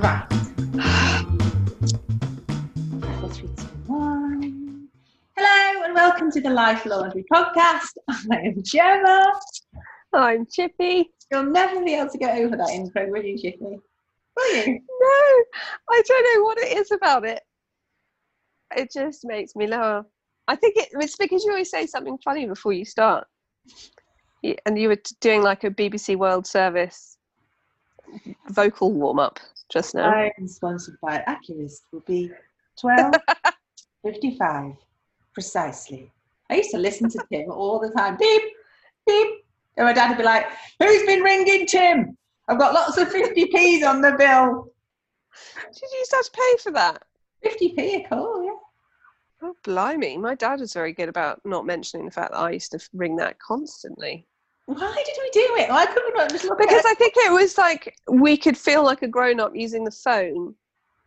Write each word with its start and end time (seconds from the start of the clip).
Right. 0.00 0.26
Four, 3.20 3.28
three, 3.30 3.48
two, 3.56 3.66
one. 3.86 4.88
Hello 5.36 5.84
and 5.84 5.94
welcome 5.94 6.30
to 6.32 6.40
the 6.40 6.50
Life 6.50 6.86
Laundry 6.86 7.24
podcast. 7.32 7.90
I 8.30 8.36
am 8.36 8.62
Gemma. 8.62 9.30
I'm 10.12 10.46
Chippy. 10.50 11.10
You'll 11.30 11.44
never 11.44 11.84
be 11.84 11.94
able 11.94 12.10
to 12.10 12.18
get 12.18 12.38
over 12.38 12.56
that 12.56 12.70
intro, 12.70 13.10
will 13.10 13.22
you, 13.22 13.36
Chippy? 13.36 13.58
Will 13.60 14.56
you? 14.56 14.80
No, 15.00 15.44
I 15.90 16.02
don't 16.06 16.34
know 16.34 16.44
what 16.44 16.58
it 16.58 16.76
is 16.78 16.90
about 16.92 17.24
it. 17.26 17.40
It 18.76 18.90
just 18.92 19.20
makes 19.24 19.54
me 19.56 19.66
laugh. 19.66 20.04
I 20.48 20.56
think 20.56 20.76
it, 20.76 20.88
it's 20.92 21.16
because 21.16 21.44
you 21.44 21.50
always 21.50 21.70
say 21.70 21.86
something 21.86 22.16
funny 22.24 22.46
before 22.46 22.72
you 22.72 22.84
start. 22.84 23.26
You- 24.42 24.56
And 24.66 24.78
you 24.78 24.88
were 24.88 24.98
doing 25.20 25.42
like 25.42 25.64
a 25.64 25.70
BBC 25.70 26.16
World 26.16 26.46
Service 26.46 27.16
vocal 28.48 28.90
warm 28.92 29.20
up 29.20 29.38
just 29.70 29.94
now. 29.94 30.10
I'm 30.10 30.48
sponsored 30.48 30.96
by 31.00 31.22
Accurist. 31.26 31.82
Will 31.92 32.00
be 32.06 32.30
12.55 32.82 34.76
precisely. 35.34 36.12
I 36.50 36.56
used 36.56 36.70
to 36.72 36.78
listen 36.78 37.08
to 37.10 37.18
Tim 37.32 37.50
all 37.50 37.78
the 37.78 37.90
time. 37.90 38.16
Beep, 38.18 38.42
beep. 39.06 39.44
And 39.76 39.86
my 39.86 39.92
dad 39.92 40.08
would 40.08 40.18
be 40.18 40.24
like, 40.24 40.46
Who's 40.80 41.06
been 41.06 41.22
ringing 41.22 41.66
Tim? 41.66 42.16
I've 42.48 42.58
got 42.58 42.74
lots 42.74 42.98
of 42.98 43.08
50p's 43.08 43.84
on 43.84 44.00
the 44.00 44.12
bill. 44.18 44.72
Did 45.72 45.82
you 45.92 46.04
have 46.12 46.24
to 46.24 46.30
pay 46.32 46.62
for 46.62 46.72
that? 46.72 47.02
50p 47.44 47.78
a 47.78 48.06
call, 48.08 48.44
yeah. 48.44 48.50
Oh, 49.42 49.54
blimey. 49.62 50.18
My 50.18 50.34
dad 50.34 50.60
was 50.60 50.72
very 50.72 50.92
good 50.92 51.08
about 51.08 51.40
not 51.44 51.64
mentioning 51.64 52.04
the 52.04 52.12
fact 52.12 52.32
that 52.32 52.38
I 52.38 52.50
used 52.50 52.72
to 52.72 52.88
ring 52.92 53.16
that 53.16 53.38
constantly. 53.38 54.26
Why 54.70 55.02
did 55.04 55.16
we 55.20 55.30
do 55.32 55.56
it? 55.58 55.68
Why 55.68 55.84
couldn't 55.84 56.12
we 56.14 56.18
not 56.20 56.30
just 56.30 56.44
look 56.44 56.58
Because 56.58 56.84
I 56.86 56.94
think 56.94 57.14
it 57.16 57.32
was 57.32 57.58
like 57.58 57.96
we 58.08 58.36
could 58.36 58.56
feel 58.56 58.84
like 58.84 59.02
a 59.02 59.08
grown 59.08 59.40
up 59.40 59.50
using 59.52 59.82
the 59.82 59.90
phone, 59.90 60.54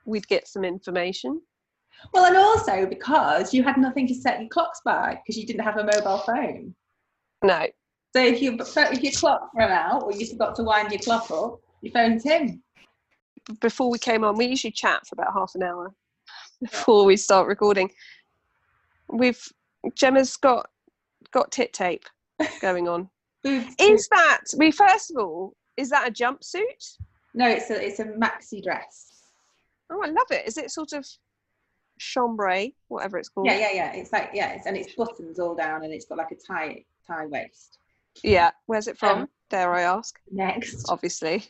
we'd 0.04 0.28
get 0.28 0.50
some 0.50 0.66
information. 0.66 1.42
Well, 2.14 2.26
and 2.26 2.36
also 2.36 2.86
because 2.86 3.54
you 3.54 3.64
had 3.64 3.78
nothing 3.78 4.06
to 4.08 4.16
set 4.16 4.42
your 4.42 4.50
clocks 4.50 4.82
by 4.84 5.18
because 5.24 5.40
you 5.40 5.48
didn't 5.48 5.64
have 5.64 5.78
a 5.78 5.86
mobile 5.86 6.18
phone. 6.18 6.76
No, 7.42 7.66
So 8.14 8.22
if 8.22 8.42
you 8.42 8.58
if 8.60 9.02
your 9.02 9.14
clock 9.14 9.50
ran 9.56 9.72
out 9.72 10.04
or 10.04 10.12
you 10.12 10.26
forgot 10.26 10.56
to 10.56 10.64
wind 10.64 10.92
your 10.92 11.00
clock 11.00 11.32
up, 11.32 11.62
you 11.82 11.90
phoned 11.92 12.22
Tim. 12.22 12.62
before 13.62 13.90
we 13.90 13.98
came 13.98 14.26
on, 14.26 14.36
we 14.36 14.48
usually 14.48 14.72
chat 14.72 15.08
for 15.08 15.16
about 15.16 15.32
half 15.32 15.56
an 15.56 15.64
hour 15.64 15.94
before 16.62 17.06
we 17.06 17.16
start 17.16 17.48
recording. 17.48 17.90
We've 19.08 19.42
Gemma's 19.96 20.36
got 20.36 20.70
got 21.32 21.50
tit 21.54 21.72
tape 21.72 22.04
going 22.60 22.90
on. 22.90 23.10
Is 23.44 24.08
that 24.10 24.42
we 24.58 24.72
first 24.72 25.12
of 25.12 25.18
all, 25.18 25.54
is 25.78 25.90
that 25.90 26.08
a 26.08 26.12
jumpsuit? 26.12 26.98
No, 27.34 27.48
it's 27.48 27.70
a 27.70 27.86
it's 27.86 28.00
a 28.00 28.06
maxi 28.06 28.64
dress. 28.64 29.12
Oh, 29.92 30.02
I 30.04 30.08
love 30.08 30.28
it. 30.32 30.48
Is 30.48 30.58
it 30.58 30.72
sort 30.72 30.94
of 30.94 31.06
chambray, 32.00 32.74
whatever 32.88 33.18
it's 33.18 33.30
called? 33.30 33.48
Yeah, 33.48 33.58
yeah, 33.58 33.72
yeah. 33.74 33.94
It's 33.94 34.14
like 34.14 34.32
yeah, 34.34 34.54
it's, 34.54 34.66
and 34.66 34.78
it's 34.78 34.96
buttons 34.96 35.40
all 35.40 35.56
down 35.56 35.84
and 35.84 35.94
it's 35.94 36.06
got 36.06 36.18
like 36.18 36.32
a 36.32 36.36
tie 36.36 36.84
tie 37.06 37.26
waist. 37.26 37.78
Yeah. 38.24 38.52
Where's 38.68 38.88
it 38.88 38.98
from? 38.98 39.22
Um, 39.22 39.30
Dare 39.50 39.74
I 39.74 39.82
ask? 39.84 40.20
Next, 40.32 40.86
Obviously. 40.90 41.46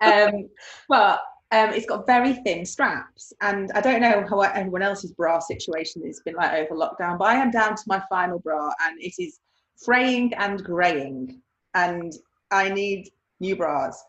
um, 0.00 0.48
but 0.88 1.20
um, 1.52 1.70
it's 1.70 1.86
got 1.86 2.06
very 2.06 2.34
thin 2.34 2.64
straps, 2.64 3.32
and 3.40 3.70
I 3.74 3.80
don't 3.80 4.00
know 4.00 4.24
how 4.28 4.40
everyone 4.40 4.82
else's 4.82 5.12
bra 5.12 5.40
situation 5.40 6.02
has 6.06 6.20
been 6.24 6.34
like 6.34 6.52
over 6.52 6.74
lockdown, 6.74 7.18
but 7.18 7.28
I 7.28 7.34
am 7.34 7.50
down 7.50 7.76
to 7.76 7.82
my 7.86 8.02
final 8.08 8.38
bra, 8.38 8.72
and 8.84 9.00
it 9.00 9.14
is 9.18 9.38
fraying 9.84 10.32
and 10.34 10.62
greying, 10.62 11.40
and 11.74 12.12
I 12.50 12.68
need 12.68 13.10
new 13.40 13.56
bras. 13.56 14.02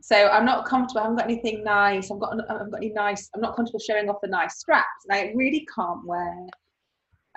So 0.00 0.28
I'm 0.28 0.44
not 0.44 0.66
comfortable. 0.66 1.00
I 1.00 1.04
haven't 1.04 1.16
got 1.16 1.30
anything 1.30 1.64
nice. 1.64 2.10
I've 2.10 2.20
got. 2.20 2.38
I 2.48 2.52
haven't 2.52 2.70
got 2.70 2.82
any 2.82 2.92
nice. 2.92 3.30
I'm 3.34 3.40
not 3.40 3.56
comfortable 3.56 3.80
showing 3.80 4.08
off 4.08 4.20
the 4.22 4.28
nice 4.28 4.58
straps, 4.58 5.06
and 5.08 5.18
I 5.18 5.32
really 5.34 5.66
can't 5.74 6.04
wear. 6.06 6.46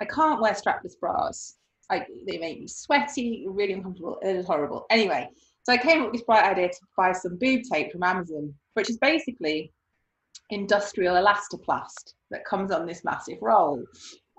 I 0.00 0.04
can't 0.04 0.40
wear 0.40 0.52
strapless 0.52 0.98
bras. 1.00 1.56
I, 1.90 2.04
they 2.26 2.38
make 2.38 2.60
me 2.60 2.68
sweaty, 2.68 3.46
really 3.48 3.72
uncomfortable. 3.72 4.18
It 4.22 4.36
is 4.36 4.46
horrible. 4.46 4.84
Anyway, 4.90 5.28
so 5.62 5.72
I 5.72 5.78
came 5.78 6.00
up 6.00 6.06
with 6.06 6.14
this 6.14 6.24
bright 6.24 6.44
idea 6.44 6.68
to 6.68 6.78
buy 6.96 7.12
some 7.12 7.38
boob 7.38 7.62
tape 7.72 7.90
from 7.90 8.02
Amazon, 8.02 8.54
which 8.74 8.90
is 8.90 8.98
basically 8.98 9.72
industrial 10.50 11.16
elastoplast 11.16 12.14
that 12.30 12.44
comes 12.44 12.70
on 12.70 12.86
this 12.86 13.04
massive 13.04 13.38
roll. 13.40 13.82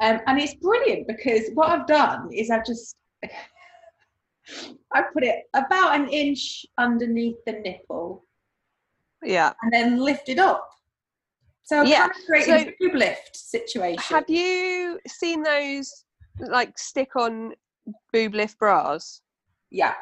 Um, 0.01 0.19
and 0.27 0.39
it's 0.39 0.55
brilliant 0.55 1.07
because 1.07 1.49
what 1.55 1.69
I've 1.69 1.88
done 1.88 2.29
is 2.31 2.49
I've 2.49 2.65
just 2.65 2.95
I 4.94 5.02
put 5.13 5.24
it 5.24 5.44
about 5.53 5.96
an 6.00 6.09
inch 6.09 6.66
underneath 6.78 7.35
the 7.46 7.53
nipple 7.53 8.25
Yeah. 9.24 9.53
and 9.62 9.72
then 9.72 9.97
lift 10.00 10.30
it 10.30 10.40
up. 10.40 10.68
So 11.63 11.84
Yeah, 11.84 12.07
kind 12.07 12.12
of 12.12 12.18
creating 12.25 12.74
so- 12.80 12.97
lift 12.97 13.35
situation. 13.38 14.16
Have 14.16 14.30
you 14.30 15.00
seen 15.07 15.44
those 15.44 16.06
like 16.40 16.78
stick 16.80 17.16
on 17.16 17.53
boob 18.12 18.34
lift 18.34 18.57
bras? 18.57 19.22
yeah, 19.72 19.94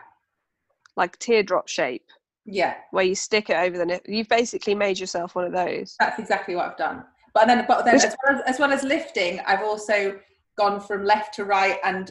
Like 0.95 1.19
teardrop 1.19 1.67
shape? 1.67 2.05
yeah. 2.45 2.75
where 2.91 3.03
you 3.03 3.15
stick 3.15 3.49
it 3.49 3.57
over 3.57 3.77
the 3.77 3.85
nip. 3.85 4.03
You've 4.07 4.29
basically 4.29 4.73
made 4.73 4.97
yourself 4.97 5.35
one 5.35 5.43
of 5.43 5.51
those. 5.51 5.95
That's 5.99 6.17
exactly 6.19 6.55
what 6.55 6.65
I've 6.69 6.77
done. 6.77 7.03
But 7.33 7.47
then, 7.47 7.65
but 7.67 7.83
then, 7.83 7.95
as 7.95 8.15
well 8.25 8.35
as, 8.37 8.41
as 8.47 8.59
well 8.59 8.71
as 8.71 8.83
lifting, 8.83 9.41
I've 9.45 9.61
also 9.63 10.17
gone 10.57 10.79
from 10.79 11.03
left 11.03 11.33
to 11.35 11.43
right 11.43 11.77
and 11.83 12.09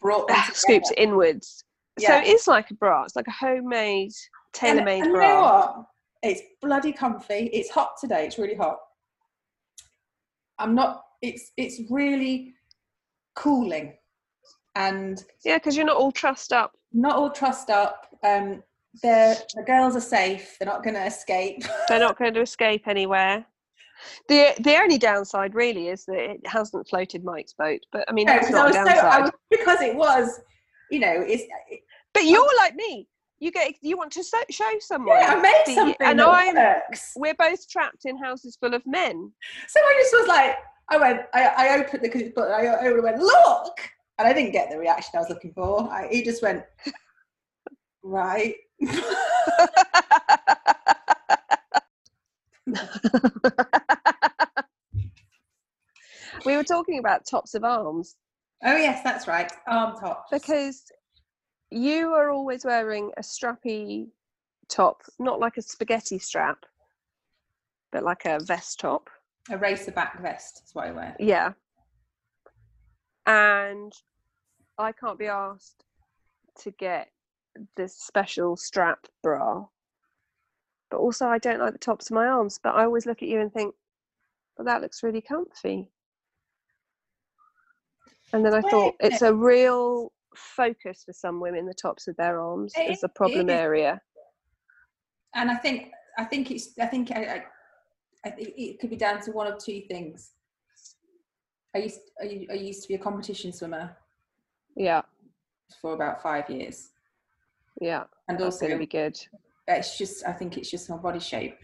brought 0.00 0.28
them. 0.28 0.40
Scoops 0.52 0.92
inwards. 0.96 1.64
Yeah. 1.98 2.22
So 2.22 2.30
it's 2.32 2.46
like 2.46 2.70
a 2.70 2.74
bra. 2.74 3.04
It's 3.04 3.16
like 3.16 3.26
a 3.28 3.32
homemade, 3.32 4.12
tailor-made 4.52 4.98
and 5.02 5.06
you 5.06 5.12
know 5.12 5.18
bra. 5.18 5.50
what? 5.50 5.84
It's 6.22 6.40
bloody 6.62 6.92
comfy. 6.92 7.50
It's 7.52 7.70
hot 7.70 7.92
today. 8.00 8.26
It's 8.26 8.38
really 8.38 8.54
hot. 8.54 8.78
I'm 10.58 10.74
not. 10.74 11.02
It's 11.22 11.52
it's 11.56 11.80
really 11.90 12.54
cooling, 13.34 13.94
and 14.74 15.22
Yeah, 15.44 15.56
because 15.58 15.76
you're 15.76 15.86
not 15.86 15.96
all 15.96 16.12
trussed 16.12 16.52
up. 16.52 16.72
not 16.92 17.16
all 17.16 17.30
trussed 17.30 17.70
up. 17.70 18.06
Um, 18.22 18.62
they're, 19.02 19.36
the 19.54 19.62
girls 19.62 19.94
are 19.96 20.00
safe. 20.00 20.56
They're 20.58 20.66
not 20.66 20.82
going 20.82 20.94
to 20.94 21.06
escape. 21.06 21.62
They're 21.88 22.00
not 22.00 22.18
going 22.18 22.34
to 22.34 22.40
escape 22.40 22.88
anywhere. 22.88 23.46
The 24.28 24.54
the 24.60 24.76
only 24.76 24.98
downside 24.98 25.54
really 25.54 25.88
is 25.88 26.04
that 26.06 26.18
it 26.18 26.46
hasn't 26.46 26.88
floated 26.88 27.24
Mike's 27.24 27.52
boat. 27.52 27.80
But 27.92 28.04
I 28.08 28.12
mean, 28.12 28.26
No, 28.26 28.34
that's 28.34 28.48
I 28.48 28.50
not 28.50 28.62
a 28.62 28.64
was 28.68 28.74
so, 28.76 28.82
I 28.82 28.84
downside. 28.84 29.22
was, 29.22 29.30
because 29.50 29.80
it 29.80 29.96
was, 29.96 30.40
you 30.90 31.00
know, 31.00 31.24
it's 31.26 31.44
But 32.14 32.24
you're 32.24 32.46
like 32.58 32.74
me. 32.74 33.08
You 33.38 33.50
get 33.50 33.74
you 33.80 33.96
want 33.96 34.12
to 34.12 34.22
so, 34.22 34.38
show 34.50 34.70
someone. 34.80 35.16
yeah, 35.18 35.32
I 35.32 35.40
made 35.40 35.62
the- 35.66 35.74
something 35.74 35.96
and 36.00 36.20
I'm 36.20 36.54
works. 36.54 37.12
we're 37.16 37.34
both 37.34 37.66
trapped 37.68 38.04
in 38.04 38.18
houses 38.18 38.56
full 38.60 38.74
of 38.74 38.82
men. 38.86 39.32
So 39.66 39.80
I 39.80 39.98
just 40.02 40.12
was 40.14 40.28
like, 40.28 40.56
I 40.90 40.96
went, 40.98 41.22
I, 41.32 41.46
I 41.46 41.78
opened 41.78 42.02
the 42.04 42.32
but 42.36 42.50
I 42.50 42.86
opened 42.86 43.02
went, 43.04 43.18
look, 43.18 43.80
and 44.18 44.28
I 44.28 44.32
didn't 44.34 44.52
get 44.52 44.68
the 44.70 44.78
reaction 44.78 45.12
I 45.14 45.20
was 45.20 45.30
looking 45.30 45.54
for. 45.54 45.88
I, 45.90 46.08
he 46.10 46.22
just 46.22 46.42
went, 46.42 46.64
right. 48.02 48.54
we 56.44 56.56
were 56.56 56.64
talking 56.64 56.98
about 56.98 57.26
tops 57.26 57.54
of 57.54 57.64
arms 57.64 58.16
oh 58.64 58.76
yes, 58.76 59.02
that's 59.02 59.26
right, 59.26 59.50
arm 59.66 59.96
tops. 59.98 60.30
because 60.30 60.84
you 61.70 62.12
are 62.12 62.30
always 62.30 62.64
wearing 62.64 63.10
a 63.16 63.22
strappy 63.22 64.08
top, 64.68 65.02
not 65.18 65.40
like 65.40 65.56
a 65.56 65.62
spaghetti 65.62 66.18
strap, 66.18 66.64
but 67.92 68.02
like 68.02 68.24
a 68.24 68.40
vest 68.44 68.80
top. 68.80 69.08
a 69.50 69.58
racer 69.58 69.92
back 69.92 70.20
vest 70.20 70.62
is 70.64 70.74
what 70.74 70.88
I 70.88 70.92
wear. 70.92 71.16
Yeah. 71.18 71.52
And 73.26 73.92
I 74.78 74.92
can't 74.92 75.18
be 75.18 75.26
asked 75.26 75.84
to 76.60 76.70
get 76.72 77.08
this 77.76 77.96
special 77.96 78.56
strap 78.56 79.06
bra. 79.22 79.66
But 80.90 80.98
also, 80.98 81.26
I 81.26 81.38
don't 81.38 81.60
like 81.60 81.72
the 81.72 81.78
tops 81.78 82.10
of 82.10 82.14
my 82.14 82.26
arms. 82.26 82.58
But 82.60 82.74
I 82.74 82.82
always 82.84 83.06
look 83.06 83.22
at 83.22 83.28
you 83.28 83.40
and 83.40 83.52
think, 83.52 83.74
well, 84.56 84.64
that 84.64 84.82
looks 84.82 85.04
really 85.04 85.20
comfy. 85.20 85.88
And 88.32 88.44
then 88.44 88.54
I 88.54 88.60
thought, 88.60 88.94
it's 89.00 89.22
a 89.22 89.34
real 89.34 90.12
focus 90.36 91.02
for 91.04 91.12
some 91.12 91.40
women, 91.40 91.66
the 91.66 91.74
tops 91.74 92.08
of 92.08 92.16
their 92.16 92.40
arms 92.40 92.72
It 92.76 92.90
is 92.90 93.02
a 93.02 93.08
problem 93.08 93.50
area. 93.50 94.00
And 95.34 95.50
I 95.50 95.56
think, 95.56 95.90
I 96.18 96.24
think 96.24 96.50
it's, 96.50 96.70
I 96.80 96.86
think 96.86 97.10
I, 97.12 97.24
I, 97.24 97.44
I 98.24 98.30
think 98.30 98.52
it 98.56 98.80
could 98.80 98.90
be 98.90 98.96
down 98.96 99.20
to 99.22 99.32
one 99.32 99.46
of 99.46 99.58
two 99.58 99.82
things. 99.88 100.32
I 101.74 101.78
used, 101.78 102.00
I, 102.20 102.54
used 102.54 102.82
to 102.82 102.88
be 102.88 102.94
a 102.94 102.98
competition 102.98 103.52
swimmer 103.52 103.96
Yeah, 104.76 105.02
for 105.80 105.94
about 105.94 106.20
five 106.20 106.50
years, 106.50 106.90
yeah. 107.80 108.04
and 108.28 108.40
also 108.42 108.66
going 108.66 108.72
to 108.72 108.78
be 108.78 108.86
good. 108.86 109.16
it's 109.68 109.96
just, 109.96 110.26
I 110.26 110.32
think 110.32 110.58
it's 110.58 110.68
just 110.68 110.90
my 110.90 110.96
body 110.96 111.20
shape. 111.20 111.56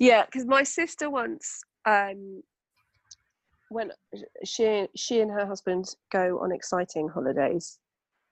Yeah, 0.00 0.24
because 0.24 0.46
my 0.46 0.64
sister 0.64 1.10
once, 1.10 1.60
um, 1.86 2.42
when 3.70 3.92
she 4.44 4.88
she 4.96 5.20
and 5.20 5.30
her 5.30 5.46
husband 5.46 5.94
go 6.12 6.40
on 6.40 6.52
exciting 6.52 7.08
holidays, 7.08 7.78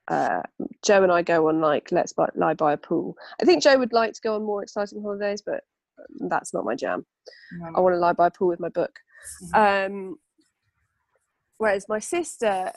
uh, 0.09 0.43
Joe 0.85 1.05
and 1.05 1.13
I 1.13 1.23
go 1.23 1.49
on 1.49 1.61
like 1.61 1.91
let's 1.93 2.13
buy, 2.13 2.29
lie 2.35 2.55
by 2.55 2.73
a 2.73 2.77
pool. 2.77 3.17
I 3.41 3.45
think 3.45 3.63
Joe 3.63 3.79
would 3.79 3.93
like 3.93 4.13
to 4.15 4.21
go 4.21 4.35
on 4.35 4.45
more 4.45 4.63
exciting 4.63 5.01
holidays, 5.01 5.43
but 5.47 5.63
that's 6.29 6.53
not 6.53 6.65
my 6.65 6.75
jam. 6.75 7.07
I 7.75 7.81
want 7.81 7.95
to 7.95 7.99
lie 7.99 8.13
by 8.13 8.27
a 8.27 8.31
pool 8.31 8.49
with 8.49 8.61
my 8.61 8.69
book. 8.69 8.99
Um, 9.55 10.17
whereas 11.59 11.87
my 11.89 12.01
sister 12.01 12.73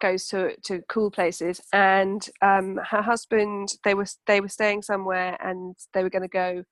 goes 0.00 0.28
to 0.28 0.56
to 0.64 0.82
cool 0.90 1.10
places, 1.10 1.62
and 1.72 2.28
um, 2.42 2.78
her 2.90 3.00
husband 3.02 3.76
they 3.82 3.94
were 3.94 4.06
they 4.26 4.42
were 4.42 4.48
staying 4.48 4.82
somewhere, 4.82 5.38
and 5.42 5.74
they 5.94 6.02
were 6.02 6.10
going 6.10 6.22
to 6.22 6.28
go 6.28 6.64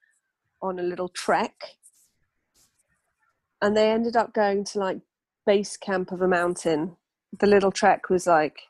on 0.61 0.78
a 0.78 0.82
little 0.82 1.08
trek, 1.08 1.55
and 3.62 3.75
they 3.75 3.90
ended 3.90 4.14
up 4.14 4.35
going 4.35 4.64
to 4.64 4.78
like 4.78 4.99
base 5.47 5.77
camp 5.77 6.12
of 6.12 6.23
a 6.23 6.29
mountain. 6.29 6.97
The 7.39 7.47
little 7.47 7.73
trek 7.73 8.11
was 8.11 8.27
like 8.27 8.61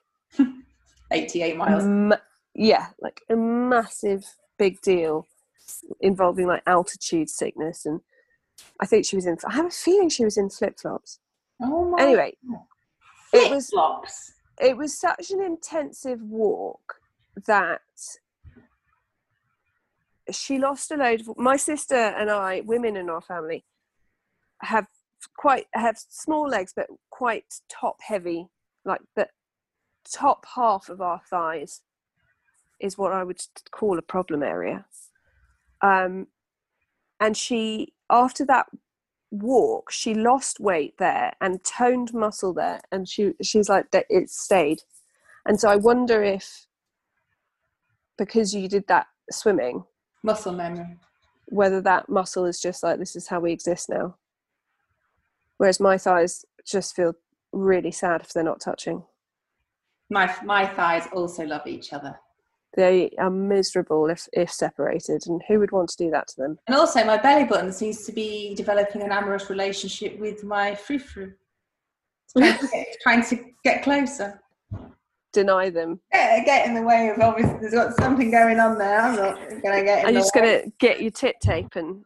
88 1.13 1.57
miles. 1.57 1.85
ma- 1.85 2.17
yeah, 2.55 2.89
like 3.01 3.23
a 3.29 3.37
massive 3.37 4.25
big 4.59 4.81
deal 4.83 5.27
involving 6.01 6.47
like 6.47 6.63
altitude 6.67 7.29
sickness 7.31 7.87
and 7.87 8.01
I 8.81 8.87
think 8.87 9.07
she 9.07 9.17
was 9.17 9.27
in 9.27 9.37
I 9.49 9.55
have 9.55 9.67
a 9.67 9.71
feeling 9.71 10.09
she 10.11 10.25
was 10.25 10.37
in 10.37 10.51
flip 10.51 10.79
flops. 10.79 11.19
Oh 11.61 11.91
my 11.91 12.03
Anyway, 12.03 12.37
it 13.33 13.51
was 13.51 13.71
flops. 13.71 14.33
it 14.61 14.77
was 14.77 14.97
such 14.99 15.31
an 15.31 15.41
intensive 15.41 16.21
walk 16.23 16.97
that 17.47 17.81
she 20.31 20.59
lost 20.59 20.91
a 20.91 20.97
load 20.97 21.21
of 21.23 21.37
my 21.39 21.57
sister 21.57 21.95
and 21.97 22.31
I, 22.31 22.61
women 22.61 22.97
in 22.97 23.09
our 23.11 23.21
family, 23.23 23.65
have 24.63 24.87
quite 25.37 25.67
have 25.75 25.97
small 25.99 26.49
legs 26.49 26.73
but 26.75 26.87
quite 27.11 27.45
top 27.69 27.97
heavy, 28.03 28.49
like 28.85 29.01
the 29.17 29.29
top 30.11 30.47
half 30.55 30.89
of 30.89 31.01
our 31.01 31.21
thighs 31.29 31.83
is 32.81 32.99
what 32.99 33.13
I 33.13 33.23
would 33.25 33.41
call 33.71 33.99
a 33.99 34.03
problem 34.03 34.43
area. 34.43 34.85
Um, 35.81 36.29
and 37.23 37.37
she 37.37 37.95
after 38.11 38.45
that 38.45 38.67
walk 39.31 39.91
she 39.91 40.13
lost 40.13 40.61
weight 40.61 40.95
there 40.99 41.33
and 41.41 41.65
toned 41.65 42.13
muscle 42.13 42.53
there 42.53 42.81
and 42.91 43.09
she 43.09 43.33
she's 43.41 43.69
like 43.69 43.91
that 43.93 44.05
it 44.11 44.29
stayed 44.29 44.83
and 45.47 45.59
so 45.59 45.71
i 45.71 45.77
wonder 45.77 46.23
if 46.23 46.67
because 48.19 48.55
you 48.55 48.69
did 48.69 48.87
that 48.89 49.07
swimming 49.31 49.85
Muscle 50.23 50.53
memory. 50.53 50.99
whether 51.47 51.81
that 51.81 52.09
muscle 52.11 52.45
is 52.45 52.61
just 52.61 52.83
like 52.83 52.99
this 52.99 53.17
is 53.17 53.29
how 53.29 53.41
we 53.41 53.53
exist 53.53 53.89
now 53.89 54.15
whereas 55.63 55.79
my 55.79 55.97
thighs 55.97 56.45
just 56.67 56.97
feel 56.97 57.13
really 57.53 57.93
sad 57.93 58.21
if 58.21 58.33
they're 58.33 58.43
not 58.43 58.61
touching 58.61 59.05
My 60.11 60.35
my 60.45 60.67
thighs 60.67 61.07
also 61.13 61.45
love 61.47 61.67
each 61.69 61.93
other. 61.93 62.19
they 62.77 63.11
are 63.19 63.31
miserable 63.31 64.11
if 64.11 64.27
if 64.33 64.51
separated 64.51 65.21
and 65.29 65.41
who 65.47 65.61
would 65.61 65.71
want 65.71 65.89
to 65.91 65.97
do 66.05 66.11
that 66.11 66.27
to 66.29 66.37
them 66.43 66.59
And 66.67 66.75
also, 66.77 67.05
my 67.05 67.17
belly 67.17 67.45
button 67.45 67.71
seems 67.73 68.05
to 68.07 68.13
be 68.13 68.57
developing 68.57 69.03
an 69.03 69.13
amorous 69.13 69.51
relationship 69.51 70.19
with 70.19 70.43
my 70.43 70.75
frou 70.75 70.99
frou. 70.99 71.33
Trying, 72.37 72.59
to 72.59 72.67
get- 72.67 72.97
trying 73.03 73.23
to 73.31 73.37
get 73.63 73.83
closer. 73.85 74.41
deny 75.33 75.71
them 75.71 76.01
Get, 76.13 76.45
get 76.45 76.67
in 76.67 76.75
the 76.75 76.83
way 76.83 77.09
of 77.11 77.21
obviously, 77.21 77.59
there's 77.61 77.73
got 77.75 77.95
something 78.05 78.31
going 78.33 78.59
on 78.59 78.79
there. 78.79 79.01
I'm 79.01 79.15
not 79.17 79.39
going 79.49 79.79
to 79.81 79.85
get 79.91 79.99
in 80.01 80.07
are 80.07 80.11
you 80.11 80.19
just 80.19 80.35
going 80.35 80.51
to 80.63 80.73
get 80.81 81.01
your 81.03 81.13
tit 81.13 81.37
tape 81.41 81.77
and 81.77 82.05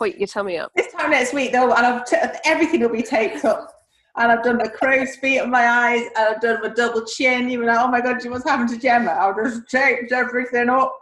hoik 0.00 0.18
your 0.18 0.26
tummy 0.26 0.58
up 0.58 0.72
This 0.74 0.92
time 0.92 1.10
next 1.10 1.32
week, 1.32 1.52
though, 1.52 1.72
and 1.72 1.86
I've 1.86 2.04
t- 2.04 2.16
everything 2.44 2.80
will 2.80 2.90
be 2.90 3.02
taped 3.02 3.44
up. 3.44 3.72
And 4.18 4.32
I've 4.32 4.42
done 4.42 4.56
the 4.56 4.70
crow's 4.70 5.14
feet 5.16 5.40
on 5.40 5.50
my 5.50 5.66
eyes, 5.68 6.06
and 6.16 6.34
I've 6.34 6.40
done 6.40 6.62
my 6.62 6.68
double 6.70 7.04
chin. 7.04 7.50
You 7.50 7.58
were 7.58 7.66
like, 7.66 7.78
oh 7.78 7.88
my 7.88 8.00
god, 8.00 8.24
what's 8.30 8.48
happened 8.48 8.70
to 8.70 8.78
Gemma? 8.78 9.12
I've 9.12 9.36
just 9.36 9.68
taped 9.68 10.10
everything 10.10 10.70
up. 10.70 10.96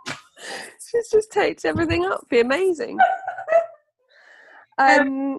she's 0.91 1.09
just 1.11 1.31
taped 1.33 1.65
everything 1.65 2.05
up 2.05 2.29
be 2.29 2.41
amazing 2.41 2.99
um 4.79 5.39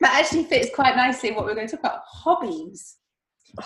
That 0.00 0.14
actually 0.14 0.44
fits 0.44 0.74
quite 0.74 0.96
nicely 0.96 1.32
what 1.32 1.44
we're 1.44 1.54
going 1.54 1.68
to 1.68 1.76
talk 1.76 1.84
about 1.84 2.00
hobbies. 2.06 2.96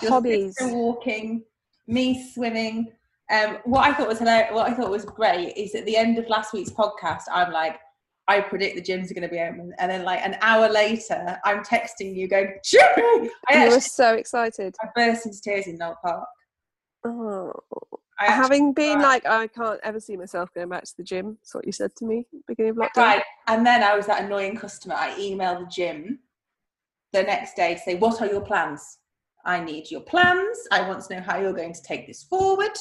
Your 0.01 0.11
hobbies 0.11 0.55
walking, 0.59 1.43
me 1.87 2.29
swimming. 2.33 2.91
Um, 3.31 3.57
what 3.63 3.87
I 3.87 3.93
thought 3.93 4.07
was 4.07 4.19
hilarious, 4.19 4.53
what 4.53 4.69
I 4.69 4.73
thought 4.73 4.91
was 4.91 5.05
great 5.05 5.53
is 5.55 5.73
at 5.75 5.85
the 5.85 5.95
end 5.95 6.17
of 6.19 6.27
last 6.27 6.53
week's 6.53 6.71
podcast, 6.71 7.23
I'm 7.31 7.51
like, 7.51 7.79
I 8.27 8.41
predict 8.41 8.75
the 8.75 8.81
gyms 8.81 9.11
are 9.11 9.13
going 9.13 9.27
to 9.27 9.33
be 9.33 9.39
open, 9.39 9.73
and 9.77 9.91
then 9.91 10.03
like 10.03 10.19
an 10.25 10.37
hour 10.41 10.67
later, 10.69 11.39
I'm 11.45 11.63
texting 11.63 12.15
you 12.15 12.27
going, 12.27 12.57
Jimmy! 12.63 13.29
I 13.49 13.65
you 13.65 13.71
were 13.71 13.79
so 13.79 14.15
excited 14.15 14.75
I 14.81 14.87
burst 14.95 15.25
into 15.25 15.39
tears 15.41 15.67
in 15.67 15.77
Knole 15.77 15.95
Park. 16.03 16.27
oh 17.05 17.53
I 18.19 18.31
having 18.31 18.73
been 18.73 18.99
cried. 18.99 19.03
like 19.03 19.25
I 19.25 19.47
can't 19.47 19.79
ever 19.83 19.99
see 19.99 20.15
myself 20.15 20.49
going 20.53 20.69
back 20.69 20.83
to 20.83 20.93
the 20.97 21.03
gym. 21.03 21.37
That's 21.41 21.53
what 21.53 21.65
you 21.65 21.71
said 21.71 21.95
to 21.97 22.05
me 22.05 22.25
beginning 22.47 22.71
of 22.71 22.77
lockdown. 22.77 22.97
Right. 22.97 23.23
And 23.47 23.65
then 23.65 23.83
I 23.83 23.95
was 23.95 24.05
that 24.07 24.23
annoying 24.23 24.55
customer. 24.55 24.95
I 24.95 25.11
emailed 25.19 25.59
the 25.59 25.67
gym 25.69 26.19
the 27.11 27.23
next 27.23 27.55
day 27.55 27.73
to 27.73 27.79
say, 27.79 27.95
What 27.95 28.21
are 28.21 28.27
your 28.27 28.41
plans? 28.41 28.99
I 29.45 29.59
need 29.63 29.91
your 29.91 30.01
plans. 30.01 30.57
I 30.71 30.87
want 30.87 31.03
to 31.03 31.15
know 31.15 31.21
how 31.21 31.39
you're 31.39 31.53
going 31.53 31.73
to 31.73 31.83
take 31.83 32.07
this 32.07 32.23
forward. 32.23 32.71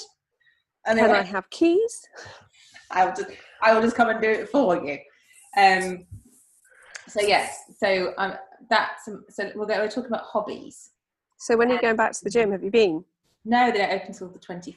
And 0.87 0.99
then 0.99 1.07
Can 1.07 1.17
I 1.17 1.21
I, 1.21 1.23
have 1.23 1.49
keys? 1.51 2.03
I, 2.91 3.05
will 3.05 3.13
just, 3.15 3.31
I 3.63 3.75
will 3.75 3.83
just 3.83 3.97
come 3.97 4.09
and 4.09 4.21
do 4.21 4.29
it 4.29 4.49
for 4.49 4.85
you. 4.85 4.99
Um, 5.57 6.07
so, 7.09 7.21
yes. 7.21 7.65
So, 7.79 8.15
um, 8.19 8.35
that's 8.71 9.05
so 9.05 9.51
we're, 9.55 9.67
going, 9.67 9.81
we're 9.81 9.89
talking 9.89 10.07
about 10.07 10.25
hobbies. 10.25 10.91
So 11.39 11.57
when 11.57 11.71
are 11.71 11.75
you 11.75 11.81
going 11.81 11.97
back 11.97 12.13
to 12.13 12.25
the 12.25 12.31
gym? 12.31 12.53
Have 12.53 12.65
you 12.65 12.71
been? 12.71 13.05
No, 13.45 13.71
they 13.71 13.79
don't 13.79 13.93
open 13.93 14.09
until 14.09 14.29
the 14.29 14.39
25th. 14.39 14.77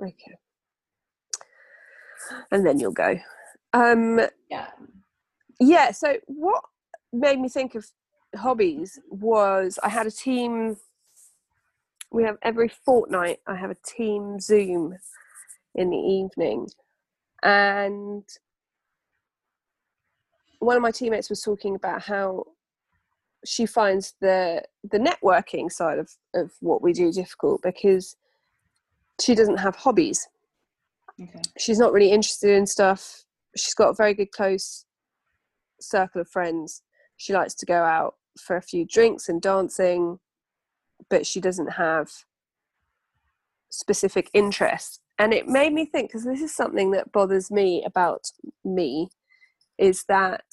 Okay. 0.00 0.38
And 2.52 2.64
then 2.64 2.78
you'll 2.78 2.92
go. 2.92 3.18
Um 3.72 4.20
Yeah. 4.48 4.68
yeah, 5.60 5.90
so 5.90 6.16
what 6.26 6.62
made 7.12 7.40
me 7.40 7.48
think 7.48 7.74
of 7.74 7.86
hobbies 8.36 8.98
was 9.10 9.78
I 9.82 9.88
had 9.88 10.06
a 10.06 10.10
team 10.10 10.76
we 12.10 12.22
have 12.22 12.36
every 12.42 12.68
fortnight 12.68 13.38
I 13.46 13.54
have 13.56 13.70
a 13.70 13.76
team 13.86 14.38
Zoom 14.40 14.96
in 15.74 15.90
the 15.90 15.96
evening 15.96 16.68
and 17.42 18.24
one 20.58 20.76
of 20.76 20.82
my 20.82 20.90
teammates 20.90 21.30
was 21.30 21.42
talking 21.42 21.74
about 21.74 22.02
how 22.02 22.44
she 23.44 23.66
finds 23.66 24.14
the 24.20 24.62
the 24.90 24.98
networking 24.98 25.70
side 25.70 25.98
of, 25.98 26.10
of 26.34 26.52
what 26.60 26.82
we 26.82 26.92
do 26.92 27.12
difficult 27.12 27.62
because 27.62 28.16
she 29.20 29.34
doesn't 29.34 29.58
have 29.58 29.76
hobbies 29.76 30.28
Okay. 31.20 31.40
she's 31.58 31.78
not 31.78 31.92
really 31.92 32.10
interested 32.10 32.50
in 32.50 32.66
stuff. 32.66 33.24
She's 33.56 33.74
got 33.74 33.90
a 33.90 33.94
very 33.94 34.14
good 34.14 34.30
close 34.30 34.84
circle 35.80 36.20
of 36.20 36.28
friends. 36.28 36.82
She 37.16 37.32
likes 37.32 37.54
to 37.56 37.66
go 37.66 37.82
out 37.82 38.14
for 38.40 38.56
a 38.56 38.62
few 38.62 38.86
drinks 38.86 39.28
and 39.28 39.42
dancing, 39.42 40.20
but 41.10 41.26
she 41.26 41.40
doesn't 41.40 41.72
have 41.72 42.10
specific 43.68 44.30
interests. 44.32 45.00
And 45.18 45.34
it 45.34 45.48
made 45.48 45.72
me 45.72 45.84
think 45.84 46.10
because 46.10 46.24
this 46.24 46.40
is 46.40 46.54
something 46.54 46.92
that 46.92 47.10
bothers 47.10 47.50
me 47.50 47.82
about 47.84 48.30
me 48.64 49.10
is 49.78 50.04
that 50.04 50.44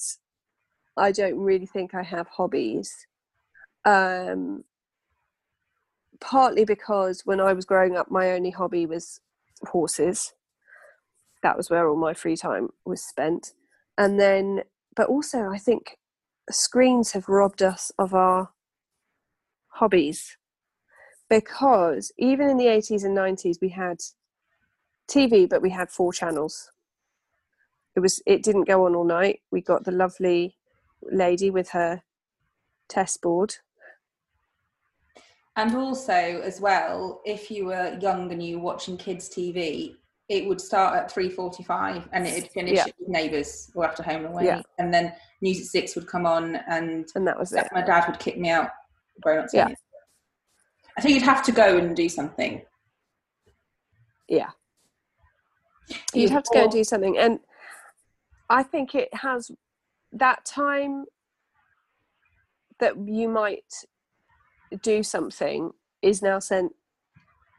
I 0.96 1.12
don't 1.12 1.38
really 1.38 1.66
think 1.66 1.94
I 1.94 2.02
have 2.02 2.28
hobbies. 2.28 3.06
Um, 3.84 4.64
partly 6.20 6.64
because 6.64 7.22
when 7.24 7.40
I 7.40 7.52
was 7.52 7.64
growing 7.64 7.96
up, 7.96 8.10
my 8.10 8.32
only 8.32 8.50
hobby 8.50 8.86
was 8.86 9.20
horses 9.62 10.32
that 11.42 11.56
was 11.56 11.70
where 11.70 11.88
all 11.88 11.96
my 11.96 12.14
free 12.14 12.36
time 12.36 12.70
was 12.84 13.02
spent 13.02 13.52
and 13.96 14.18
then 14.18 14.62
but 14.94 15.08
also 15.08 15.48
i 15.50 15.58
think 15.58 15.96
screens 16.50 17.12
have 17.12 17.28
robbed 17.28 17.62
us 17.62 17.92
of 17.98 18.14
our 18.14 18.50
hobbies 19.68 20.36
because 21.28 22.12
even 22.18 22.48
in 22.48 22.56
the 22.56 22.66
80s 22.66 23.04
and 23.04 23.16
90s 23.16 23.56
we 23.60 23.68
had 23.68 23.98
tv 25.08 25.48
but 25.48 25.62
we 25.62 25.70
had 25.70 25.90
four 25.90 26.12
channels 26.12 26.70
it 27.96 28.00
was 28.00 28.22
it 28.26 28.42
didn't 28.42 28.64
go 28.68 28.86
on 28.86 28.94
all 28.94 29.04
night 29.04 29.40
we 29.50 29.60
got 29.60 29.84
the 29.84 29.90
lovely 29.90 30.56
lady 31.02 31.50
with 31.50 31.70
her 31.70 32.02
test 32.88 33.20
board 33.22 33.56
And 35.58 35.74
also, 35.74 36.12
as 36.12 36.60
well, 36.60 37.22
if 37.24 37.50
you 37.50 37.64
were 37.64 37.98
young 37.98 38.30
and 38.30 38.42
you 38.42 38.58
were 38.58 38.64
watching 38.64 38.98
kids' 38.98 39.26
TV, 39.30 39.96
it 40.28 40.46
would 40.46 40.60
start 40.60 40.94
at 40.94 41.10
three 41.10 41.30
forty-five 41.30 42.06
and 42.12 42.26
it'd 42.26 42.50
finish 42.50 42.76
Yeah. 42.76 42.84
with 42.98 43.08
Neighbours 43.08 43.70
or 43.74 43.86
After 43.86 44.02
Home 44.02 44.26
and 44.26 44.34
Away, 44.34 44.44
Yeah. 44.44 44.60
and 44.78 44.92
then 44.92 45.14
News 45.40 45.60
at 45.60 45.66
Six 45.66 45.94
would 45.96 46.06
come 46.06 46.26
on, 46.26 46.56
and 46.68 47.06
and 47.14 47.26
that 47.26 47.38
was 47.38 47.54
it 47.54 47.66
my 47.72 47.80
dad 47.80 48.06
would 48.06 48.18
kick 48.18 48.36
me 48.38 48.50
out 48.50 48.68
for 49.22 49.34
not 49.34 49.50
seeing 49.50 49.68
Yeah. 49.68 49.72
it. 49.72 49.78
I 50.98 51.00
think 51.00 51.14
you'd 51.14 51.22
have 51.34 51.42
to 51.44 51.52
go 51.52 51.78
and 51.78 51.96
do 51.96 52.08
something. 52.10 52.62
yeah 54.28 54.50
you'd 56.12 56.30
have 56.30 56.42
to 56.42 56.50
go 56.52 56.62
and 56.64 56.72
do 56.72 56.82
something 56.84 57.16
and 57.16 57.38
i 58.48 58.62
think 58.62 58.94
it 58.94 59.12
has 59.12 59.50
that 60.12 60.44
time 60.44 61.04
that 62.78 62.94
you 63.06 63.28
might 63.28 63.72
do 64.82 65.02
something 65.02 65.70
is 66.02 66.22
now 66.22 66.38
sent 66.38 66.72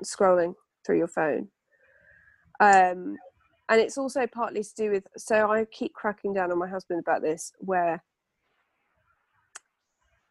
scrolling 0.04 0.56
through 0.86 0.98
your 0.98 1.08
phone. 1.08 1.50
Um, 2.60 3.18
and 3.70 3.82
it's 3.82 3.98
also 3.98 4.26
partly 4.28 4.64
to 4.64 4.76
do 4.76 4.92
with 4.92 5.08
so 5.18 5.52
I 5.52 5.66
keep 5.66 5.94
cracking 5.94 6.34
down 6.34 6.52
on 6.52 6.58
my 6.58 6.68
husband 6.68 7.00
about 7.00 7.22
this 7.22 7.52
where 7.60 8.04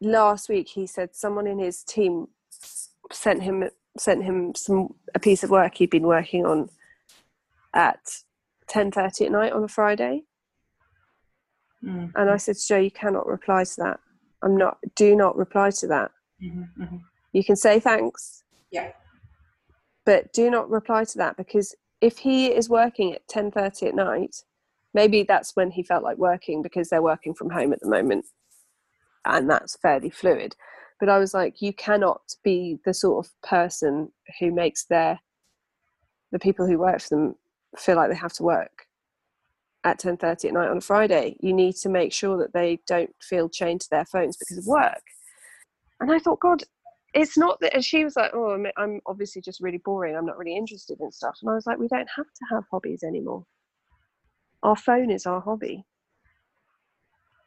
last 0.01 0.49
week 0.49 0.69
he 0.69 0.87
said 0.87 1.15
someone 1.15 1.47
in 1.47 1.59
his 1.59 1.85
team 1.85 2.29
sent 3.13 3.43
him 3.43 3.69
sent 3.99 4.25
him 4.25 4.55
some 4.55 4.95
a 5.15 5.19
piece 5.19 5.45
of 5.45 5.51
work 5.51 5.77
he'd 5.77 5.91
been 5.91 6.07
working 6.07 6.47
on 6.47 6.71
at 7.75 8.01
10.30 8.71 9.27
at 9.27 9.33
night 9.33 9.53
on 9.53 9.65
a 9.65 9.69
friday 9.69 10.23
Mm. 11.87 12.11
and 12.17 12.31
i 12.31 12.37
said 12.37 12.57
to 12.57 12.67
joe 12.67 12.79
you 12.79 12.91
cannot 12.91 13.27
reply 13.29 13.63
to 13.63 13.77
that 13.79 14.01
i'm 14.43 14.57
not 14.57 14.79
do 14.97 15.15
not 15.15 15.37
reply 15.37 15.71
to 15.71 15.87
that 15.87 16.11
Mhm, 16.43 16.69
mhm. 16.79 17.01
you 17.33 17.45
can 17.45 17.55
say 17.57 17.79
thanks 17.79 18.43
Yeah. 18.73 18.93
but 20.05 20.33
do 20.33 20.51
not 20.51 20.69
reply 20.69 21.05
to 21.05 21.19
that 21.19 21.37
because 21.37 21.75
if 22.01 22.19
he 22.19 22.49
is 22.49 22.69
working 22.69 23.15
at 23.15 23.27
10.30 23.29 23.89
at 23.89 23.95
night 23.95 24.37
maybe 24.95 25.23
that's 25.23 25.55
when 25.55 25.71
he 25.71 25.83
felt 25.83 26.03
like 26.03 26.19
working 26.19 26.61
because 26.63 26.89
they're 26.89 27.03
working 27.03 27.35
from 27.35 27.51
home 27.51 27.73
at 27.73 27.81
the 27.81 27.89
moment 27.89 28.27
and 29.25 29.49
that's 29.49 29.77
fairly 29.77 30.11
fluid 30.11 30.57
but 30.99 31.09
i 31.09 31.19
was 31.19 31.35
like 31.35 31.63
you 31.63 31.73
cannot 31.73 32.23
be 32.43 32.79
the 32.85 32.95
sort 32.95 33.25
of 33.25 33.33
person 33.43 34.11
who 34.41 34.51
makes 34.53 34.87
their 34.87 35.21
the 36.33 36.39
people 36.39 36.67
who 36.67 36.79
work 36.79 37.01
for 37.01 37.11
them 37.11 37.35
feel 37.79 37.97
like 37.97 38.11
they 38.11 38.17
have 38.17 38.33
to 38.33 38.43
work 38.43 38.86
at 39.87 40.01
10.30 40.01 40.47
at 40.47 40.53
night 40.53 40.69
on 40.69 40.79
a 40.79 40.81
friday 40.81 41.37
you 41.41 41.53
need 41.53 41.77
to 41.77 41.89
make 41.89 42.13
sure 42.13 42.37
that 42.37 42.53
they 42.53 42.81
don't 42.89 43.15
feel 43.23 43.49
chained 43.49 43.81
to 43.81 43.89
their 43.91 44.05
phones 44.05 44.37
because 44.37 44.59
of 44.59 44.67
work. 44.67 45.03
And 46.01 46.11
i 46.11 46.19
thought 46.19 46.41
god 46.41 46.65
it's 47.15 47.39
not 47.39 47.59
that 47.61 47.73
and 47.73 47.85
she 47.85 48.05
was 48.05 48.17
like 48.17 48.33
oh 48.35 48.51
I'm, 48.51 48.67
I'm 48.77 49.01
obviously 49.07 49.41
just 49.41 49.61
really 49.61 49.79
boring 49.79 50.17
i'm 50.17 50.27
not 50.27 50.37
really 50.37 50.57
interested 50.57 50.99
in 51.01 51.13
stuff. 51.13 51.39
And 51.41 51.51
i 51.51 51.55
was 51.55 51.67
like 51.67 51.79
we 51.79 51.89
don't 51.89 52.09
have 52.17 52.27
to 52.27 52.45
have 52.51 52.65
hobbies 52.71 53.05
anymore. 53.05 53.47
Our 54.65 54.77
phone 54.77 55.11
is 55.11 55.27
our 55.27 55.41
hobby. 55.41 55.85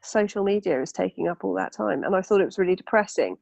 Social 0.02 0.46
media 0.46 0.82
is 0.82 0.94
taking 0.94 1.28
up 1.28 1.44
all 1.44 1.56
that 1.56 1.74
time. 1.74 2.06
And 2.06 2.16
i 2.16 2.22
thought 2.22 2.42
it 2.42 2.46
was 2.46 2.58
really 2.58 2.76
depressing 2.76 3.38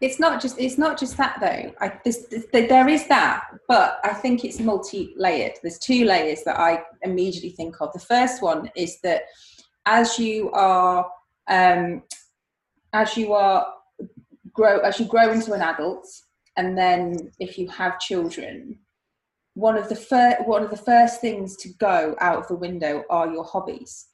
It's 0.00 0.20
not 0.20 0.40
just 0.40 0.58
it's 0.58 0.78
not 0.78 0.98
just 0.98 1.16
that 1.16 1.38
though. 1.40 1.72
I 1.80 1.98
this, 2.04 2.26
this, 2.26 2.46
there 2.52 2.88
is 2.88 3.08
that, 3.08 3.44
but 3.66 3.98
I 4.04 4.14
think 4.14 4.44
it's 4.44 4.60
multi-layered. 4.60 5.54
There's 5.62 5.78
two 5.78 6.04
layers 6.04 6.44
that 6.44 6.58
I 6.58 6.84
immediately 7.02 7.50
think 7.50 7.80
of. 7.80 7.92
The 7.92 7.98
first 7.98 8.42
one 8.42 8.70
is 8.76 9.00
that 9.02 9.22
as 9.86 10.18
you 10.18 10.50
are 10.52 11.10
um, 11.48 12.02
as 12.92 13.16
you 13.16 13.32
are 13.32 13.66
grow 14.52 14.78
as 14.80 15.00
you 15.00 15.06
grow 15.06 15.32
into 15.32 15.52
an 15.52 15.62
adult, 15.62 16.06
and 16.56 16.78
then 16.78 17.32
if 17.40 17.58
you 17.58 17.68
have 17.68 17.98
children, 17.98 18.78
one 19.58 19.76
of 19.76 19.88
the 19.88 19.96
first 19.96 20.46
one 20.46 20.62
of 20.62 20.70
the 20.70 20.76
first 20.76 21.20
things 21.20 21.56
to 21.56 21.68
go 21.80 22.14
out 22.20 22.38
of 22.38 22.46
the 22.46 22.54
window 22.54 23.02
are 23.10 23.32
your 23.32 23.42
hobbies 23.42 24.06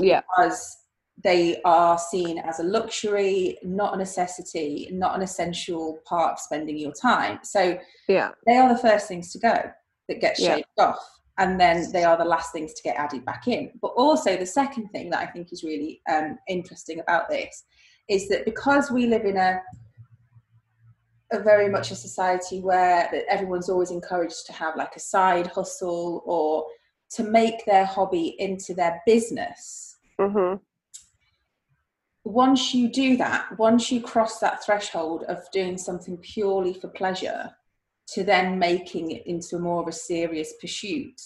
yeah 0.00 0.22
because 0.22 0.76
they 1.24 1.60
are 1.64 1.98
seen 1.98 2.38
as 2.38 2.60
a 2.60 2.62
luxury, 2.62 3.58
not 3.62 3.94
a 3.94 3.96
necessity, 3.96 4.88
not 4.92 5.16
an 5.16 5.22
essential 5.22 5.98
part 6.06 6.32
of 6.32 6.38
spending 6.38 6.78
your 6.78 6.92
time. 6.92 7.40
So 7.42 7.78
yeah 8.08 8.30
they 8.46 8.56
are 8.56 8.72
the 8.72 8.80
first 8.80 9.08
things 9.08 9.32
to 9.32 9.38
go 9.38 9.56
that 10.08 10.20
get 10.20 10.38
Yeah. 10.38 10.56
shaved 10.56 10.66
off. 10.78 10.98
And 11.38 11.60
then 11.60 11.92
they 11.92 12.02
are 12.02 12.16
the 12.16 12.24
last 12.24 12.52
things 12.52 12.72
to 12.74 12.82
get 12.82 12.96
added 12.96 13.24
back 13.24 13.46
in. 13.46 13.70
But 13.80 13.92
also, 13.96 14.36
the 14.36 14.46
second 14.46 14.88
thing 14.88 15.08
that 15.10 15.20
I 15.20 15.26
think 15.30 15.52
is 15.52 15.62
really 15.62 16.02
um, 16.10 16.36
interesting 16.48 16.98
about 16.98 17.28
this 17.28 17.64
is 18.08 18.28
that 18.28 18.44
because 18.44 18.90
we 18.90 19.06
live 19.06 19.24
in 19.24 19.36
a 19.36 19.60
a 21.30 21.38
very 21.38 21.68
much 21.68 21.90
a 21.90 21.94
society 21.94 22.60
where 22.60 23.08
that 23.12 23.24
everyone's 23.28 23.68
always 23.68 23.90
encouraged 23.90 24.46
to 24.46 24.52
have 24.52 24.74
like 24.76 24.96
a 24.96 25.00
side 25.00 25.46
hustle 25.46 26.22
or 26.24 26.64
to 27.10 27.22
make 27.22 27.64
their 27.66 27.84
hobby 27.84 28.34
into 28.38 28.72
their 28.74 29.00
business 29.06 29.96
hmm 30.18 30.54
once 32.28 32.74
you 32.74 32.90
do 32.90 33.16
that, 33.16 33.58
once 33.58 33.90
you 33.90 34.02
cross 34.02 34.38
that 34.38 34.62
threshold 34.62 35.22
of 35.28 35.50
doing 35.50 35.78
something 35.78 36.18
purely 36.18 36.74
for 36.74 36.88
pleasure 36.88 37.50
to 38.08 38.22
then 38.22 38.58
making 38.58 39.10
it 39.12 39.26
into 39.26 39.58
more 39.58 39.80
of 39.80 39.88
a 39.88 39.92
serious 39.92 40.52
pursuit, 40.60 41.18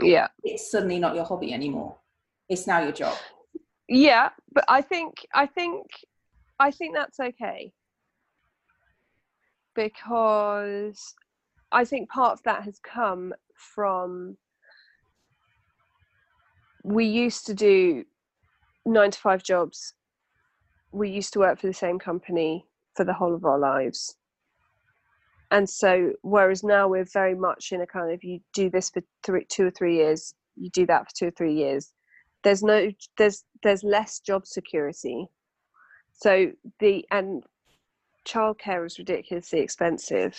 yeah 0.00 0.28
it's 0.42 0.70
suddenly 0.70 0.98
not 0.98 1.14
your 1.14 1.24
hobby 1.24 1.52
anymore. 1.52 1.96
It's 2.48 2.66
now 2.66 2.80
your 2.82 2.92
job. 2.92 3.16
yeah 3.88 4.30
but 4.52 4.64
i 4.68 4.80
think 4.80 5.14
i 5.34 5.44
think 5.46 5.84
i 6.58 6.70
think 6.70 6.94
that's 6.94 7.20
okay 7.20 7.72
because 9.74 11.14
i 11.72 11.84
think 11.84 12.08
part 12.08 12.32
of 12.32 12.42
that 12.44 12.62
has 12.62 12.78
come 12.78 13.34
from 13.54 14.36
we 16.84 17.04
used 17.04 17.44
to 17.46 17.54
do 17.54 18.04
nine 18.86 19.10
to 19.10 19.18
five 19.18 19.42
jobs 19.42 19.92
we 20.96 21.10
used 21.10 21.32
to 21.34 21.40
work 21.40 21.60
for 21.60 21.66
the 21.66 21.74
same 21.74 21.98
company 21.98 22.64
for 22.94 23.04
the 23.04 23.12
whole 23.12 23.34
of 23.34 23.44
our 23.44 23.58
lives. 23.58 24.16
And 25.50 25.68
so 25.68 26.12
whereas 26.22 26.64
now 26.64 26.88
we're 26.88 27.06
very 27.12 27.34
much 27.34 27.70
in 27.70 27.82
a 27.82 27.86
kind 27.86 28.12
of 28.12 28.24
you 28.24 28.40
do 28.54 28.70
this 28.70 28.90
for 28.90 29.02
three, 29.24 29.44
two 29.48 29.66
or 29.66 29.70
three 29.70 29.96
years 29.96 30.34
you 30.56 30.70
do 30.70 30.86
that 30.86 31.04
for 31.04 31.14
two 31.16 31.26
or 31.26 31.30
three 31.32 31.54
years 31.54 31.92
there's 32.42 32.62
no 32.62 32.90
there's 33.18 33.44
there's 33.62 33.82
less 33.82 34.20
job 34.20 34.46
security. 34.46 35.26
So 36.12 36.52
the 36.80 37.04
and 37.10 37.42
childcare 38.26 38.86
is 38.86 38.98
ridiculously 38.98 39.60
expensive. 39.60 40.38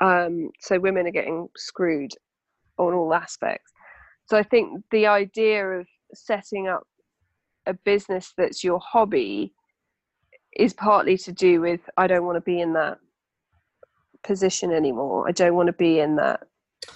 Um 0.00 0.50
so 0.60 0.78
women 0.78 1.06
are 1.06 1.12
getting 1.12 1.48
screwed 1.56 2.12
on 2.78 2.94
all 2.94 3.12
aspects. 3.12 3.72
So 4.26 4.36
i 4.38 4.42
think 4.42 4.84
the 4.90 5.06
idea 5.06 5.66
of 5.66 5.86
setting 6.14 6.68
up 6.68 6.84
a 7.66 7.74
business 7.74 8.32
that's 8.38 8.62
your 8.62 8.80
hobby 8.80 9.52
is 10.58 10.72
partly 10.74 11.16
to 11.16 11.32
do 11.32 11.60
with 11.60 11.80
i 11.96 12.06
don't 12.06 12.24
want 12.24 12.36
to 12.36 12.40
be 12.40 12.60
in 12.60 12.72
that 12.72 12.98
position 14.24 14.72
anymore 14.72 15.28
i 15.28 15.32
don't 15.32 15.54
want 15.54 15.66
to 15.66 15.72
be 15.72 16.00
in 16.00 16.16
that 16.16 16.40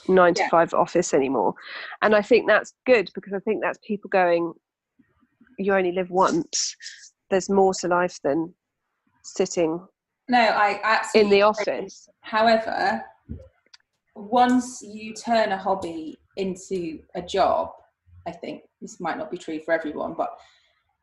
nine 0.09 0.35
to 0.35 0.43
Yeah. 0.43 0.49
five 0.49 0.75
office 0.75 1.15
anymore 1.15 1.55
and 2.03 2.15
i 2.15 2.23
think 2.23 2.47
that's 2.49 2.75
good 2.87 3.11
because 3.15 3.33
i 3.33 3.39
think 3.41 3.63
that's 3.63 3.79
people 3.87 4.09
going 4.09 4.53
you 5.59 5.75
only 5.75 5.93
live 5.93 6.11
once 6.11 6.77
there's 7.31 7.49
more 7.51 7.75
to 7.75 7.89
life 7.89 8.19
than 8.25 8.53
sitting 9.23 9.87
No, 10.29 10.39
I 10.41 10.81
absolutely 10.83 11.21
in 11.21 11.31
the 11.39 11.43
office 11.43 12.09
However, 12.23 13.03
once 14.15 14.83
you 14.83 15.15
turn 15.15 15.53
a 15.53 15.57
hobby 15.57 16.19
into 16.37 17.01
a 17.15 17.23
job, 17.23 17.71
I 18.27 18.33
think 18.33 18.63
this 18.81 19.01
might 19.01 19.19
not 19.19 19.31
be 19.31 19.39
true 19.39 19.61
for 19.61 19.73
everyone, 19.73 20.15
but 20.15 20.37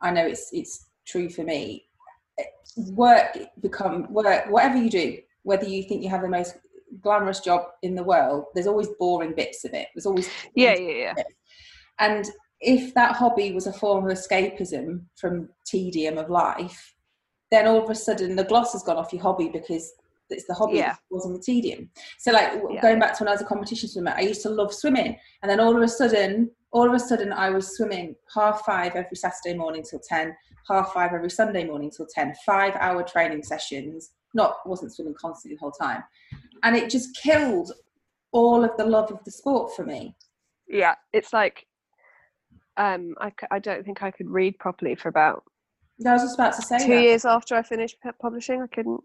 I 0.01 0.11
know 0.11 0.25
it's 0.25 0.49
it's 0.53 0.87
true 1.05 1.29
for 1.29 1.43
me. 1.43 1.86
Work 2.75 3.37
become 3.61 4.11
work 4.13 4.45
whatever 4.49 4.77
you 4.77 4.89
do, 4.89 5.17
whether 5.43 5.65
you 5.65 5.83
think 5.83 6.03
you 6.03 6.09
have 6.09 6.21
the 6.21 6.29
most 6.29 6.57
glamorous 7.01 7.39
job 7.39 7.61
in 7.81 7.95
the 7.95 8.03
world, 8.03 8.45
there's 8.53 8.67
always 8.67 8.87
boring 8.99 9.33
bits 9.33 9.65
of 9.65 9.73
it. 9.73 9.87
There's 9.95 10.05
always 10.05 10.29
yeah 10.55 10.75
yeah 10.75 11.13
yeah 11.15 11.23
and 11.99 12.25
if 12.59 12.93
that 12.93 13.15
hobby 13.15 13.51
was 13.51 13.67
a 13.67 13.73
form 13.73 14.05
of 14.09 14.17
escapism 14.17 15.01
from 15.15 15.49
tedium 15.65 16.17
of 16.17 16.29
life, 16.29 16.95
then 17.51 17.67
all 17.67 17.83
of 17.83 17.89
a 17.89 17.95
sudden 17.95 18.35
the 18.35 18.43
gloss 18.43 18.73
has 18.73 18.83
gone 18.83 18.97
off 18.97 19.13
your 19.13 19.21
hobby 19.21 19.49
because 19.49 19.93
it's 20.29 20.45
the 20.45 20.53
hobby 20.53 20.77
Yeah. 20.77 20.89
that 20.93 20.99
wasn't 21.09 21.35
the 21.35 21.41
tedium. 21.41 21.89
So 22.19 22.31
like 22.31 22.61
Yeah. 22.69 22.81
going 22.81 22.99
back 22.99 23.17
to 23.17 23.23
when 23.23 23.29
I 23.29 23.33
was 23.33 23.41
a 23.41 23.45
competition 23.45 23.89
swimmer, 23.89 24.13
I 24.15 24.21
used 24.21 24.41
to 24.43 24.49
love 24.49 24.73
swimming, 24.73 25.17
and 25.41 25.49
then 25.49 25.59
all 25.59 25.75
of 25.75 25.81
a 25.81 25.87
sudden, 25.87 26.51
all 26.71 26.87
of 26.87 26.93
a 26.93 26.99
sudden, 26.99 27.31
I 27.33 27.49
was 27.49 27.75
swimming 27.75 28.15
half 28.33 28.63
five 28.65 28.95
every 28.95 29.17
Saturday 29.17 29.57
morning 29.57 29.83
till 29.89 29.99
ten, 29.99 30.35
half 30.69 30.93
five 30.93 31.13
every 31.13 31.29
Sunday 31.29 31.65
morning 31.65 31.91
till 31.95 32.07
ten, 32.13 32.33
five 32.45 32.75
hour 32.75 33.03
training 33.03 33.43
sessions. 33.43 34.11
Not 34.33 34.55
wasn't 34.65 34.93
swimming 34.93 35.15
constantly 35.19 35.55
the 35.55 35.59
whole 35.61 35.71
time, 35.71 36.03
and 36.63 36.75
it 36.75 36.89
just 36.89 37.15
killed 37.15 37.71
all 38.31 38.63
of 38.63 38.75
the 38.77 38.85
love 38.85 39.11
of 39.11 39.23
the 39.23 39.31
sport 39.31 39.75
for 39.75 39.85
me. 39.85 40.15
yeah 40.67 40.95
it's 41.13 41.31
like 41.31 41.65
um 42.75 43.15
I, 43.21 43.31
I 43.51 43.59
don't 43.59 43.85
think 43.85 44.03
i 44.03 44.11
could 44.11 44.29
read 44.29 44.59
properly 44.59 44.95
for 44.95 45.07
about 45.07 45.43
I 46.05 46.13
was 46.13 46.23
just 46.23 46.35
about 46.35 46.53
to 46.57 46.61
say 46.61 46.77
two 46.77 46.93
that. 46.93 47.01
years 47.01 47.23
after 47.25 47.55
i 47.55 47.63
finished 47.63 47.95
publishing 48.21 48.61
i 48.61 48.67
couldn't 48.67 49.01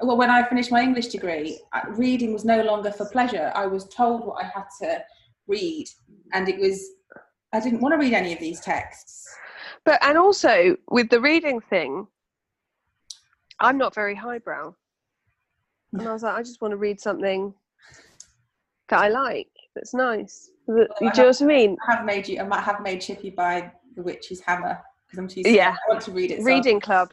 well, 0.00 0.16
when 0.16 0.30
I 0.30 0.48
finished 0.48 0.70
my 0.70 0.80
English 0.80 1.08
degree, 1.08 1.60
uh, 1.72 1.80
reading 1.88 2.32
was 2.32 2.44
no 2.44 2.62
longer 2.62 2.92
for 2.92 3.04
pleasure. 3.06 3.50
I 3.56 3.66
was 3.66 3.88
told 3.88 4.24
what 4.24 4.44
I 4.44 4.46
had 4.46 4.66
to 4.82 5.02
read, 5.48 5.86
and 6.34 6.48
it 6.48 6.56
was 6.60 6.80
I 7.52 7.60
didn't 7.60 7.80
want 7.80 7.92
to 7.94 7.98
read 7.98 8.12
any 8.14 8.32
of 8.32 8.38
these 8.40 8.60
texts. 8.60 9.26
but 9.84 9.98
and 10.04 10.18
also 10.18 10.76
with 10.90 11.08
the 11.08 11.20
reading 11.20 11.60
thing 11.60 12.06
i'm 13.60 13.78
not 13.78 13.94
very 13.94 14.14
highbrow 14.14 14.74
and 15.92 16.06
i 16.08 16.12
was 16.12 16.22
like 16.22 16.34
i 16.34 16.42
just 16.42 16.60
want 16.60 16.72
to 16.72 16.76
read 16.76 17.00
something 17.00 17.52
that 18.88 19.00
i 19.00 19.08
like 19.08 19.48
that's 19.74 19.94
nice 19.94 20.50
that, 20.66 20.88
do 20.98 21.04
you 21.06 21.10
know 21.16 21.26
what 21.26 21.42
i 21.42 21.44
mean 21.46 21.76
I 21.88 21.94
have 21.96 22.04
made 22.04 22.28
you. 22.28 22.40
I 22.40 22.44
might 22.44 22.60
have 22.62 22.82
made 22.82 23.00
Chippy 23.00 23.30
buy 23.30 23.72
The 23.96 24.02
Witch's 24.02 24.40
Hammer 24.40 24.78
because 25.06 25.18
I'm 25.18 25.28
too. 25.28 25.40
Yeah. 25.46 25.74
I 25.88 25.90
want 25.92 26.02
to 26.04 26.10
read 26.12 26.30
it. 26.30 26.38
so 26.40 26.44
reading 26.44 26.78
club 26.80 27.10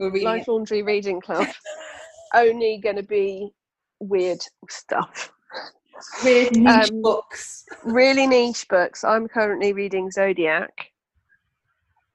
We're 0.00 0.10
reading 0.10 0.28
life 0.28 0.42
it. 0.42 0.48
laundry 0.50 0.82
reading 0.82 1.20
club 1.20 1.46
only 2.34 2.78
going 2.82 2.96
to 2.96 3.04
be 3.04 3.52
weird 4.00 4.40
stuff 4.68 5.32
Weird 6.24 6.56
niche 6.56 6.90
Um, 6.92 7.02
books. 7.02 7.64
really 7.84 8.26
niche 8.26 8.66
books. 8.68 9.04
I'm 9.04 9.28
currently 9.28 9.72
reading 9.72 10.10
Zodiac. 10.10 10.90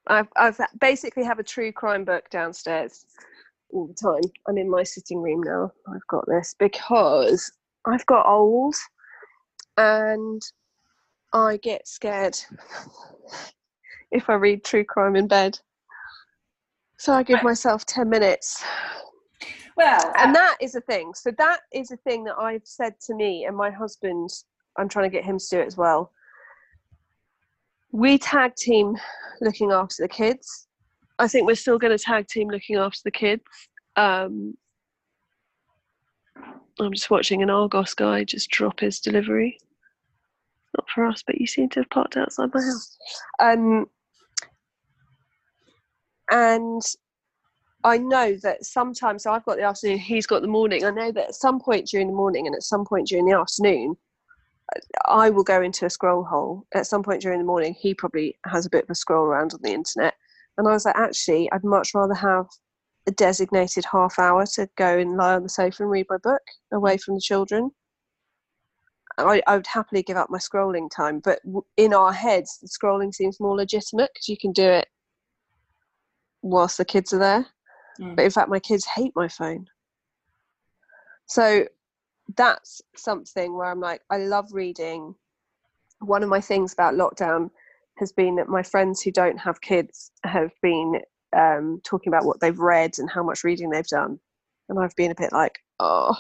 I've 0.08 0.28
I've 0.36 0.60
basically 0.80 1.24
have 1.24 1.40
a 1.40 1.44
true 1.44 1.72
crime 1.72 2.04
book 2.06 2.30
downstairs 2.30 3.06
all 3.72 3.88
the 3.88 3.94
time. 3.94 4.22
I'm 4.48 4.58
in 4.58 4.70
my 4.70 4.84
sitting 4.84 5.22
room 5.22 5.42
now. 5.44 5.72
I've 5.88 6.06
got 6.08 6.26
this 6.28 6.56
because 6.58 7.52
I've 7.86 8.06
got 8.06 8.26
old 8.26 8.76
and 9.78 10.42
I 11.34 11.58
get 11.58 11.88
scared 11.88 12.38
if 14.12 14.30
I 14.30 14.34
read 14.34 14.64
true 14.64 14.84
crime 14.84 15.16
in 15.16 15.28
bed. 15.28 15.60
So 16.98 17.14
I 17.14 17.24
give 17.24 17.42
myself 17.42 17.86
10 17.86 18.10
minutes 18.10 18.64
Well, 19.82 20.14
and 20.16 20.36
that 20.36 20.58
is 20.62 20.76
a 20.76 20.82
thing. 20.82 21.16
So 21.16 21.32
that 21.40 21.62
is 21.74 21.90
a 21.90 21.98
thing 21.98 22.24
that 22.26 22.38
i've 22.38 22.66
said 22.66 22.94
to 23.08 23.16
me 23.16 23.46
and 23.46 23.58
my 23.58 23.72
husband 23.72 24.30
i'm 24.78 24.88
trying 24.88 25.10
to 25.10 25.16
get 25.18 25.24
him 25.26 25.40
to 25.40 25.46
do 25.50 25.60
it 25.60 25.66
as 25.66 25.76
well. 25.76 26.12
We 27.92 28.20
tag 28.20 28.56
team 28.56 28.96
looking 29.42 29.72
after 29.72 30.04
the 30.04 30.08
kids. 30.08 30.68
I 31.18 31.28
think 31.28 31.48
we're 31.48 31.56
still 31.56 31.80
going 31.80 31.98
to 31.98 32.04
tag 32.04 32.28
team 32.28 32.48
looking 32.50 32.76
after 32.76 33.00
the 33.04 33.12
kids. 33.12 33.42
Um, 33.96 34.54
i'm 36.80 36.94
just 36.94 37.10
watching 37.10 37.42
an 37.42 37.50
argos 37.50 37.96
guy 37.96 38.24
just 38.24 38.52
drop 38.52 38.82
his 38.82 39.00
delivery. 39.00 39.58
Not 40.78 40.88
for 40.94 41.06
us 41.06 41.24
but 41.26 41.42
you 41.42 41.48
seem 41.48 41.70
to 41.70 41.80
have 41.80 41.90
parked 41.90 42.18
outside 42.18 42.52
my 42.54 42.62
house. 42.62 42.98
Um, 43.40 43.88
and 46.30 46.84
I 47.84 47.98
know 47.98 48.36
that 48.44 48.66
sometimes, 48.66 49.24
so 49.24 49.32
I've 49.32 49.46
got 49.46 49.58
the 49.58 49.64
afternoon, 49.64 49.98
he's 49.98 50.28
got 50.28 50.42
the 50.42 50.48
morning. 50.48 50.86
I 50.86 50.92
know 50.92 51.12
that 51.12 51.30
at 51.30 51.36
some 51.36 51.60
point 51.60 51.88
during 51.88 52.08
the 52.08 52.14
morning 52.14 52.46
and 52.46 52.56
at 52.56 52.64
some 52.64 52.86
point 52.86 53.08
during 53.08 53.26
the 53.26 53.38
afternoon, 53.38 53.96
uh, 54.76 54.80
I 55.08 55.30
will 55.30 55.44
go 55.44 55.62
into 55.62 55.86
a 55.86 55.90
scroll 55.90 56.24
hole. 56.24 56.66
At 56.74 56.88
some 56.88 57.02
point 57.02 57.22
during 57.22 57.40
the 57.40 57.46
morning, 57.46 57.74
he 57.74 57.94
probably 57.94 58.38
has 58.46 58.66
a 58.66 58.70
bit 58.70 58.84
of 58.84 58.90
a 58.92 58.96
scroll 58.96 59.26
around 59.26 59.54
on 59.54 59.62
the 59.64 59.74
internet. 59.74 60.14
And 60.58 60.68
I 60.68 60.72
was 60.72 60.86
like, 60.86 60.96
actually, 60.96 61.52
I'd 61.52 61.64
much 61.64 61.94
rather 61.96 62.14
have 62.14 62.46
a 63.08 63.12
designated 63.12 63.86
half 63.92 64.20
hour 64.20 64.46
to 64.54 64.70
go 64.78 65.00
and 65.00 65.18
lie 65.18 65.34
on 65.34 65.44
the 65.44 65.50
sofa 65.50 65.84
and 65.84 65.92
read 65.92 66.06
my 66.10 66.18
book 66.18 66.42
away 66.72 66.98
from 66.98 67.16
the 67.16 67.22
children. 67.22 67.72
I, 69.18 69.42
I 69.48 69.56
would 69.56 69.68
happily 69.68 70.04
give 70.04 70.18
up 70.18 70.30
my 70.30 70.38
scrolling 70.38 70.90
time, 70.90 71.20
but 71.20 71.40
in 71.78 71.94
our 71.94 72.14
heads, 72.14 72.60
the 72.62 72.68
scrolling 72.68 73.14
seems 73.14 73.40
more 73.40 73.56
legitimate 73.56 74.12
because 74.14 74.30
you 74.30 74.38
can 74.38 74.52
do 74.52 74.66
it 74.66 74.88
whilst 76.44 76.78
the 76.78 76.86
kids 76.86 77.14
are 77.14 77.20
there 77.20 77.46
Mm. 78.00 78.16
but 78.16 78.26
in 78.26 78.32
fact 78.32 78.50
my 78.50 78.60
kids 78.60 78.86
hate 78.86 79.14
my 79.16 79.28
phone. 79.28 79.68
So 81.26 81.66
that's 82.38 82.82
something 82.96 83.58
where 83.58 83.68
i'm 83.68 83.80
like 83.80 84.02
i 84.10 84.18
love 84.18 84.54
reading. 84.54 85.16
One 86.00 86.24
of 86.24 86.30
my 86.30 86.42
things 86.42 86.74
about 86.74 86.96
lockdown 86.96 87.52
has 87.98 88.12
been 88.12 88.36
that 88.36 88.50
my 88.50 88.64
friends 88.64 89.02
who 89.02 89.12
don't 89.12 89.38
have 89.38 89.62
kids 89.62 90.12
have 90.24 90.52
been 90.62 91.02
um, 91.36 91.80
talking 91.86 92.12
about 92.12 92.26
what 92.26 92.40
they've 92.40 92.58
read 92.58 92.98
and 92.98 93.10
how 93.10 93.22
much 93.24 93.44
reading 93.44 93.70
they've 93.70 93.86
done. 93.88 94.20
And 94.70 94.80
i've 94.80 94.96
been 94.96 95.12
a 95.12 95.16
bit 95.16 95.32
like 95.32 95.60
oh. 95.80 96.16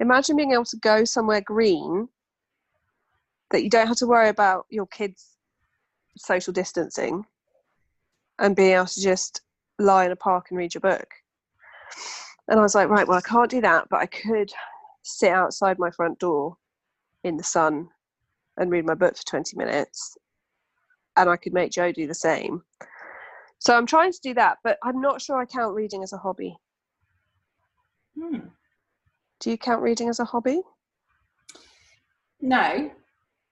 Imagine 0.00 0.34
being 0.36 0.52
able 0.52 0.64
to 0.64 0.78
go 0.78 1.04
somewhere 1.04 1.42
green 1.42 2.08
that 3.50 3.62
you 3.62 3.68
don't 3.68 3.86
have 3.86 3.98
to 3.98 4.06
worry 4.06 4.30
about 4.30 4.64
your 4.70 4.86
kids 4.86 5.36
social 6.16 6.52
distancing 6.52 7.24
and 8.38 8.56
being 8.56 8.74
able 8.74 8.86
to 8.86 9.00
just 9.00 9.42
lie 9.80 10.06
in 10.06 10.12
a 10.12 10.16
park 10.16 10.46
and 10.50 10.58
read 10.58 10.74
your 10.74 10.80
book. 10.80 11.08
And 12.48 12.58
I 12.58 12.62
was 12.62 12.74
like, 12.74 12.88
right, 12.88 13.06
well, 13.06 13.18
I 13.18 13.28
can't 13.28 13.50
do 13.50 13.60
that, 13.60 13.88
but 13.90 14.00
I 14.00 14.06
could 14.06 14.52
sit 15.02 15.30
outside 15.30 15.78
my 15.78 15.90
front 15.90 16.18
door 16.18 16.56
in 17.24 17.36
the 17.36 17.44
sun 17.44 17.88
and 18.56 18.70
read 18.70 18.86
my 18.86 18.94
book 18.94 19.16
for 19.16 19.24
20 19.24 19.56
minutes. 19.56 20.16
And 21.16 21.28
I 21.30 21.36
could 21.36 21.52
make 21.52 21.72
Joe 21.72 21.92
do 21.92 22.06
the 22.06 22.14
same. 22.14 22.62
So 23.58 23.76
I'm 23.76 23.86
trying 23.86 24.12
to 24.12 24.20
do 24.22 24.34
that, 24.34 24.58
but 24.64 24.78
I'm 24.82 25.00
not 25.00 25.20
sure 25.20 25.38
I 25.38 25.44
count 25.44 25.74
reading 25.74 26.02
as 26.02 26.12
a 26.12 26.18
hobby. 26.18 26.56
Hmm. 28.18 28.38
Do 29.40 29.50
you 29.50 29.58
count 29.58 29.82
reading 29.82 30.08
as 30.08 30.18
a 30.18 30.24
hobby? 30.24 30.62
No, 32.40 32.90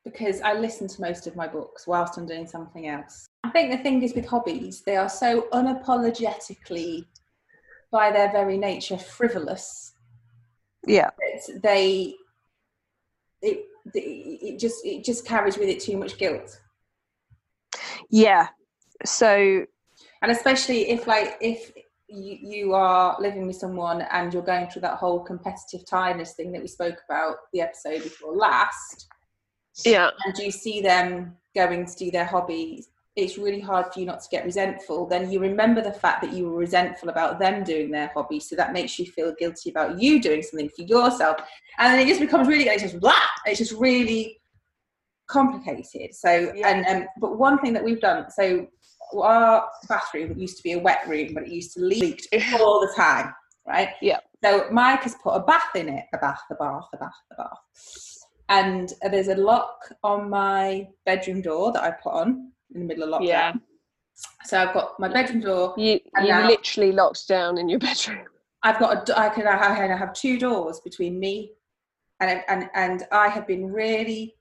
because 0.05 0.41
I 0.41 0.55
listen 0.55 0.89
to 0.89 1.01
most 1.01 1.27
of 1.27 1.37
my 1.37 1.47
books 1.47 1.87
whilst 1.87 2.17
I'm 2.17 2.27
doing 2.27 2.47
something 2.47 2.89
else. 2.89 3.28
I 3.45 3.51
think 3.51 3.71
the 3.71 3.79
thing 3.79 4.03
is 4.03 4.15
with 4.15 4.27
hobbies, 4.27 4.83
they 4.83 4.97
are 4.97 5.09
so 5.09 5.49
unapologetically, 5.53 7.07
by 7.91 8.11
their 8.11 8.31
very 8.31 8.59
nature, 8.59 8.99
frivolous 8.99 9.95
Yeah. 10.87 11.11
that 11.19 11.61
they 11.63 12.15
it 13.41 13.65
it 13.95 14.59
just 14.59 14.85
it 14.85 15.05
just 15.05 15.27
carries 15.27 15.57
with 15.57 15.69
it 15.69 15.81
too 15.81 15.97
much 15.97 16.19
guilt. 16.19 16.61
Yeah. 18.11 18.49
So, 19.05 19.65
and 20.23 20.33
especially 20.33 20.91
if 20.91 21.07
like 21.07 21.39
if 21.41 21.73
you, 22.09 22.39
you 22.41 22.75
are 22.75 23.17
living 23.21 23.47
with 23.47 23.57
someone 23.57 24.03
and 24.11 24.33
you're 24.33 24.43
going 24.43 24.69
through 24.69 24.83
that 24.83 24.99
whole 24.99 25.21
competitive 25.21 25.87
tiredness 25.87 26.35
thing 26.35 26.53
that 26.53 26.63
we 26.63 26.69
spoke 26.69 26.99
about 27.09 27.37
the 27.53 27.61
episode 27.61 28.03
before 28.03 28.35
last 28.35 29.09
yeah. 29.85 30.11
and 30.25 30.39
you 30.39 30.51
see 30.51 30.81
them 30.81 31.37
going 31.55 31.85
to 31.85 31.95
do 31.97 32.11
their 32.11 32.25
hobbies 32.25 32.89
it's 33.19 33.37
really 33.37 33.61
hard 33.61 33.93
for 33.93 33.99
you 33.99 34.07
not 34.07 34.21
to 34.21 34.29
get 34.31 34.45
resentful 34.45 35.07
then 35.07 35.31
you 35.31 35.41
remember 35.41 35.83
the 35.83 35.93
fact 35.93 36.23
that 36.23 36.33
you 36.33 36.49
were 36.49 36.57
resentful 36.57 37.09
about 37.09 37.39
them 37.39 37.65
doing 37.65 37.91
their 37.91 38.11
hobby 38.15 38.39
so 38.39 38.55
that 38.55 38.73
makes 38.73 38.99
you 38.99 39.07
feel 39.07 39.35
guilty 39.39 39.71
about 39.71 40.01
you 40.01 40.21
doing 40.21 40.41
something 40.43 40.69
for 40.69 40.83
yourself. 40.83 41.37
And 41.79 41.93
then 41.93 42.01
it 42.01 42.09
just 42.09 42.21
becomes 42.21 42.47
really 42.47 42.69
it's 42.69 42.83
just 42.83 43.01
blah 43.01 43.15
it's 43.45 43.59
just 43.59 43.73
really 43.73 44.41
complicated. 45.27 46.15
So 46.15 46.53
Yeah. 46.55 46.69
and 46.69 46.87
um, 47.03 47.09
but 47.21 47.39
one 47.39 47.59
thing 47.59 47.73
that 47.75 47.85
we've 47.85 48.01
done 48.01 48.31
so 48.31 48.67
our 49.17 49.69
bathroom 49.89 50.39
used 50.39 50.57
to 50.59 50.63
be 50.63 50.73
a 50.73 50.79
wet 50.79 51.01
room 51.09 51.35
but 51.35 51.43
it 51.45 51.51
used 51.51 51.73
to 51.75 51.81
leak 51.81 52.27
all 52.61 52.81
the 52.81 52.93
time 52.95 53.35
right? 53.67 53.91
Yeah. 54.03 54.21
so 54.45 54.67
mike 54.71 55.03
has 55.03 55.15
put 55.23 55.31
a 55.31 55.41
bath 55.41 55.75
in 55.75 55.89
it 55.89 56.05
a 56.15 56.19
bath 56.19 56.43
the 56.51 56.57
bath 56.57 56.85
a 56.95 56.99
bath 56.99 57.15
the 57.31 57.37
bath. 57.37 57.59
And 58.51 58.93
there's 59.11 59.29
a 59.29 59.35
lock 59.35 59.79
on 60.03 60.31
my 60.31 60.89
bedroom 61.07 61.41
door 61.43 61.73
that 61.73 61.83
i 61.83 61.91
put 61.91 62.13
on 62.13 62.53
in 62.75 62.81
the 62.81 62.87
middle 62.87 63.15
of 63.15 63.21
lockdown 63.21 63.27
Yeah. 63.27 63.53
so 64.45 64.59
i've 64.61 64.75
got 64.75 64.99
my 65.01 65.09
bedroom 65.09 65.41
door 65.41 65.75
You, 65.77 65.93
you 66.23 66.29
now- 66.29 66.47
literally 66.47 66.93
locked 66.93 67.27
down 67.29 67.59
in 67.59 67.69
your 67.69 67.79
bedroom. 67.89 68.25
I've 68.65 68.79
got 68.81 69.09
a, 69.09 69.19
I 69.19 69.29
can 69.29 69.47
I 69.47 69.57
have- 69.57 69.91
I 69.91 69.97
have 69.97 70.13
two 70.13 70.37
doors 70.39 70.81
between 70.81 71.19
me 71.21 71.53
and 72.21 72.43
and 72.49 72.69
and 72.75 73.07
I 73.13 73.29
have 73.29 73.47
been 73.47 73.71
really 73.73 74.35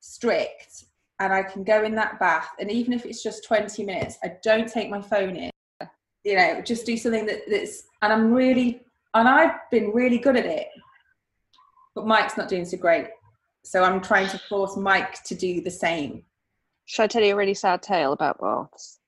strict 0.00 0.84
and 1.20 1.32
I 1.32 1.42
can 1.42 1.64
go 1.64 1.82
in 1.84 1.94
that 1.94 2.18
bath 2.20 2.48
and 2.58 2.70
even 2.70 2.92
if 2.92 3.06
it's 3.06 3.22
just 3.22 3.44
20 3.46 3.82
minutes 3.84 4.18
I 4.22 4.36
don't 4.42 4.68
take 4.68 4.90
my 4.90 5.00
phone 5.00 5.36
in 5.36 5.50
you 6.24 6.36
know 6.36 6.60
just 6.60 6.84
do 6.84 6.96
something 6.98 7.24
that, 7.26 7.40
that's 7.48 7.84
and 8.02 8.12
I'm 8.12 8.32
really 8.32 8.82
and 9.14 9.26
I've 9.28 9.56
been 9.70 9.92
really 9.92 10.18
good 10.18 10.36
at 10.36 10.44
it 10.46 10.68
but 11.94 12.06
Mike's 12.06 12.36
not 12.36 12.48
doing 12.48 12.66
so 12.66 12.76
great 12.76 13.06
so 13.64 13.82
I'm 13.82 14.02
trying 14.02 14.28
to 14.28 14.38
force 14.50 14.76
Mike 14.76 15.22
to 15.24 15.34
do 15.34 15.62
the 15.62 15.70
same 15.70 16.22
Shall 16.86 17.04
I 17.04 17.08
tell 17.08 17.22
you 17.22 17.34
a 17.34 17.36
really 17.36 17.54
sad 17.54 17.82
tale 17.82 18.12
about 18.12 18.40
baths? 18.40 18.98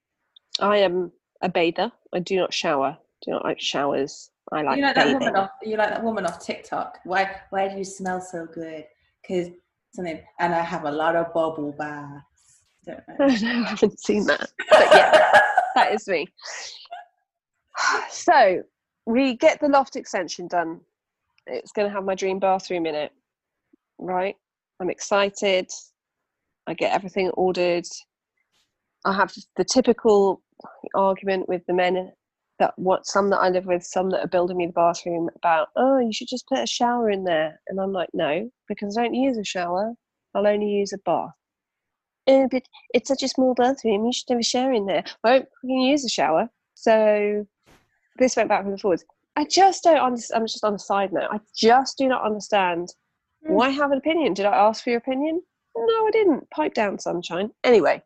I 0.61 0.79
am 0.79 1.13
a 1.43 1.49
bather. 1.49 1.93
I 2.15 2.21
do 2.21 2.37
not 2.37 2.55
shower. 2.55 2.97
Do 3.23 3.33
not 3.33 3.45
like 3.45 3.61
showers. 3.61 4.31
I 4.53 4.63
like 4.63 4.77
you 4.77 4.85
like 4.85 4.95
that 4.95 5.13
woman 5.13 5.35
off 5.35 5.51
you 5.61 5.77
like 5.77 5.89
that 5.89 6.05
woman 6.05 6.25
off 6.25 6.39
TikTok 6.39 7.01
why 7.03 7.29
why 7.51 7.67
do 7.67 7.77
you 7.77 7.83
smell 7.83 8.21
so 8.21 8.47
good 8.47 8.85
because 9.21 9.49
something 9.93 10.21
and 10.39 10.55
I 10.55 10.61
have 10.61 10.85
a 10.85 10.91
lot 10.93 11.17
of 11.17 11.35
bubble 11.35 11.73
baths 11.73 12.47
don't 12.87 13.03
know. 13.09 13.15
I 13.27 13.69
haven't 13.69 14.01
seen 14.01 14.25
that. 14.27 14.51
But 14.71 14.89
yeah, 14.93 15.41
that 15.75 15.93
is 15.93 16.07
me. 16.07 16.29
So 18.11 18.63
we 19.05 19.37
get 19.37 19.61
the 19.61 19.69
loft 19.69 19.97
extension 19.97 20.49
done. 20.49 20.81
It's 21.47 21.73
going 21.73 21.89
to 21.89 21.95
have 21.95 22.05
my 22.05 22.15
dream 22.15 22.39
bathroom 22.39 22.87
in 22.87 22.95
it, 22.95 23.13
right? 23.99 24.37
I'm 24.81 24.91
excited. 24.91 25.71
I 26.67 26.75
get 26.75 26.93
everything 26.93 27.31
ordered. 27.31 27.85
I 29.05 29.13
have 29.13 29.33
the 29.57 29.65
typical 29.65 30.43
argument 30.95 31.49
with 31.49 31.63
the 31.67 31.75
men 31.75 32.13
that 32.59 32.73
what 32.77 33.07
some 33.07 33.31
that 33.31 33.39
I 33.39 33.51
live 33.51 33.67
with, 33.67 33.85
some 33.85 34.11
that 34.11 34.25
are 34.25 34.29
building 34.29 34.57
me 34.57 34.67
the 34.67 34.73
bathroom 34.73 35.29
about, 35.37 35.69
oh, 35.77 35.99
you 35.99 36.13
should 36.13 36.29
just 36.29 36.49
put 36.49 36.59
a 36.59 36.67
shower 36.67 37.11
in 37.11 37.25
there. 37.25 37.61
And 37.69 37.81
I'm 37.81 37.93
like, 37.93 38.09
no, 38.15 38.51
because 38.69 38.97
I 38.97 39.05
don't 39.05 39.15
use 39.15 39.37
a 39.37 39.45
shower. 39.45 39.93
I'll 40.35 40.47
only 40.47 40.67
use 40.69 40.93
a 40.93 40.99
bath. 40.99 41.31
Oh, 42.27 42.49
but 42.51 42.63
it's 42.93 43.09
such 43.09 43.23
a 43.23 43.29
small 43.29 43.55
bathroom. 43.55 44.05
You 44.07 44.13
should 44.13 44.29
have 44.31 44.39
a 44.39 44.43
shower 44.43 44.73
in 44.73 44.87
there. 44.87 45.05
I 45.23 45.31
don't 45.31 45.49
fucking 45.63 45.81
use 45.83 46.05
a 46.05 46.09
shower. 46.09 46.49
So 46.75 47.47
this 48.19 48.37
went 48.37 48.49
back 48.49 48.65
and 48.65 48.81
forwards. 48.81 49.05
I 49.37 49.45
just 49.45 49.85
don't 49.85 49.99
understand. 49.99 50.41
I'm 50.41 50.47
just 50.47 50.65
on 50.65 50.75
a 50.75 50.79
side 50.79 51.13
note. 51.13 51.29
I 51.31 51.41
just 51.55 51.99
do 51.99 52.09
not 52.09 52.25
understand 52.25 52.89
Hmm. 53.45 53.53
why 53.53 53.69
have 53.69 53.93
an 53.93 53.99
opinion. 53.99 54.33
Did 54.35 54.47
I 54.47 54.57
ask 54.57 54.83
for 54.83 54.91
your 54.91 54.99
opinion? 54.99 55.43
No, 55.77 56.07
I 56.07 56.11
didn't. 56.11 56.49
Pipe 56.51 56.75
down, 56.75 56.99
sunshine. 56.99 57.51
Anyway, 57.63 58.03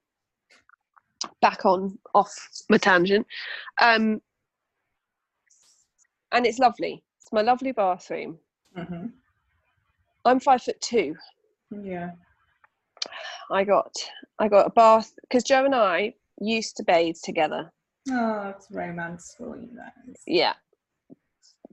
back 1.41 1.65
on 1.65 1.99
off 2.15 2.35
my 2.69 2.79
tangent. 2.79 3.27
Um, 3.81 4.21
and 6.33 6.47
it's 6.47 6.59
lovely. 6.59 7.03
It's 7.21 7.33
my 7.33 7.43
lovely 7.43 7.73
bathroom. 7.73 8.39
Mhm. 8.77 9.13
I'm 10.25 10.41
five 10.41 10.63
foot 10.63 10.81
two. 10.81 11.17
Yeah. 11.71 12.13
I 13.51 13.65
got 13.65 13.95
I 14.39 14.49
got 14.49 14.67
a 14.67 14.71
bath 14.71 15.13
because 15.23 15.45
Joe 15.45 15.65
and 15.65 15.75
I 15.75 16.15
used 16.41 16.77
to 16.77 16.83
bathe 16.85 17.17
together. 17.23 17.73
Oh, 18.11 18.49
it's 18.57 18.71
romance 18.71 19.35
for 19.37 19.57
you 19.57 19.69
guys. 19.77 20.17
Yeah. 20.27 20.55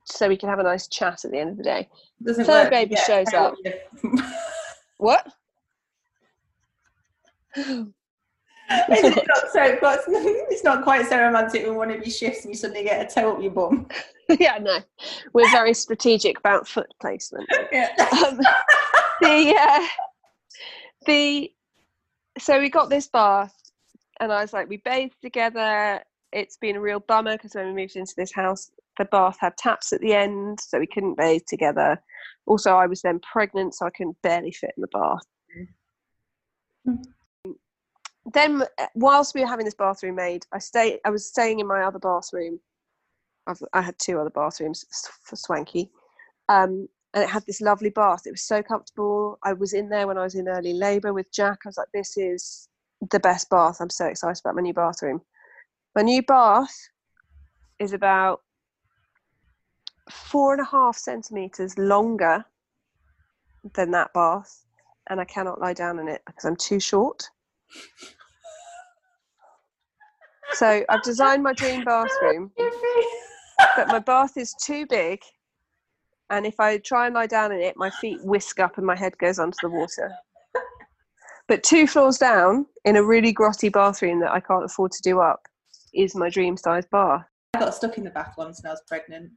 So 0.06 0.30
we 0.30 0.38
can 0.38 0.50
have 0.50 0.60
a 0.60 0.64
nice 0.64 0.88
chat 0.88 1.26
at 1.26 1.32
the 1.32 1.38
end 1.40 1.52
of 1.52 1.58
the 1.58 1.64
day. 1.64 1.90
Doesn't 2.24 2.46
Third 2.46 2.64
work. 2.66 2.72
baby 2.72 2.96
Yeah, 2.96 3.04
shows 3.04 3.34
up. 3.34 3.56
What? 5.00 5.32
it's, 8.70 9.28
not 9.28 9.52
so, 9.52 9.78
but 9.82 10.00
it's 10.08 10.64
not 10.64 10.84
quite 10.84 11.08
so 11.08 11.18
romantic 11.18 11.66
when 11.66 11.76
one 11.76 11.92
of 11.92 12.06
you 12.06 12.12
shifts 12.12 12.44
and 12.44 12.54
you 12.54 12.58
suddenly 12.58 12.84
get 12.84 13.10
a 13.10 13.14
toe 13.14 13.34
up 13.34 13.42
your 13.42 13.52
bum. 13.52 13.88
yeah, 14.40 14.58
no. 14.60 14.80
We're 15.34 15.50
very 15.52 15.74
strategic 15.74 16.38
about 16.40 16.68
foot 16.68 16.94
placement. 17.02 17.50
yeah. 17.72 17.90
Um, 18.26 18.40
the 19.22 19.56
uh, 19.58 19.88
the 21.06 21.52
so 22.38 22.60
we 22.60 22.70
got 22.70 22.90
this 22.90 23.08
bath, 23.08 23.56
and 24.20 24.32
I 24.32 24.42
was 24.42 24.54
like, 24.54 24.70
we 24.70 24.78
bathed 24.78 25.16
together. 25.22 26.02
It's 26.34 26.58
been 26.58 26.76
a 26.76 26.82
real 26.82 27.00
bummer 27.00 27.38
because 27.38 27.56
when 27.56 27.68
we 27.68 27.82
moved 27.82 27.96
into 27.96 28.14
this 28.18 28.34
house, 28.34 28.70
the 28.98 29.06
bath 29.06 29.38
had 29.40 29.56
taps 29.58 29.94
at 29.94 30.02
the 30.02 30.14
end, 30.14 30.60
so 30.60 30.78
we 30.78 30.88
couldn't 30.88 31.18
bathe 31.18 31.44
together. 31.48 32.02
Also, 32.46 32.76
I 32.76 32.86
was 32.86 33.02
then 33.02 33.20
pregnant, 33.20 33.76
so 33.76 33.86
I 33.86 33.92
couldn't 33.92 34.22
barely 34.22 34.52
fit 34.52 34.74
in 34.76 34.82
the 34.82 34.88
bath. 34.88 35.24
Then, 38.34 38.64
uh, 38.78 38.88
whilst 38.94 39.34
we 39.34 39.42
were 39.42 39.48
having 39.48 39.66
this 39.66 39.74
bathroom 39.74 40.16
made, 40.16 40.46
I 40.52 40.60
stay. 40.60 41.00
I 41.06 41.10
was 41.10 41.26
staying 41.26 41.60
in 41.60 41.68
my 41.68 41.84
other 41.84 42.00
bathroom. 42.00 42.60
I've, 43.48 43.62
I 43.74 43.82
had 43.82 43.98
two 43.98 44.20
other 44.20 44.30
bathrooms 44.30 44.86
for 45.24 45.38
swanky, 45.38 45.90
um, 46.50 46.90
and 47.14 47.24
it 47.24 47.30
had 47.30 47.46
this 47.46 47.62
lovely 47.62 47.90
bath. 47.90 48.24
It 48.26 48.32
was 48.32 48.42
so 48.42 48.62
comfortable. 48.62 49.40
I 49.44 49.54
was 49.54 49.74
in 49.74 49.88
there 49.88 50.08
when 50.08 50.18
I 50.18 50.24
was 50.24 50.36
in 50.36 50.50
early 50.50 50.74
labour 50.74 51.14
with 51.14 51.32
Jack. 51.32 51.60
I 51.64 51.70
was 51.70 51.78
like, 51.78 51.88
"This 51.94 52.18
is 52.18 52.68
the 53.12 53.20
best 53.20 53.50
bath." 53.50 53.80
I'm 53.80 53.90
so 53.90 54.06
excited 54.08 54.42
about 54.44 54.56
my 54.56 54.62
new 54.62 54.74
bathroom. 54.74 55.22
My 55.96 56.02
new 56.02 56.22
bath 56.22 56.76
is 57.80 57.94
about 57.94 58.42
four 60.12 60.52
and 60.52 60.62
a 60.62 60.66
half 60.66 60.98
centimeters 60.98 61.78
longer 61.78 62.44
than 63.76 63.92
that 63.92 64.14
bath, 64.14 64.66
and 65.10 65.22
I 65.22 65.26
cannot 65.26 65.62
lie 65.62 65.74
down 65.74 66.00
in 66.00 66.10
it 66.10 66.24
because 66.26 66.44
I'm 66.44 66.58
too 66.58 66.82
short. 66.82 67.30
So 70.54 70.84
I've 70.90 71.04
designed 71.04 71.44
my 71.44 71.54
dream 71.54 71.84
bathroom, 71.84 72.52
but 73.76 73.88
my 73.88 74.00
bath 74.00 74.38
is 74.38 74.56
too 74.64 74.86
big, 74.88 75.20
and 76.30 76.46
if 76.46 76.60
I 76.60 76.78
try 76.80 77.06
and 77.06 77.16
lie 77.16 77.28
down 77.28 77.52
in 77.52 77.60
it, 77.60 77.78
my 77.78 77.90
feet 78.02 78.20
whisk 78.24 78.60
up 78.60 78.78
and 78.78 78.86
my 78.86 78.96
head 78.96 79.18
goes 79.18 79.40
onto 79.40 79.58
the 79.62 79.70
water. 79.70 80.12
But 81.48 81.64
two 81.64 81.88
floors 81.88 82.18
down, 82.18 82.66
in 82.84 82.98
a 82.98 83.04
really 83.04 83.34
grotty 83.34 83.72
bathroom 83.72 84.20
that 84.20 84.32
I 84.32 84.40
can't 84.40 84.66
afford 84.66 84.92
to 84.92 85.02
do 85.02 85.20
up, 85.20 85.40
is 85.94 86.16
my 86.16 86.30
dream 86.30 86.58
size 86.58 86.86
bath. 86.92 87.24
I 87.54 87.60
got 87.60 87.74
stuck 87.74 87.98
in 87.98 88.04
the 88.04 88.10
bath 88.10 88.34
once 88.38 88.62
when 88.62 88.70
I 88.70 88.74
was 88.74 88.84
pregnant. 88.88 89.32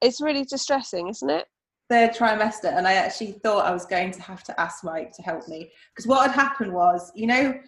It's 0.00 0.20
really 0.20 0.44
distressing, 0.44 1.08
isn't 1.08 1.28
it? 1.28 1.46
Third 1.90 2.12
trimester, 2.12 2.76
and 2.76 2.86
I 2.86 2.94
actually 2.94 3.32
thought 3.32 3.66
I 3.66 3.72
was 3.72 3.84
going 3.84 4.12
to 4.12 4.22
have 4.22 4.44
to 4.44 4.60
ask 4.60 4.84
Mike 4.84 5.12
to 5.16 5.22
help 5.22 5.48
me 5.48 5.70
because 5.94 6.06
what 6.06 6.30
had 6.30 6.34
happened 6.34 6.72
was, 6.72 7.10
you 7.14 7.26
know, 7.26 7.58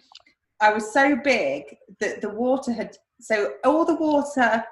I 0.61 0.71
was 0.71 0.91
so 0.93 1.15
big 1.15 1.63
that 1.99 2.21
the 2.21 2.29
water 2.29 2.71
had 2.71 2.95
so 3.19 3.53
all 3.65 3.83
the 3.85 3.95
water 3.95 4.63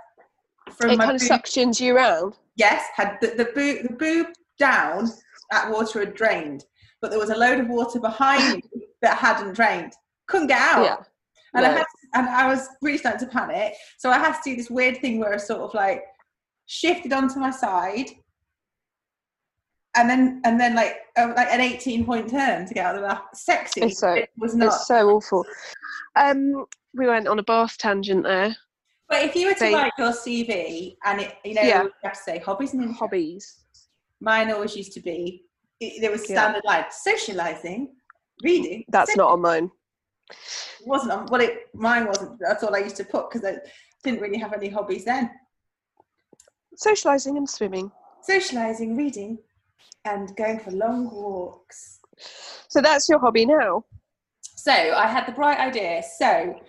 from 0.72 0.92
It 0.92 0.98
my 0.98 1.06
kind 1.06 1.16
of 1.16 1.22
boob, 1.22 1.30
suctions 1.30 1.80
you 1.80 1.96
around. 1.96 2.36
yes 2.56 2.84
had 2.96 3.18
the, 3.22 3.28
the 3.36 3.46
boob 3.56 3.84
the 3.88 3.94
boob 3.94 4.28
down 4.58 5.10
that 5.52 5.70
water 5.72 6.00
had 6.02 6.14
drained, 6.16 6.66
but 7.02 7.10
there 7.10 7.20
was 7.20 7.30
a 7.32 7.36
load 7.36 7.60
of 7.60 7.68
water 7.68 8.00
behind 8.00 8.56
me 8.56 8.62
that 9.02 9.18
hadn't 9.18 9.54
drained. 9.56 9.94
Couldn't 10.28 10.48
get 10.48 10.62
out. 10.62 10.84
Yeah. 10.84 10.98
And 11.56 11.66
I 11.66 11.70
Right. 11.70 11.78
had 11.80 11.86
and 12.16 12.30
I 12.30 12.48
was 12.48 12.68
really 12.82 12.98
starting 13.00 13.28
to 13.28 13.32
panic. 13.34 13.74
So 13.98 14.10
I 14.12 14.20
had 14.20 14.34
to 14.34 14.40
do 14.44 14.56
this 14.56 14.70
weird 14.70 14.98
thing 15.02 15.20
where 15.20 15.34
I 15.34 15.38
sort 15.38 15.62
of 15.62 15.74
like 15.74 16.04
shifted 16.68 17.14
onto 17.14 17.40
my 17.40 17.50
side. 17.52 18.10
And 20.00 20.10
then 20.10 20.42
and 20.46 20.58
then 20.58 20.76
like 20.76 20.96
uh, 21.18 21.34
like 21.36 21.50
an 21.52 21.60
18 21.60 22.06
point 22.06 22.30
turn 22.30 22.66
to 22.66 22.74
get 22.74 22.86
out 22.86 22.96
of 22.96 23.02
the 23.02 23.08
bath. 23.10 23.24
Sexy. 23.34 23.82
It's 23.82 24.00
so- 24.00 24.14
it 24.14 24.30
was 24.38 24.56
not. 24.56 24.68
It's 24.68 24.88
so 24.88 25.10
awful. 25.10 25.46
Um, 26.16 26.66
we 26.94 27.06
went 27.06 27.28
on 27.28 27.38
a 27.40 27.44
bath 27.44 27.78
tangent 27.78 28.24
there. 28.24 28.56
but 29.10 29.24
if 29.24 29.36
you 29.36 29.48
were 29.48 29.54
to 29.56 29.60
they- 29.60 29.74
write 29.74 29.92
your 29.98 30.14
CV 30.14 30.96
and 31.04 31.20
it 31.22 31.36
you 31.44 31.54
know 31.56 31.62
Yeah. 31.64 31.84
you 31.84 31.92
have 32.04 32.14
to 32.14 32.20
say 32.24 32.40
hobbies 32.40 32.72
and 32.74 32.82
interests, 32.84 33.00
Hobbies. 33.02 33.58
mine 34.22 34.52
always 34.52 34.76
used 34.78 34.94
to 34.94 35.02
be 35.02 35.44
it, 35.82 36.00
there 36.02 36.12
was 36.12 36.22
Yeah. 36.30 36.36
standard 36.38 36.64
like 36.66 36.92
socializing, 36.94 37.94
reading. 38.44 38.86
That's 38.88 39.16
not 39.18 39.30
on 39.32 39.42
mine. 39.42 39.70
It 40.32 40.88
wasn't 40.88 41.12
on 41.12 41.26
well 41.32 41.42
it 41.42 41.68
mine 41.74 42.06
wasn't 42.08 42.40
that's 42.40 42.64
all 42.64 42.74
I 42.74 42.80
used 42.80 42.96
to 42.98 43.04
put 43.04 43.30
because 43.30 43.44
I 43.52 43.58
didn't 44.04 44.22
really 44.22 44.38
have 44.38 44.54
any 44.54 44.70
hobbies 44.70 45.04
then. 45.04 45.30
Socializing 46.76 47.36
and 47.36 47.50
swimming. 47.50 47.92
socializing, 48.22 48.96
reading, 48.96 49.38
and 50.06 50.36
going 50.36 50.60
for 50.60 50.72
long 50.72 51.10
walks. 51.12 52.00
So 52.68 52.82
that's 52.82 53.08
your 53.10 53.20
hobby 53.20 53.46
now. 53.46 53.86
So 54.42 54.72
I 54.72 55.08
had 55.08 55.26
the 55.26 55.32
bright 55.32 55.60
idea. 55.60 56.04
So, 56.18 56.60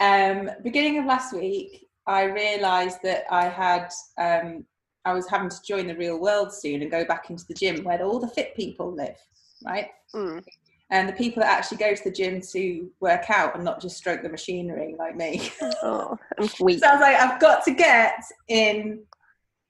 um, 0.00 0.50
beginning 0.62 0.98
of 0.98 1.06
last 1.06 1.32
week, 1.32 1.88
I 2.06 2.24
realised 2.24 2.98
that 3.02 3.24
I 3.30 3.48
had 3.48 3.90
um, 4.18 4.64
I 5.04 5.12
was 5.14 5.28
having 5.28 5.48
to 5.48 5.62
join 5.66 5.86
the 5.86 5.96
real 5.96 6.20
world 6.20 6.52
soon 6.52 6.82
and 6.82 6.90
go 6.90 7.04
back 7.04 7.30
into 7.30 7.46
the 7.46 7.54
gym 7.54 7.84
where 7.84 8.02
all 8.02 8.18
the 8.18 8.28
fit 8.28 8.54
people 8.54 8.94
live, 8.94 9.16
right? 9.64 9.88
Mm. 10.14 10.44
And 10.90 11.08
the 11.08 11.12
people 11.12 11.40
that 11.40 11.56
actually 11.56 11.78
go 11.78 11.94
to 11.94 12.04
the 12.04 12.10
gym 12.10 12.40
to 12.52 12.90
work 13.00 13.30
out 13.30 13.54
and 13.54 13.64
not 13.64 13.80
just 13.80 13.96
stroke 13.96 14.22
the 14.22 14.28
machinery 14.28 14.96
like 14.98 15.16
me. 15.16 15.50
Oh, 15.82 16.18
I'm 16.38 16.48
weak. 16.60 16.78
So 16.80 16.88
I 16.88 16.92
was 16.92 17.00
like, 17.00 17.16
I've 17.16 17.40
got 17.40 17.64
to 17.64 17.72
get 17.72 18.22
in. 18.48 19.04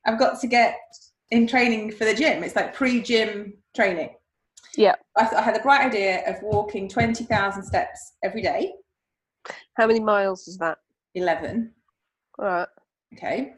I've 0.07 0.18
got 0.18 0.40
to 0.40 0.46
get 0.46 0.79
in 1.30 1.46
training 1.46 1.92
for 1.92 2.04
the 2.04 2.14
gym. 2.14 2.42
It's 2.42 2.56
like 2.56 2.74
pre-gym 2.74 3.54
training. 3.74 4.10
Yeah. 4.76 4.94
I, 5.16 5.28
I 5.36 5.42
had 5.42 5.54
the 5.54 5.60
bright 5.60 5.86
idea 5.86 6.28
of 6.28 6.36
walking 6.42 6.88
twenty 6.88 7.24
thousand 7.24 7.64
steps 7.64 8.12
every 8.22 8.42
day. 8.42 8.72
How 9.74 9.86
many 9.86 10.00
miles 10.00 10.46
is 10.48 10.58
that? 10.58 10.78
Eleven. 11.14 11.72
All 12.38 12.46
right. 12.46 12.68
Okay. 13.14 13.54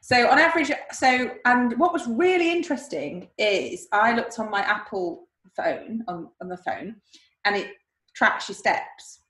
So 0.00 0.28
on 0.30 0.38
average, 0.38 0.70
so 0.92 1.30
and 1.44 1.76
what 1.78 1.92
was 1.92 2.06
really 2.06 2.52
interesting 2.52 3.28
is 3.38 3.88
I 3.92 4.14
looked 4.14 4.38
on 4.38 4.50
my 4.50 4.60
Apple 4.60 5.28
phone 5.56 6.04
on, 6.06 6.28
on 6.40 6.48
the 6.48 6.56
phone, 6.58 6.96
and 7.44 7.56
it 7.56 7.72
tracks 8.14 8.48
your 8.48 8.56
steps. 8.56 9.20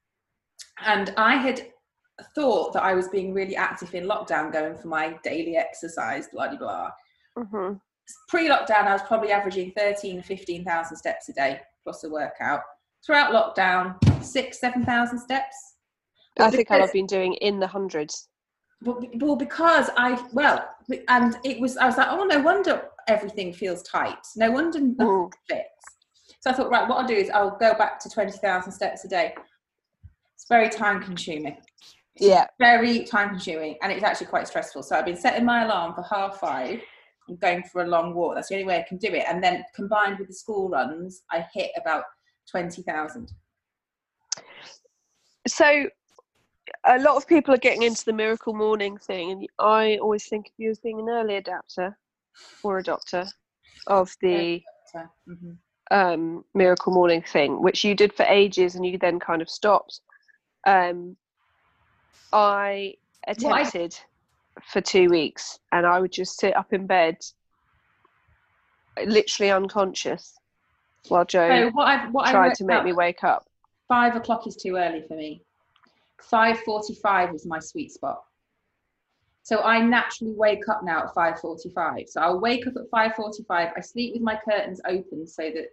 And 0.84 1.14
I 1.16 1.36
had 1.36 1.68
thought 2.34 2.74
that 2.74 2.82
I 2.82 2.94
was 2.94 3.08
being 3.08 3.32
really 3.32 3.56
active 3.56 3.94
in 3.94 4.04
lockdown, 4.04 4.52
going 4.52 4.76
for 4.76 4.88
my 4.88 5.18
daily 5.24 5.56
exercise, 5.56 6.28
blah 6.32 6.48
blah 6.48 6.58
blah. 6.58 6.90
Hmm 7.36 7.74
Pre-lockdown, 8.28 8.86
I 8.86 8.92
was 8.92 9.02
probably 9.02 9.32
averaging 9.32 9.72
13, 9.76 10.22
15,000 10.22 10.96
steps 10.96 11.28
a 11.28 11.32
day 11.32 11.60
plus 11.82 12.04
a 12.04 12.08
workout. 12.08 12.60
Throughout 13.04 13.32
lockdown, 13.32 13.96
six, 14.24 14.60
seven 14.60 14.84
thousand 14.84 15.18
steps. 15.18 15.56
I 16.38 16.44
But 16.50 16.54
think 16.54 16.70
I've 16.70 16.92
been 16.92 17.06
doing 17.06 17.34
in 17.34 17.58
the 17.60 17.66
hundreds. 17.66 18.28
well, 18.82 19.36
because 19.36 19.90
I 19.96 20.20
well, 20.32 20.68
and 21.08 21.36
it 21.44 21.60
was 21.60 21.76
I 21.76 21.86
was 21.86 21.96
like, 21.96 22.08
oh, 22.10 22.24
no 22.24 22.40
wonder 22.40 22.88
everything 23.08 23.52
feels 23.52 23.82
tight. 23.84 24.18
No 24.36 24.50
wonder 24.50 24.80
nothing 24.80 25.06
Mm. 25.06 25.32
fits. 25.48 25.84
So 26.40 26.50
I 26.50 26.52
thought, 26.52 26.70
right, 26.70 26.88
what 26.88 26.98
I'll 26.98 27.06
do 27.06 27.14
is 27.14 27.30
I'll 27.30 27.56
go 27.58 27.74
back 27.74 27.98
to 28.00 28.08
twenty 28.10 28.36
thousand 28.38 28.72
steps 28.72 29.04
a 29.04 29.08
day. 29.08 29.34
It's 30.34 30.46
very 30.48 30.68
time 30.68 31.00
consuming. 31.02 31.56
Yeah. 32.18 32.46
Very 32.58 33.04
time 33.04 33.30
consuming, 33.30 33.76
and 33.82 33.92
it's 33.92 34.02
actually 34.04 34.28
quite 34.28 34.48
stressful. 34.48 34.82
So 34.82 34.96
I've 34.96 35.04
been 35.06 35.16
setting 35.16 35.44
my 35.44 35.64
alarm 35.64 35.94
for 35.94 36.02
half 36.02 36.38
five. 36.40 36.80
And 37.28 37.38
going 37.40 37.62
for 37.64 37.82
a 37.82 37.86
long 37.86 38.14
walk. 38.14 38.34
That's 38.34 38.48
the 38.48 38.54
only 38.54 38.66
way 38.66 38.78
I 38.78 38.86
can 38.88 38.98
do 38.98 39.08
it. 39.08 39.24
And 39.28 39.42
then 39.42 39.64
combined 39.74 40.18
with 40.18 40.28
the 40.28 40.34
school 40.34 40.68
runs, 40.68 41.22
I 41.30 41.46
hit 41.52 41.70
about 41.76 42.04
twenty 42.50 42.82
thousand. 42.82 43.32
So 45.46 45.88
a 46.84 46.98
lot 46.98 47.16
of 47.16 47.26
people 47.26 47.54
are 47.54 47.58
getting 47.58 47.82
into 47.82 48.04
the 48.04 48.12
miracle 48.12 48.54
morning 48.54 48.98
thing, 48.98 49.30
and 49.30 49.48
I 49.58 49.98
always 49.98 50.28
think 50.28 50.46
of 50.46 50.52
you 50.58 50.70
as 50.70 50.78
being 50.78 51.00
an 51.00 51.08
early 51.08 51.36
adapter 51.36 51.96
or 52.62 52.78
a 52.78 52.82
doctor 52.82 53.26
of 53.86 54.12
the 54.20 54.62
mhm. 55.28 55.56
um, 55.90 56.44
miracle 56.54 56.92
morning 56.92 57.22
thing, 57.22 57.62
which 57.62 57.84
you 57.84 57.94
did 57.94 58.12
for 58.12 58.24
ages 58.24 58.74
and 58.74 58.84
you 58.84 58.98
then 58.98 59.20
kind 59.20 59.42
of 59.42 59.48
stopped. 59.48 60.00
Um, 60.66 61.16
I 62.32 62.94
Well, 63.38 63.54
I- 63.54 63.60
attempted 63.60 63.98
for 64.64 64.80
two 64.80 65.08
weeks 65.08 65.58
and 65.72 65.86
I 65.86 66.00
would 66.00 66.12
just 66.12 66.38
sit 66.40 66.56
up 66.56 66.72
in 66.72 66.86
bed, 66.86 67.18
literally 69.04 69.50
unconscious, 69.52 70.34
while 71.08 71.24
Joe 71.24 71.70
what 71.72 71.86
I've 71.88 72.12
what 72.12 72.26
I 72.28 72.32
tried 72.32 72.54
to 72.56 72.64
make 72.64 72.76
out- 72.78 72.84
me 72.84 72.92
wake 72.92 73.22
up. 73.24 73.46
five 73.88 74.16
o'clock 74.16 74.46
is 74.46 74.56
too 74.56 74.76
early 74.76 75.02
for 75.06 75.14
me. 75.14 75.42
Five 76.22 76.60
forty-five 76.60 77.34
is 77.34 77.46
my 77.46 77.58
sweet 77.58 77.92
spot. 77.92 78.22
So 79.42 79.60
I 79.62 79.80
naturally 79.80 80.32
wake 80.34 80.68
up 80.68 80.82
now 80.82 81.04
at 81.04 81.14
five 81.14 81.38
forty-five. 81.40 82.08
So 82.08 82.20
I'll 82.20 82.40
wake 82.40 82.66
up 82.66 82.74
at 82.76 82.88
five 82.90 83.14
forty-five. 83.14 83.72
I 83.76 83.80
sleep 83.80 84.14
with 84.14 84.22
my 84.22 84.36
curtains 84.48 84.80
open 84.88 85.26
so 85.26 85.42
that 85.54 85.66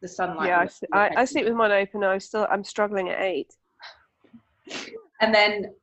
the 0.00 0.08
sunlight. 0.08 0.48
yeah, 0.48 0.56
I, 0.56 0.60
will- 0.60 0.66
s- 0.68 0.80
will 0.92 0.98
I, 0.98 1.10
I 1.16 1.24
sleep 1.24 1.44
with 1.46 1.54
mine 1.54 1.72
open. 1.72 2.04
I'm 2.04 2.20
still 2.20 2.46
I'm 2.50 2.64
struggling 2.64 3.08
at 3.10 3.20
eight. 3.20 3.52
and 5.20 5.34
then 5.34 5.74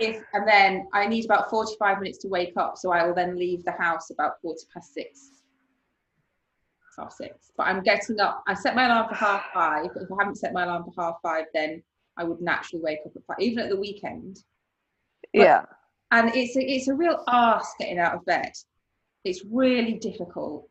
if 0.00 0.22
and 0.32 0.46
then 0.46 0.86
I 0.92 1.06
need 1.06 1.24
about 1.24 1.50
45 1.50 1.98
minutes 2.00 2.18
to 2.18 2.28
wake 2.28 2.54
up, 2.56 2.76
so 2.76 2.90
I 2.92 3.06
will 3.06 3.14
then 3.14 3.36
leave 3.38 3.64
the 3.64 3.72
house 3.72 4.10
about 4.10 4.40
quarter 4.40 4.64
past 4.72 4.92
six. 4.94 5.30
Half 6.98 7.12
six. 7.12 7.50
But 7.56 7.64
I'm 7.66 7.82
getting 7.82 8.20
up. 8.20 8.42
I 8.46 8.54
set 8.54 8.74
my 8.76 8.86
alarm 8.86 9.08
for 9.08 9.14
half 9.16 9.44
five. 9.52 9.88
But 9.92 10.04
if 10.04 10.12
I 10.12 10.16
haven't 10.20 10.36
set 10.36 10.52
my 10.52 10.62
alarm 10.64 10.84
for 10.84 10.92
half 11.02 11.16
five, 11.22 11.46
then 11.52 11.82
I 12.16 12.24
would 12.24 12.40
naturally 12.40 12.82
wake 12.82 13.00
up 13.04 13.12
at 13.16 13.22
five, 13.26 13.36
even 13.40 13.58
at 13.60 13.68
the 13.70 13.76
weekend. 13.76 14.38
But- 15.32 15.42
yeah. 15.42 15.64
And 16.12 16.30
it's 16.34 16.56
a, 16.56 16.60
it's 16.60 16.86
a 16.86 16.94
real 16.94 17.24
arse 17.26 17.66
getting 17.80 17.98
out 17.98 18.14
of 18.14 18.24
bed. 18.24 18.52
It's 19.24 19.42
really 19.50 19.94
difficult. 19.94 20.68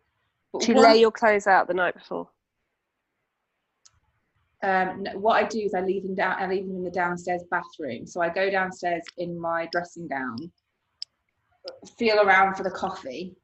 But 0.53 0.62
Do 0.62 0.67
you 0.71 0.75
once- 0.75 0.88
lay 0.88 0.99
your 1.01 1.12
clothes 1.12 1.47
out 1.47 1.67
the 1.67 1.73
night 1.73 1.95
before? 1.95 2.29
Um, 4.63 5.06
what 5.15 5.43
I 5.43 5.47
do 5.47 5.60
is 5.60 5.73
I 5.73 5.82
leave 5.82 6.04
them 6.04 6.15
down. 6.15 6.41
I 6.41 6.47
leave 6.47 6.65
them 6.67 6.78
in 6.78 6.84
the 6.84 6.89
downstairs 6.89 7.43
bathroom. 7.52 8.08
So 8.08 8.21
I 8.21 8.30
go 8.30 8.49
downstairs 8.49 9.04
in 9.17 9.38
my 9.39 9.67
dressing 9.71 10.08
gown, 10.08 10.52
feel 11.97 12.19
around 12.21 12.56
for 12.56 12.63
the 12.63 12.71
coffee, 12.71 13.36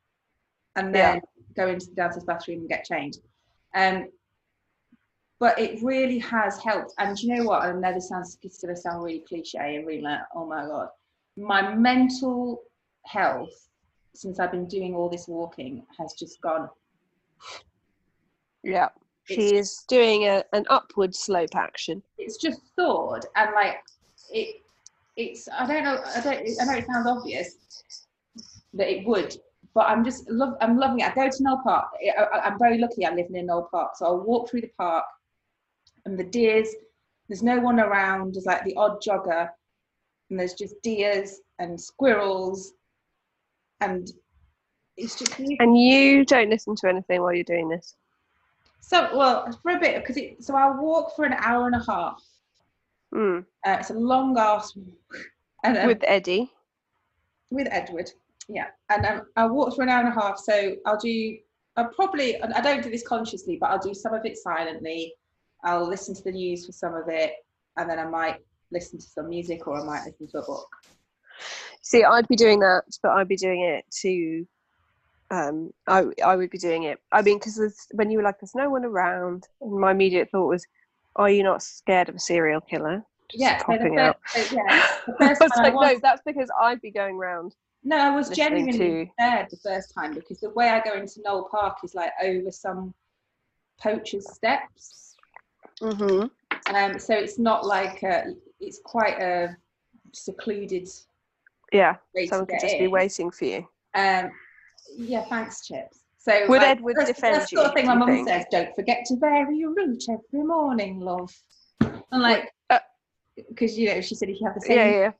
and 0.75 0.95
Yeah. 0.95 1.13
then 1.13 1.21
go 1.55 1.67
into 1.67 1.87
the 1.87 1.95
downstairs 1.95 2.23
bathroom 2.25 2.59
and 2.61 2.69
get 2.69 2.85
changed. 2.85 3.19
Um, 3.75 4.09
but 5.39 5.59
it 5.59 5.81
really 5.83 6.19
has 6.19 6.57
helped. 6.61 6.93
And 6.97 7.21
you 7.21 7.35
know 7.35 7.43
what? 7.43 7.63
I 7.63 7.71
know 7.71 7.93
this 7.93 8.09
sounds 8.09 8.37
it's 8.41 8.61
going 8.61 8.73
to 8.73 8.81
sound 8.81 9.03
really 9.03 9.23
cliche 9.27 9.75
and 9.75 9.85
really 9.85 10.01
like, 10.01 10.21
oh 10.35 10.45
my 10.45 10.65
god, 10.65 10.89
my 11.37 11.75
mental 11.75 12.63
health 13.05 13.69
since 14.15 14.39
I've 14.39 14.51
been 14.51 14.67
doing 14.67 14.95
all 14.95 15.09
this 15.09 15.27
walking 15.27 15.85
has 15.97 16.13
just 16.13 16.41
gone. 16.41 16.69
Yeah. 18.63 18.89
She 19.35 19.55
is 19.55 19.83
doing 19.87 20.23
a, 20.23 20.43
an 20.53 20.65
upward 20.69 21.15
slope 21.15 21.55
action. 21.55 22.01
it's 22.17 22.37
just 22.37 22.61
thawed 22.75 23.25
and 23.35 23.51
like 23.53 23.77
it 24.31 24.61
it's 25.17 25.47
i 25.57 25.65
don't 25.67 25.83
know 25.83 26.01
i 26.15 26.21
don't 26.21 26.37
i 26.61 26.65
know 26.65 26.77
it 26.77 26.85
sounds 26.85 27.07
obvious 27.07 27.83
that 28.73 28.89
it 28.89 29.05
would 29.05 29.35
but 29.73 29.87
i'm 29.87 30.03
just 30.03 30.29
love 30.29 30.53
i'm 30.61 30.77
loving 30.77 30.99
it 30.99 31.07
i 31.11 31.13
go 31.15 31.27
to 31.29 31.43
Knole 31.43 31.61
park 31.63 31.85
I, 32.17 32.23
I- 32.23 32.39
i'm 32.47 32.57
very 32.59 32.77
lucky 32.77 33.05
i'm 33.05 33.15
living 33.15 33.35
in 33.35 33.47
Knole 33.47 33.69
park 33.71 33.91
so 33.95 34.05
i'll 34.05 34.21
walk 34.21 34.49
through 34.49 34.61
the 34.61 34.71
park 34.77 35.05
and 36.05 36.17
the 36.17 36.23
deers 36.23 36.69
there's 37.27 37.43
no 37.43 37.59
one 37.59 37.79
around 37.79 38.33
there's 38.35 38.45
like 38.45 38.63
the 38.65 38.75
odd 38.75 39.01
jogger 39.01 39.49
and 40.29 40.39
there's 40.39 40.53
just 40.53 40.75
deers 40.83 41.39
and 41.59 41.79
squirrels 41.79 42.73
and 43.81 44.11
it's 44.97 45.15
just 45.17 45.35
beautiful. 45.37 45.57
And 45.65 45.77
you 45.77 46.25
don't 46.25 46.49
listen 46.49 46.75
to 46.75 46.89
anything 46.89 47.21
while 47.21 47.33
you're 47.33 47.43
doing 47.45 47.69
this. 47.69 47.95
So 48.81 49.15
well 49.17 49.51
for 49.61 49.71
a 49.71 49.79
bit 49.79 49.95
because 50.01 50.17
it 50.17 50.43
so 50.43 50.55
i'll 50.55 50.77
walk 50.81 51.15
for 51.15 51.25
an 51.25 51.33
hour 51.33 51.67
and 51.67 51.75
a 51.75 51.83
half 51.91 52.21
Mm. 53.13 53.43
uh, 53.65 53.77
it's 53.79 53.89
a 53.89 53.93
long 53.95 54.37
ass 54.37 54.75
walk 54.75 55.17
and 55.63 55.77
um, 55.79 55.87
With 55.87 56.03
Eddie. 56.03 56.51
with 57.49 57.67
Edward. 57.71 58.11
Yeah, 58.47 58.67
and 58.89 59.03
um, 59.03 59.21
I'll 59.35 59.49
walk 59.49 59.75
for 59.75 59.81
an 59.81 59.89
hour 59.89 60.01
and 60.05 60.15
a 60.15 60.21
half. 60.21 60.37
So 60.37 60.75
I'll 60.85 60.99
do. 60.99 61.37
I'll 61.75 61.87
probably. 61.89 62.39
I 62.39 62.61
don't 62.61 62.83
do 62.83 62.91
this 62.91 63.07
consciously, 63.07 63.57
but 63.59 63.71
I'll 63.71 63.79
do 63.79 63.95
some 63.95 64.13
of 64.13 64.25
it 64.25 64.37
silently. 64.37 65.15
I'll 65.63 65.87
listen 65.87 66.13
to 66.13 66.23
the 66.23 66.31
news 66.31 66.67
for 66.67 66.71
some 66.71 66.93
of 66.93 67.07
it, 67.07 67.33
and 67.77 67.89
then 67.89 67.97
I 67.97 68.05
might 68.05 68.37
listen 68.71 68.99
to 68.99 69.05
some 69.05 69.27
music 69.29 69.67
or 69.67 69.81
I 69.81 69.83
might 69.83 70.03
listen 70.05 70.27
to 70.27 70.37
a 70.43 70.45
book. 70.45 70.69
See, 71.81 72.03
I'd 72.03 72.27
be 72.27 72.35
doing 72.35 72.59
that, 72.59 72.83
but 73.01 73.13
I'd 73.13 73.27
be 73.27 73.37
doing 73.37 73.61
it 73.61 73.85
to. 74.01 74.45
Um, 75.31 75.71
I 75.87 76.05
I 76.25 76.35
would 76.35 76.49
be 76.49 76.57
doing 76.57 76.83
it. 76.83 76.99
I 77.11 77.21
mean, 77.21 77.37
because 77.37 77.87
when 77.91 78.09
you 78.09 78.17
were 78.17 78.23
like, 78.23 78.39
"There's 78.39 78.55
no 78.55 78.69
one 78.69 78.85
around," 78.85 79.47
and 79.61 79.79
my 79.79 79.91
immediate 79.91 80.29
thought 80.31 80.47
was, 80.47 80.65
"Are 81.15 81.29
you 81.29 81.43
not 81.43 81.61
scared 81.61 82.09
of 82.09 82.15
a 82.15 82.19
serial 82.19 82.61
killer?" 82.61 83.03
Just 83.29 83.41
yeah, 83.41 83.61
popping 83.61 83.99
out. 83.99 84.17
so, 84.27 84.55
yeah, 84.55 84.87
I 85.19 85.29
was 85.29 85.37
time 85.37 85.51
I 85.65 85.69
was, 85.69 85.93
no, 85.93 85.99
that's 86.01 86.21
because 86.25 86.49
I'd 86.59 86.81
be 86.81 86.89
going 86.89 87.15
round. 87.15 87.55
no, 87.83 87.97
I 87.97 88.15
was 88.15 88.29
genuinely 88.29 89.05
to- 89.05 89.11
scared 89.13 89.47
the 89.51 89.57
first 89.57 89.93
time 89.93 90.15
because 90.15 90.39
the 90.39 90.49
way 90.49 90.69
I 90.69 90.81
go 90.81 90.93
into 90.93 91.19
Knole 91.21 91.47
Park 91.49 91.77
is 91.83 91.93
like 91.93 92.11
over 92.23 92.49
some 92.51 92.93
poacher's 93.79 94.31
steps. 94.33 95.15
Mm-hmm. 95.79 96.75
Um, 96.75 96.99
so 96.99 97.13
it's 97.13 97.39
not 97.39 97.65
like 97.65 98.03
a, 98.03 98.33
it's 98.59 98.79
quite 98.83 99.21
a 99.21 99.55
secluded 100.11 100.89
Yeah, 101.71 101.97
someone 102.27 102.47
could 102.47 102.59
just 102.59 102.79
be 102.79 102.87
waiting 102.87 103.31
for 103.31 103.45
you. 103.45 103.67
Um, 103.93 104.31
yeah, 104.97 105.25
thanks, 105.25 105.65
Chips. 105.65 105.99
So 106.17 106.45
Would 106.47 106.57
like, 106.61 106.67
Edward 106.77 106.95
that's, 106.97 107.09
defend 107.09 107.35
that's 107.35 107.51
the 107.51 107.57
sort 107.57 107.67
of 107.67 107.73
thing 107.73 107.85
my 107.85 107.95
mum 107.95 108.25
says. 108.27 108.45
Don't 108.51 108.75
forget 108.75 109.05
to 109.05 109.15
vary 109.15 109.57
your 109.57 109.73
route 109.73 110.03
every 110.09 110.45
morning, 110.45 110.99
love. 110.99 111.33
And 111.79 112.21
like, 112.21 112.51
uh, 112.69 112.79
because 113.47 113.77
you 113.77 113.93
know, 113.93 114.01
she 114.01 114.15
said 114.15 114.29
if 114.29 114.39
you 114.39 114.45
have 114.45 114.55
the 114.55 114.61
same. 114.61 114.77
Yeah, 114.77 114.89
yeah. 114.89 115.11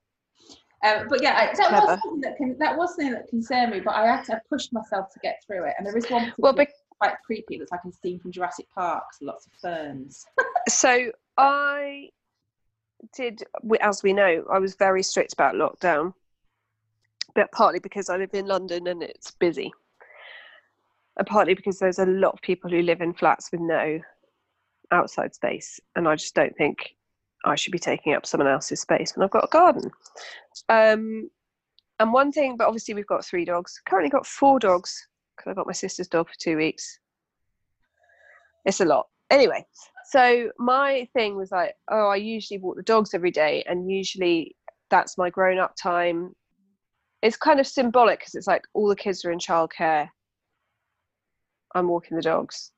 Um, 0.82 1.08
but 1.10 1.22
yeah, 1.22 1.36
I, 1.38 1.45
that 1.48 1.56
Clever. 1.56 1.86
was 1.86 2.00
something 2.02 2.22
that 2.22 2.38
can, 2.38 2.58
that 2.60 2.78
was 2.78 2.95
something 2.95 3.12
that 3.12 3.28
concerned 3.28 3.72
me. 3.72 3.80
But 3.80 3.95
I 3.95 4.06
had 4.06 4.24
to 4.26 4.36
I 4.36 4.39
pushed 4.50 4.74
myself 4.74 5.12
to 5.13 5.19
get 5.19 5.41
through 5.45 5.65
it. 5.65 5.74
And 5.78 5.86
there 5.86 5.98
is 5.98 6.10
one 6.10 6.34
Well, 6.38 6.54
particular 6.54 6.76
quite 7.00 7.15
creepy. 7.26 7.58
that's 7.58 7.72
like 7.72 7.82
a 7.88 7.91
scene 7.91 8.19
from 8.19 8.32
Jurassic 8.32 8.67
Park. 8.74 9.04
So 9.17 9.26
lots 9.26 9.48
of 9.48 9.54
ferns. 9.62 10.26
so 10.69 11.12
I 11.38 12.10
did, 13.15 13.43
as 13.82 14.04
we 14.04 14.13
know, 14.13 14.45
I 14.52 14.60
was 14.60 14.76
very 14.76 15.04
strict 15.04 15.34
about 15.34 15.56
lockdown, 15.56 16.13
but 17.36 17.52
partly 17.52 17.80
because 17.80 18.10
I 18.10 18.18
live 18.18 18.34
in 18.34 18.46
London 18.46 18.88
and 18.88 19.04
it's 19.04 19.32
busy, 19.32 19.72
and 21.18 21.28
partly 21.28 21.54
because 21.54 21.80
there's 21.80 22.00
a 22.00 22.06
lot 22.06 22.34
of 22.34 22.42
people 22.42 22.70
who 22.70 22.82
live 22.82 23.02
in 23.02 23.13
flats 23.13 23.50
with 23.52 23.62
no 23.62 24.00
outside 24.92 25.34
space, 25.34 25.80
and 25.96 26.08
I 26.08 26.15
just 26.15 26.36
don't 26.36 26.56
think 26.58 26.96
I 27.46 27.56
should 27.56 27.72
be 27.72 27.80
taking 27.80 28.13
up 28.13 28.26
someone 28.26 28.50
else's 28.50 28.82
space 28.82 29.15
when 29.15 29.24
I've 29.24 29.32
got 29.32 29.46
a 29.46 29.52
garden. 29.52 29.92
Um, 30.68 31.30
and 32.00 32.13
one 32.13 32.32
thing, 32.32 32.58
but 32.58 32.68
obviously 32.68 32.94
we've 32.94 33.08
got 33.08 33.26
three 33.26 33.46
dogs. 33.46 33.82
Currently 33.86 34.10
got 34.10 34.26
four 34.26 34.60
dogs 34.60 35.08
because 35.36 35.52
I 35.52 35.54
got 35.54 35.68
my 35.68 35.74
sister's 35.74 36.08
dog 36.08 36.28
for 36.28 36.36
two 36.39 36.58
weeks. 36.58 37.00
It's 38.65 38.82
a 38.82 38.86
lot. 38.86 39.08
Anyway, 39.30 39.65
so 40.10 40.50
my 40.58 41.08
thing 41.13 41.36
was 41.36 41.52
like, 41.52 41.76
oh, 41.89 42.08
I 42.08 42.15
usually 42.15 42.60
walk 42.60 42.78
the 42.78 42.84
dogs 42.84 43.13
every 43.13 43.32
day, 43.32 43.63
and 43.68 43.92
usually 43.92 44.56
that's 44.89 45.18
my 45.18 45.30
grown 45.30 45.60
up 45.60 45.76
time. 45.76 46.36
It's 47.21 47.38
kind 47.38 47.60
of 47.60 47.67
symbolic 47.67 48.19
because 48.19 48.36
it's 48.36 48.47
like 48.47 48.63
all 48.73 48.88
the 48.88 48.95
kids 48.95 49.25
are 49.25 49.32
in 49.32 49.39
childcare. 49.39 50.10
I'm 51.75 51.88
walking 51.88 52.15
the 52.15 52.23
dogs. 52.23 52.71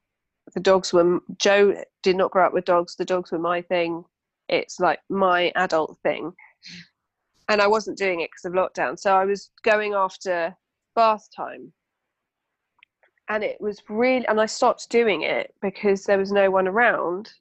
The 0.53 0.59
dogs 0.59 0.91
were 0.91 1.19
Joe 1.37 1.83
did 2.03 2.15
not 2.15 2.31
grow 2.31 2.47
up 2.47 2.53
with 2.53 2.65
dogs. 2.65 2.95
The 2.95 3.05
dogs 3.05 3.31
were 3.31 3.39
my 3.39 3.61
thing. 3.61 4.03
It's 4.49 4.79
like 4.79 4.99
my 5.09 5.51
adult 5.55 5.97
thing, 6.03 6.33
and 7.47 7.61
I 7.61 7.67
wasn't 7.67 7.97
doing 7.97 8.21
it 8.21 8.31
because 8.31 8.45
of 8.45 8.53
lockdown. 8.53 8.99
So 8.99 9.15
I 9.15 9.25
was 9.25 9.51
going 9.63 9.93
after 9.93 10.55
bath 10.95 11.29
time, 11.35 11.71
and 13.31 13.45
it 13.45 13.59
was 13.61 13.81
really 13.87 14.27
and 14.27 14.41
i 14.41 14.45
stopped 14.45 14.89
doing 14.89 15.21
it 15.21 15.53
because 15.61 16.03
there 16.03 16.17
was 16.17 16.33
no 16.33 16.51
one 16.51 16.67
around 16.67 17.31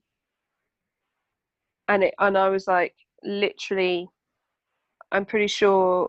and 1.89 2.05
it 2.05 2.15
and 2.21 2.39
i 2.39 2.49
was 2.49 2.69
like 2.69 2.95
literally 3.25 4.09
i'm 5.11 5.25
pretty 5.25 5.49
sure 5.49 6.09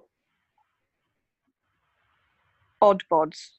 odd 2.82 3.04
bods 3.12 3.52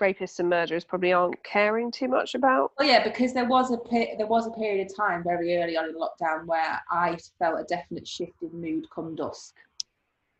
rapists 0.00 0.38
and 0.40 0.48
murderers 0.50 0.84
probably 0.84 1.12
aren't 1.12 1.42
caring 1.44 1.90
too 1.90 2.08
much 2.08 2.34
about 2.34 2.72
Well, 2.78 2.88
yeah, 2.88 3.04
because 3.04 3.32
there 3.32 3.46
was 3.46 3.70
a 3.70 3.78
there 4.18 4.26
was 4.26 4.46
a 4.46 4.50
period 4.50 4.86
of 4.90 4.96
time 4.96 5.22
very 5.22 5.56
early 5.56 5.76
on 5.76 5.88
in 5.88 5.94
lockdown 5.94 6.46
where 6.46 6.80
I 6.90 7.16
felt 7.38 7.60
a 7.60 7.64
definite 7.64 8.06
shift 8.06 8.42
in 8.42 8.50
mood 8.60 8.86
come 8.94 9.14
dusk. 9.14 9.54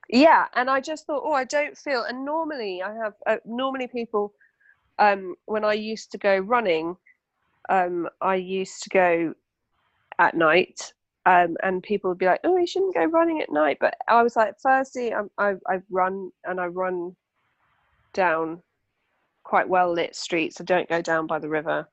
yeah 0.09 0.47
and 0.55 0.71
i 0.71 0.81
just 0.81 1.07
thought 1.07 1.23
oh 1.25 1.33
i 1.33 1.45
don't 1.45 1.77
feel 1.77 2.03
and 2.05 2.25
normally 2.25 2.81
i 2.83 2.93
have 2.95 3.15
uh, 3.27 3.37
normally 3.45 3.89
people 3.89 4.33
um 4.99 5.35
when 5.47 5.65
i 5.65 5.73
used 5.73 6.13
to 6.13 6.19
go 6.19 6.37
running 6.39 6.97
um 7.69 8.09
i 8.21 8.37
used 8.37 8.83
to 8.85 8.89
go 8.91 9.35
at 10.21 10.35
night 10.37 10.93
um 11.27 11.57
and 11.65 11.83
people 11.83 12.09
would 12.09 12.19
be 12.19 12.27
like 12.27 12.41
oh 12.45 12.57
you 12.57 12.67
shouldn't 12.67 12.95
go 12.95 13.05
running 13.07 13.41
at 13.41 13.51
night 13.51 13.79
but 13.81 13.97
i 14.09 14.23
was 14.23 14.37
like 14.37 14.55
firstly 14.63 15.13
I'm, 15.13 15.29
i 15.39 15.55
i 15.69 15.81
run 15.91 16.31
and 16.45 16.61
i 16.61 16.67
run 16.67 17.17
down 18.17 18.61
quite 19.45 19.69
well 19.69 19.93
lit 19.93 20.17
streets 20.17 20.61
i 20.61 20.65
don't 20.65 20.89
go 20.89 21.01
down 21.01 21.27
by 21.27 21.39
the 21.39 21.49
river 21.49 21.87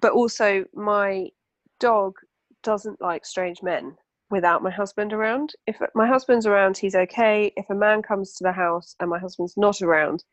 but 0.00 0.12
also 0.12 0.64
my 0.74 1.28
dog 1.78 2.14
doesn't 2.62 3.00
like 3.00 3.24
strange 3.24 3.62
men 3.62 3.96
without 4.30 4.62
my 4.62 4.70
husband 4.70 5.12
around. 5.12 5.52
If 5.66 5.76
my 5.94 6.06
husband's 6.06 6.46
around, 6.46 6.76
he's 6.76 6.94
okay. 6.94 7.52
If 7.56 7.70
a 7.70 7.74
man 7.74 8.02
comes 8.02 8.34
to 8.34 8.44
the 8.44 8.52
house 8.52 8.96
and 8.98 9.08
my 9.10 9.18
husband's 9.18 9.56
not 9.56 9.80
around, 9.82 10.24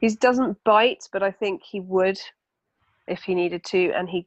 he 0.00 0.08
doesn't 0.08 0.62
bite, 0.64 1.08
but 1.12 1.22
I 1.22 1.30
think 1.30 1.62
he 1.62 1.80
would 1.80 2.20
if 3.06 3.22
he 3.22 3.34
needed 3.34 3.64
to, 3.64 3.92
and 3.92 4.08
he 4.08 4.26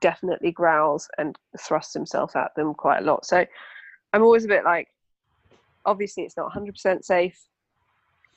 definitely 0.00 0.52
growls 0.52 1.08
and 1.18 1.36
thrusts 1.58 1.94
himself 1.94 2.36
at 2.36 2.54
them 2.54 2.74
quite 2.74 2.98
a 2.98 3.04
lot. 3.04 3.24
So 3.24 3.44
I'm 4.12 4.22
always 4.22 4.44
a 4.44 4.48
bit 4.48 4.64
like, 4.64 4.88
obviously, 5.84 6.24
it's 6.24 6.36
not 6.36 6.52
100% 6.52 7.04
safe, 7.04 7.40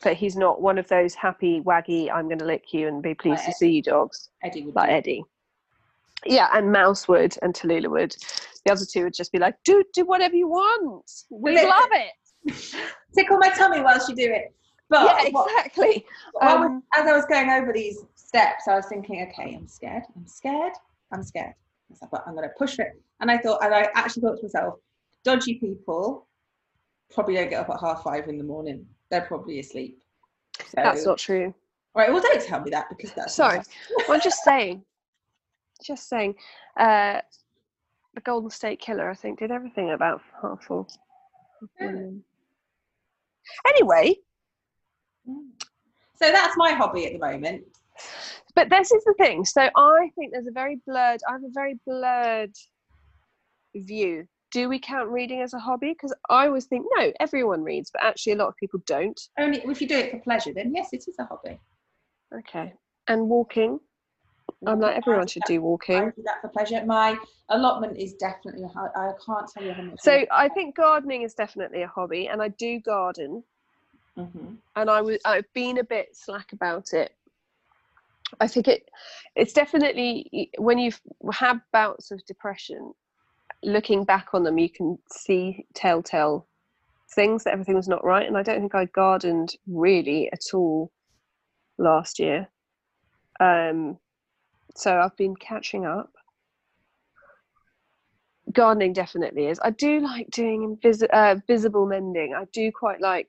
but 0.03 0.13
he's 0.15 0.35
not 0.35 0.61
one 0.61 0.77
of 0.77 0.87
those 0.87 1.15
happy, 1.15 1.61
waggy, 1.61 2.11
I'm 2.11 2.27
going 2.27 2.39
to 2.39 2.45
lick 2.45 2.73
you 2.73 2.87
and 2.87 3.01
be 3.01 3.13
pleased 3.13 3.43
to 3.43 3.49
Like 3.49 3.55
see 3.57 3.71
you 3.71 3.81
dogs 3.81 4.29
Eddie 4.43 4.63
would 4.63 4.75
like 4.75 4.89
do. 4.89 4.95
Eddie. 4.95 5.23
Yeah, 6.25 6.49
and 6.53 6.71
Mouse 6.71 7.07
would 7.07 7.35
and 7.41 7.53
Tallulah 7.53 7.89
would. 7.89 8.15
The 8.65 8.71
other 8.71 8.85
two 8.85 9.03
would 9.03 9.13
just 9.13 9.31
be 9.31 9.37
like, 9.39 9.55
"Do 9.63 9.83
do 9.93 10.03
whatever 10.05 10.35
you 10.35 10.47
want. 10.47 11.09
We 11.29 11.55
Li- 11.55 11.65
love 11.65 11.89
it." 11.91 12.83
Tickle 13.15 13.37
my 13.37 13.49
tummy 13.49 13.81
whilst 13.81 14.09
you 14.09 14.15
do 14.15 14.31
it. 14.31 14.53
But 14.89 15.05
yeah, 15.05 15.29
what- 15.31 15.49
exactly. 15.49 16.05
what 16.33 16.59
was- 16.59 16.67
Um, 16.69 16.83
as 16.97 17.07
I 17.07 17.13
was 17.15 17.25
going 17.25 17.49
over 17.49 17.71
these 17.73 17.99
steps, 18.15 18.67
I 18.67 18.75
was 18.75 18.85
thinking, 18.87 19.27
okay, 19.29 19.55
I'm 19.55 19.67
scared, 19.67 20.03
I'm 20.15 20.25
scared, 20.27 20.73
I'm 21.11 21.23
scared. 21.23 21.53
But 22.11 22.23
I'm 22.25 22.35
going 22.35 22.47
to 22.47 22.53
push 22.57 22.79
it. 22.79 23.01
And 23.21 23.29
I 23.31 23.37
thought, 23.37 23.63
and 23.63 23.73
I 23.73 23.87
actually 23.95 24.21
thought 24.23 24.37
to 24.37 24.43
myself, 24.43 24.75
dodgy 25.23 25.55
people 25.55 26.27
probably 27.13 27.35
don't 27.35 27.49
get 27.49 27.61
up 27.61 27.69
at 27.69 27.79
half 27.79 28.03
five 28.03 28.27
in 28.27 28.37
the 28.37 28.43
morning. 28.43 28.85
They're 29.09 29.21
probably 29.21 29.59
asleep. 29.59 30.01
So, 30.59 30.75
That's 30.75 31.05
not 31.05 31.17
true. 31.17 31.53
right. 31.95 32.11
Well, 32.11 32.21
don't 32.21 32.41
tell 32.41 32.61
me 32.61 32.71
that 32.71 32.89
because 32.89 33.11
that's 33.13 33.33
Sorry. 33.35 33.61
I'm 34.09 34.21
just 34.21 34.43
saying. 34.43 34.83
Just 35.83 36.09
saying. 36.09 36.35
Uh, 36.75 37.21
the 38.15 38.21
Golden 38.21 38.49
State 38.49 38.79
Killer, 38.79 39.09
I 39.09 39.13
think, 39.13 39.39
did 39.39 39.51
everything 39.51 39.91
about 39.91 40.21
half 40.41 40.63
full. 40.63 40.87
Really? 41.79 42.21
Anyway, 43.67 44.15
So 45.27 46.31
that's 46.31 46.55
my 46.57 46.71
hobby 46.71 47.05
at 47.05 47.13
the 47.13 47.19
moment. 47.19 47.63
but 48.55 48.69
this 48.69 48.91
is 48.91 49.03
the 49.03 49.13
thing. 49.17 49.45
So 49.45 49.69
I 49.75 50.09
think 50.15 50.31
there's 50.31 50.47
a 50.47 50.51
very 50.51 50.79
blurred. 50.85 51.21
I 51.27 51.33
have 51.33 51.43
a 51.43 51.51
very 51.53 51.79
blurred 51.85 52.55
view. 53.75 54.27
Do 54.51 54.69
we 54.69 54.79
count 54.79 55.09
reading 55.09 55.41
as 55.41 55.53
a 55.53 55.59
hobby? 55.59 55.89
Because 55.89 56.13
I 56.29 56.47
always 56.47 56.65
think 56.65 56.85
no, 56.97 57.11
everyone 57.19 57.63
reads, 57.63 57.91
but 57.91 58.03
actually 58.03 58.33
a 58.33 58.37
lot 58.37 58.47
of 58.47 58.55
people 58.57 58.79
don't. 58.85 59.19
Only 59.37 59.61
if 59.65 59.81
you 59.81 59.87
do 59.87 59.97
it 59.97 60.11
for 60.11 60.19
pleasure, 60.19 60.53
then 60.53 60.73
yes, 60.73 60.89
it 60.93 61.05
is 61.07 61.15
a 61.19 61.25
hobby. 61.25 61.59
Okay. 62.33 62.73
And 63.07 63.29
walking. 63.29 63.79
I'm 64.65 64.79
like 64.79 64.95
everyone 64.97 65.27
should 65.27 65.43
do 65.45 65.55
I 65.55 65.59
walking. 65.59 66.11
do 66.15 66.23
that 66.23 66.41
for 66.41 66.47
pleasure. 66.47 66.83
My 66.85 67.17
allotment 67.49 67.97
is 67.97 68.13
definitely. 68.13 68.65
I 68.75 69.11
can't 69.25 69.47
tell 69.53 69.63
you 69.63 69.73
how 69.73 69.83
much. 69.83 69.99
So 69.99 70.25
I 70.31 70.49
think 70.49 70.75
gardening 70.75 71.23
is 71.23 71.33
definitely 71.33 71.83
a 71.83 71.87
hobby, 71.87 72.27
and 72.27 72.41
I 72.41 72.47
do 72.49 72.79
garden. 72.79 73.43
hmm 74.15 74.55
and 74.75 74.89
I 74.89 75.01
was 75.01 75.19
I've 75.25 75.51
been 75.53 75.79
a 75.79 75.83
bit 75.83 76.09
slack 76.13 76.53
about 76.53 76.93
it. 76.93 77.11
I 78.39 78.47
think 78.47 78.67
it 78.67 78.89
it's 79.35 79.53
definitely 79.53 80.49
when 80.57 80.77
you've 80.77 80.99
had 81.33 81.59
bouts 81.73 82.11
of 82.11 82.25
depression, 82.25 82.93
looking 83.63 84.03
back 84.03 84.29
on 84.33 84.43
them, 84.43 84.57
you 84.57 84.69
can 84.69 84.97
see 85.11 85.65
telltale 85.73 86.47
things 87.15 87.43
that 87.43 87.53
everything 87.53 87.75
was 87.75 87.87
not 87.87 88.03
right. 88.03 88.27
And 88.27 88.37
I 88.37 88.43
don't 88.43 88.59
think 88.59 88.75
I 88.75 88.85
gardened 88.85 89.55
really 89.67 90.31
at 90.31 90.53
all 90.53 90.91
last 91.77 92.19
year. 92.19 92.47
Um, 93.39 93.97
so 94.75 94.99
I've 94.99 95.15
been 95.17 95.35
catching 95.35 95.85
up. 95.85 96.11
Gardening 98.53 98.93
definitely 98.93 99.47
is. 99.47 99.59
I 99.63 99.71
do 99.71 99.99
like 99.99 100.29
doing 100.31 100.77
invisi- 100.81 101.09
uh, 101.11 101.35
visible 101.47 101.85
mending. 101.85 102.33
I 102.33 102.45
do 102.53 102.71
quite 102.71 103.01
like 103.01 103.27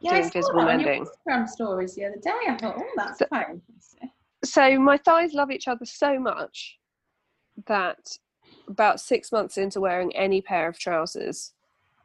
Yeah, 0.00 0.18
doing 0.18 0.30
visible 0.30 0.60
that 0.60 0.70
on 0.70 0.80
your 0.80 0.88
mending. 0.90 1.06
Instagram 1.26 1.48
stories 1.48 1.94
the 1.94 2.06
other 2.06 2.16
day. 2.22 2.30
I 2.48 2.56
thought, 2.56 2.76
oh, 2.78 2.86
that's 2.96 3.18
So- 3.18 3.26
quite 3.26 3.48
interesting. 3.50 4.10
so 4.44 4.78
my 4.78 4.96
thighs 4.98 5.34
love 5.34 5.50
each 5.50 5.68
other 5.68 5.84
so 5.84 6.18
much 6.18 6.78
that 7.66 7.98
about 8.68 9.00
six 9.00 9.32
months 9.32 9.58
into 9.58 9.80
wearing 9.80 10.14
any 10.16 10.40
pair 10.40 10.68
of 10.68 10.78
trousers, 10.78 11.52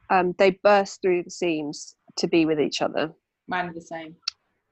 um, 0.10 0.34
they 0.38 0.52
burst 0.52 1.02
through 1.02 1.24
the 1.24 1.32
seams 1.32 1.96
to 2.18 2.28
be 2.28 2.46
with 2.46 2.60
each 2.60 2.82
other. 2.82 3.14
Mine 3.48 3.70
are 3.70 3.74
the 3.74 3.82
same. 3.82 4.16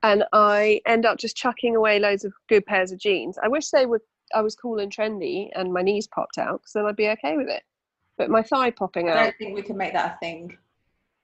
And 0.03 0.23
I 0.33 0.81
end 0.85 1.05
up 1.05 1.17
just 1.17 1.35
chucking 1.35 1.75
away 1.75 1.99
loads 1.99 2.25
of 2.25 2.33
good 2.47 2.65
pairs 2.65 2.91
of 2.91 2.99
jeans. 2.99 3.37
I 3.41 3.47
wish 3.47 3.69
they 3.69 3.85
were 3.85 4.01
I 4.33 4.41
was 4.41 4.55
cool 4.55 4.79
and 4.79 4.95
trendy 4.95 5.49
and 5.55 5.71
my 5.71 5.81
knees 5.81 6.07
popped 6.07 6.37
out 6.37 6.61
because 6.61 6.73
then 6.73 6.85
I'd 6.85 6.95
be 6.95 7.09
okay 7.09 7.37
with 7.37 7.47
it. 7.47 7.63
But 8.17 8.29
my 8.29 8.41
thigh 8.41 8.71
popping 8.71 9.09
out. 9.09 9.17
I 9.17 9.23
don't 9.23 9.37
think 9.37 9.55
we 9.55 9.61
can 9.61 9.77
make 9.77 9.93
that 9.93 10.15
a 10.15 10.17
thing. 10.19 10.57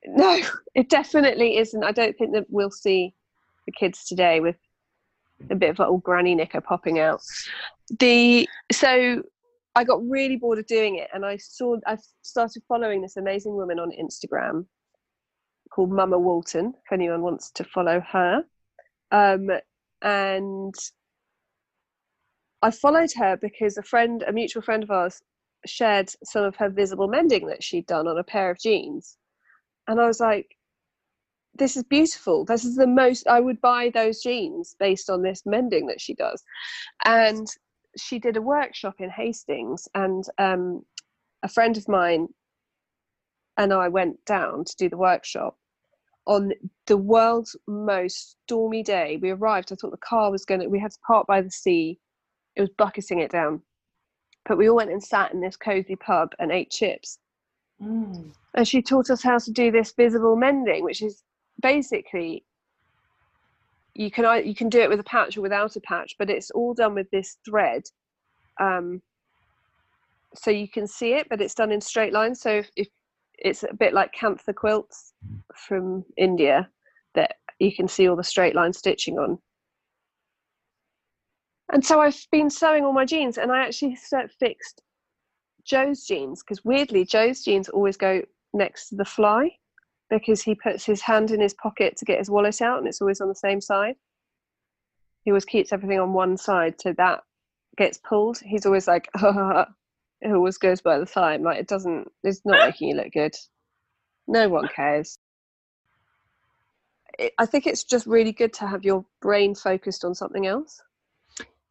no, 0.06 0.40
it 0.76 0.90
definitely 0.90 1.58
isn't. 1.58 1.84
I 1.84 1.92
don't 1.92 2.18
think 2.18 2.34
that 2.34 2.46
we'll 2.50 2.72
see 2.72 3.14
the 3.66 3.72
kids 3.72 4.06
today 4.06 4.40
with 4.40 4.58
a 5.50 5.56
bit 5.56 5.70
of 5.70 5.80
old 5.80 6.04
granny 6.04 6.36
knicker 6.36 6.62
popping 6.62 7.00
out. 7.00 7.22
The 8.00 8.48
so 8.72 9.24
I 9.76 9.84
got 9.84 10.02
really 10.08 10.36
bored 10.36 10.60
of 10.60 10.68
doing 10.68 10.98
it, 10.98 11.10
and 11.14 11.26
I 11.26 11.38
saw 11.38 11.78
I 11.86 11.98
started 12.22 12.64
following 12.68 13.02
this 13.02 13.18
amazing 13.18 13.56
woman 13.56 13.80
on 13.80 13.92
Instagram 13.92 14.66
called 15.74 15.92
Mama 15.92 16.20
Walton. 16.20 16.74
If 16.86 16.92
anyone 16.92 17.22
wants 17.22 17.52
to 17.52 17.64
follow 17.64 18.02
her, 18.12 18.44
um, 19.12 19.50
and 20.02 20.76
I 22.62 22.72
followed 22.72 23.12
her 23.14 23.38
because 23.38 23.78
a 23.78 23.84
friend, 23.84 24.24
a 24.28 24.32
mutual 24.32 24.62
friend 24.62 24.84
of 24.84 24.92
ours, 24.92 25.22
shared 25.66 26.12
some 26.24 26.44
of 26.44 26.56
her 26.58 26.70
visible 26.70 27.08
mending 27.08 27.48
that 27.48 27.64
she'd 27.64 27.88
done 27.88 28.08
on 28.08 28.18
a 28.18 28.24
pair 28.24 28.52
of 28.52 28.60
jeans 28.60 29.18
and 29.88 30.00
I 30.00 30.08
was 30.08 30.20
like, 30.20 30.56
this 31.56 31.76
is 31.76 31.84
beautiful. 31.84 32.46
This 32.46 32.64
is 32.64 32.76
the 32.76 32.88
most 32.88 33.28
I 33.28 33.40
would 33.40 33.60
buy 33.60 33.92
those 33.94 34.22
jeans 34.22 34.76
based 34.80 35.10
on 35.10 35.22
this 35.22 35.44
mending 35.46 35.88
that 35.88 36.00
she 36.00 36.14
does. 36.14 36.42
And 37.04 37.48
she 37.98 38.20
did 38.20 38.38
a 38.38 38.42
workshop 38.42 38.96
in 39.00 39.10
Hastings, 39.10 39.88
and 39.96 40.24
um, 40.38 40.86
a 41.44 41.48
friend 41.48 41.78
of 41.78 41.88
mine 41.88 42.28
and 43.58 43.74
I 43.74 43.88
went 43.90 44.24
down 44.26 44.66
to 44.66 44.76
do 44.78 44.90
the 44.90 44.98
workshop 44.98 45.58
on 46.26 46.52
the 46.88 46.98
world's 46.98 47.56
most 47.68 48.38
stormy 48.46 48.84
day. 48.84 49.18
We 49.22 49.32
arrived, 49.32 49.72
I 49.72 49.76
thought 49.76 49.92
the 49.92 49.98
car 49.98 50.32
was 50.32 50.46
going 50.46 50.62
to, 50.62 50.68
we 50.68 50.80
had 50.80 50.92
to 50.92 51.00
park 51.06 51.28
by 51.28 51.42
the 51.42 51.52
sea. 51.52 52.00
It 52.56 52.62
was 52.62 52.70
bucketing 52.78 53.20
it 53.20 53.32
down. 53.32 53.62
But 54.46 54.58
we 54.58 54.70
all 54.70 54.76
went 54.76 54.92
and 54.92 55.04
sat 55.04 55.34
in 55.34 55.42
this 55.42 55.58
cozy 55.58 55.96
pub 55.96 56.34
and 56.40 56.52
ate 56.52 56.72
chips 56.72 57.20
Mm. 57.82 58.32
and 58.54 58.68
she 58.68 58.82
taught 58.82 59.10
us 59.10 59.24
how 59.24 59.40
to 59.40 59.52
do 59.52 59.72
this 59.72 59.92
visible 59.94 60.36
mending 60.36 60.84
which 60.84 61.02
is 61.02 61.24
basically 61.62 62.46
you 63.94 64.10
can 64.10 64.46
you 64.46 64.56
can 64.56 64.70
do 64.70 64.80
it 64.82 64.90
with 64.90 65.00
a 65.00 65.04
patch 65.04 65.38
or 65.38 65.42
without 65.42 65.76
a 65.76 65.82
patch 65.82 66.16
but 66.18 66.30
it's 66.30 66.52
all 66.52 66.74
done 66.74 66.96
with 66.96 67.10
this 67.12 67.38
thread 67.46 67.84
um, 68.60 69.02
so 70.36 70.52
you 70.52 70.68
can 70.68 70.88
see 70.88 71.14
it 71.14 71.28
but 71.30 71.42
it's 71.42 71.56
done 71.56 71.72
in 71.72 71.82
straight 71.82 72.14
lines. 72.14 72.42
So 72.42 72.52
if, 72.52 72.70
if 72.76 72.88
it's 73.38 73.64
a 73.64 73.74
bit 73.74 73.94
like 73.94 74.14
kantha 74.14 74.54
quilts 74.56 75.14
from 75.56 76.06
india 76.18 76.70
that 77.16 77.36
you 77.60 77.76
can 77.76 77.88
see 77.88 78.08
all 78.08 78.16
the 78.16 78.24
straight 78.24 78.56
line 78.56 78.74
stitching 78.74 79.18
on. 79.18 79.38
And 81.72 81.86
so 81.86 82.00
i've 82.00 82.26
been 82.32 82.50
sewing 82.50 82.86
all 82.86 82.94
my 82.94 83.06
jeans 83.06 83.38
and 83.38 83.52
i 83.52 83.66
actually 83.66 83.98
fixed 84.40 84.82
Joe's 85.64 86.06
jeans 86.06 86.44
because 86.44 86.66
weirdly 86.66 87.06
Joe's 87.06 87.44
jeans 87.44 87.70
always 87.70 87.98
go 87.98 88.24
next 88.54 88.90
to 88.90 88.96
the 88.96 89.06
fly 89.06 89.52
because 90.12 90.42
he 90.42 90.54
puts 90.54 90.86
his 90.86 91.02
hand 91.02 91.32
in 91.32 91.40
his 91.40 91.56
pocket 91.56 91.96
to 91.98 92.06
get 92.06 92.20
his 92.20 92.30
wallet 92.30 92.62
out 92.62 92.78
and 92.78 92.88
it's 92.88 93.02
always 93.02 93.22
on 93.22 93.30
the 93.30 93.36
same 93.36 93.62
side. 93.62 93.96
He 95.24 95.32
always 95.32 95.46
keeps 95.46 95.72
everything 95.72 96.00
on 96.00 96.14
one 96.14 96.38
side 96.38 96.76
so 96.80 96.94
that 96.98 97.22
gets 97.78 97.98
pulled. 97.98 98.40
He's 98.40 98.66
always 98.66 98.88
like, 98.88 99.10
it 99.16 100.32
always 100.32 100.58
goes 100.58 100.82
by 100.82 101.00
the 101.00 101.06
time. 101.06 101.44
Like 101.44 101.60
it 101.60 101.68
doesn't, 101.68 102.12
it's 102.24 102.42
not 102.46 102.60
making 102.68 102.90
you 102.90 102.96
look 102.96 103.14
good. 103.14 103.34
No 104.28 104.50
one 104.50 104.68
cares. 104.68 105.18
It, 107.18 107.34
I 107.40 107.46
think 107.46 107.66
it's 107.66 107.86
just 107.86 108.06
really 108.06 108.34
good 108.34 108.54
to 108.54 108.68
have 108.68 108.84
your 108.84 109.06
brain 109.22 109.56
focused 109.56 110.04
on 110.04 110.14
something 110.14 110.46
else. 110.46 110.82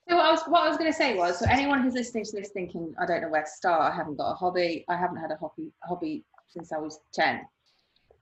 So 0.09 0.17
what 0.17 0.25
I 0.25 0.31
was 0.33 0.43
what 0.49 0.63
I 0.63 0.69
was 0.69 0.77
going 0.77 0.91
to 0.91 0.97
say 0.97 1.15
was, 1.15 1.39
so 1.39 1.47
anyone 1.49 1.83
who's 1.83 1.95
listening 1.95 2.25
to 2.25 2.37
this 2.37 2.51
thinking, 2.51 2.93
I 3.01 3.07
don't 3.07 3.21
know 3.21 3.29
where 3.29 3.45
to 3.45 3.49
start. 3.49 3.93
I 3.93 3.95
haven't 3.95 4.17
got 4.17 4.33
a 4.33 4.35
hobby. 4.35 4.85
I 4.89 4.97
haven't 4.97 5.19
had 5.19 5.31
a 5.31 5.37
hobby 5.37 5.71
hobby 5.85 6.25
since 6.49 6.73
I 6.73 6.79
was 6.79 6.99
ten. 7.13 7.43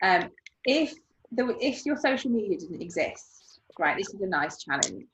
Um, 0.03 0.31
if 0.65 0.95
were- 1.33 1.57
if 1.61 1.85
your 1.85 1.97
social 1.97 2.31
media 2.31 2.59
didn't 2.59 2.81
exist, 2.83 3.61
right? 3.79 3.97
This 3.97 4.09
is 4.15 4.21
a 4.21 4.27
nice 4.27 4.63
challenge. 4.63 5.05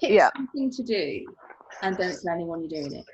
Pick 0.00 0.10
Yeah. 0.10 0.30
something 0.36 0.70
to 0.70 0.82
do, 0.82 1.36
and 1.82 1.96
don't 1.96 2.18
tell 2.22 2.34
anyone 2.34 2.60
you're 2.60 2.80
doing 2.82 2.92
it. 3.00 3.06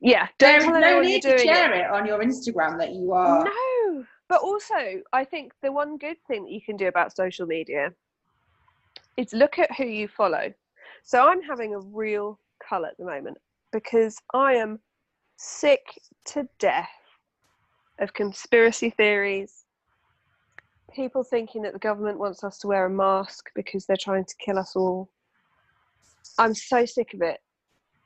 Yeah, 0.00 0.28
There 0.38 0.58
don't 0.58 0.60
is 0.60 0.66
tell 0.66 0.80
no 0.80 1.00
need 1.00 1.22
to 1.22 1.28
doing 1.36 1.40
it. 1.48 1.54
share 1.54 1.72
it. 1.74 1.90
on 1.90 2.06
your 2.06 2.18
Instagram 2.20 2.78
that 2.78 2.92
you 2.92 3.12
are. 3.12 3.44
No, 3.44 4.06
but 4.28 4.40
also 4.42 5.02
I 5.12 5.24
think 5.24 5.52
the 5.62 5.72
one 5.72 5.96
good 5.98 6.18
thing 6.26 6.44
that 6.44 6.50
you 6.52 6.60
can 6.60 6.76
do 6.76 6.86
about 6.88 7.14
social 7.16 7.46
media 7.46 7.94
is 9.16 9.32
look 9.32 9.58
at 9.58 9.74
who 9.76 9.84
you 9.84 10.08
follow. 10.08 10.52
So 11.02 11.26
I'm 11.28 11.42
having 11.42 11.74
a 11.74 11.78
real 11.80 12.38
cull 12.62 12.84
at 12.84 12.96
the 12.98 13.04
moment 13.04 13.38
because 13.72 14.18
I 14.34 14.54
am 14.54 14.80
sick 15.36 16.00
to 16.26 16.48
death 16.58 16.90
of 17.98 18.12
conspiracy 18.12 18.90
theories. 18.90 19.65
People 20.96 21.22
thinking 21.22 21.62
that 21.62 21.74
the 21.74 21.78
government 21.78 22.18
wants 22.18 22.42
us 22.42 22.58
to 22.58 22.68
wear 22.68 22.86
a 22.86 22.90
mask 22.90 23.50
because 23.54 23.86
they're 23.86 23.96
trying 23.96 24.24
to 24.24 24.34
kill 24.44 24.58
us 24.58 24.74
all. 24.74 25.10
I'm 26.38 26.54
so 26.54 26.84
sick 26.86 27.12
of 27.14 27.22
it. 27.22 27.38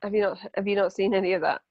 Have 0.03 0.13
you 0.13 0.21
not 0.21 0.37
have 0.55 0.67
you 0.67 0.75
not 0.75 0.93
seen 0.93 1.13
any 1.13 1.33
of 1.33 1.41
that? 1.41 1.61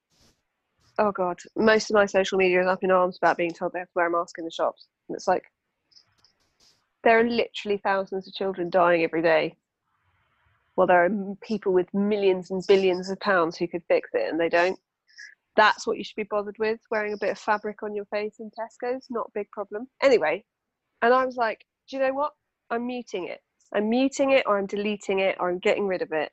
oh 0.98 1.12
god, 1.12 1.38
most 1.56 1.90
of 1.90 1.94
my 1.94 2.04
social 2.04 2.36
media 2.36 2.60
is 2.60 2.66
up 2.66 2.82
in 2.82 2.90
arms 2.90 3.16
about 3.16 3.36
being 3.36 3.52
told 3.52 3.72
they 3.72 3.78
have 3.78 3.88
to 3.88 3.92
wear 3.94 4.08
a 4.08 4.10
mask 4.10 4.38
in 4.38 4.44
the 4.44 4.50
shops. 4.50 4.88
And 5.08 5.16
it's 5.16 5.28
like 5.28 5.44
there 7.04 7.20
are 7.20 7.28
literally 7.28 7.78
thousands 7.78 8.26
of 8.26 8.34
children 8.34 8.68
dying 8.70 9.02
every 9.02 9.22
day 9.22 9.56
well, 10.80 10.86
there 10.86 11.04
are 11.04 11.36
people 11.42 11.74
with 11.74 11.92
millions 11.92 12.50
and 12.50 12.64
billions 12.66 13.10
of 13.10 13.20
pounds 13.20 13.58
who 13.58 13.68
could 13.68 13.82
fix 13.86 14.08
it 14.14 14.30
and 14.30 14.40
they 14.40 14.48
don't. 14.48 14.78
That's 15.54 15.86
what 15.86 15.98
you 15.98 16.04
should 16.04 16.16
be 16.16 16.22
bothered 16.22 16.56
with. 16.58 16.80
Wearing 16.90 17.12
a 17.12 17.18
bit 17.18 17.32
of 17.32 17.38
fabric 17.38 17.82
on 17.82 17.94
your 17.94 18.06
face 18.06 18.36
in 18.40 18.50
Tesco's, 18.50 19.06
not 19.10 19.26
a 19.26 19.38
big 19.38 19.50
problem. 19.50 19.88
Anyway, 20.02 20.42
and 21.02 21.14
I 21.14 21.24
was 21.24 21.36
like, 21.36 21.64
do 21.88 21.96
you 21.96 22.02
know 22.02 22.12
what? 22.12 22.32
I'm 22.70 22.86
muting 22.86 23.26
it. 23.28 23.40
I'm 23.74 23.88
muting 23.88 24.30
it, 24.30 24.44
or 24.46 24.58
I'm 24.58 24.66
deleting 24.66 25.20
it, 25.20 25.36
or 25.40 25.50
I'm 25.50 25.58
getting 25.58 25.86
rid 25.86 26.02
of 26.02 26.12
it. 26.12 26.30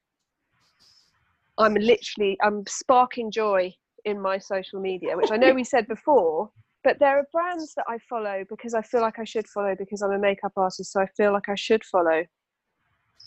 I'm 1.58 1.74
literally, 1.74 2.38
I'm 2.44 2.64
sparking 2.68 3.32
joy 3.32 3.74
in 4.06 4.22
my 4.22 4.38
social 4.38 4.80
media, 4.80 5.18
which 5.18 5.32
I 5.32 5.38
know 5.38 5.54
we 5.54 5.64
said 5.64 5.88
before, 5.88 6.50
but 6.84 7.00
there 7.00 7.18
are 7.18 7.28
brands 7.32 7.74
that 7.76 7.86
I 7.88 7.98
follow 8.10 8.44
because 8.50 8.74
I 8.74 8.82
feel 8.82 9.02
like 9.02 9.20
I 9.20 9.24
should 9.24 9.48
follow 9.48 9.76
because 9.78 10.02
I'm 10.02 10.12
a 10.12 10.20
makeup 10.20 10.54
artist, 10.56 10.92
so 10.92 11.02
I 11.02 11.08
feel 11.18 11.34
like 11.34 11.50
I 11.50 11.56
should 11.56 11.84
follow 11.84 12.24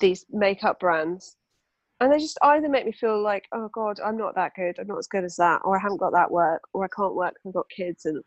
these 0.01 0.25
makeup 0.31 0.81
brands. 0.81 1.37
And 2.01 2.11
they 2.11 2.19
just 2.19 2.39
either 2.43 2.69
make 2.69 2.87
me 2.87 2.93
feel 2.93 3.23
like, 3.23 3.45
oh 3.53 3.69
God, 3.75 4.01
I'm 4.03 4.17
not 4.17 4.35
that 4.37 4.53
good, 4.57 4.79
I'm 4.79 4.87
not 4.87 4.99
as 4.99 5.07
good 5.07 5.25
as 5.25 5.37
that, 5.37 5.61
or 5.65 5.77
I 5.77 5.81
haven't 5.81 5.99
got 5.99 6.13
that 6.13 6.31
work, 6.31 6.63
or 6.73 6.85
I 6.85 6.89
can't 6.97 7.15
work 7.15 7.35
I've 7.47 7.53
got 7.53 7.69
kids, 7.69 8.07
and 8.07 8.23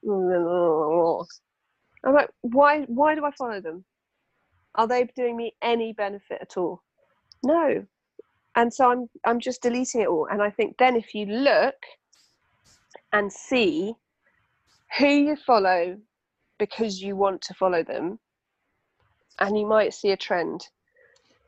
I'm 2.05 2.13
like, 2.13 2.29
why? 2.41 2.81
Why 2.83 3.15
do 3.15 3.25
I 3.25 3.31
follow 3.31 3.61
them? 3.61 3.85
Are 4.75 4.87
they 4.87 5.07
doing 5.15 5.37
me 5.37 5.53
any 5.61 5.93
benefit 5.93 6.39
at 6.41 6.57
all? 6.57 6.81
No. 7.43 7.85
And 8.55 8.73
so 8.73 8.91
I'm 8.91 9.09
I'm 9.25 9.39
just 9.39 9.61
deleting 9.61 10.01
it 10.01 10.07
all. 10.07 10.27
And 10.31 10.41
I 10.41 10.49
think 10.49 10.77
then 10.77 10.95
if 10.95 11.15
you 11.15 11.25
look 11.25 11.75
and 13.11 13.31
see 13.31 13.93
who 14.97 15.07
you 15.07 15.35
follow 15.35 15.97
because 16.59 17.01
you 17.01 17.15
want 17.15 17.41
to 17.41 17.53
follow 17.53 17.83
them, 17.83 18.19
and 19.39 19.57
you 19.57 19.65
might 19.65 19.93
see 19.93 20.11
a 20.11 20.17
trend. 20.17 20.67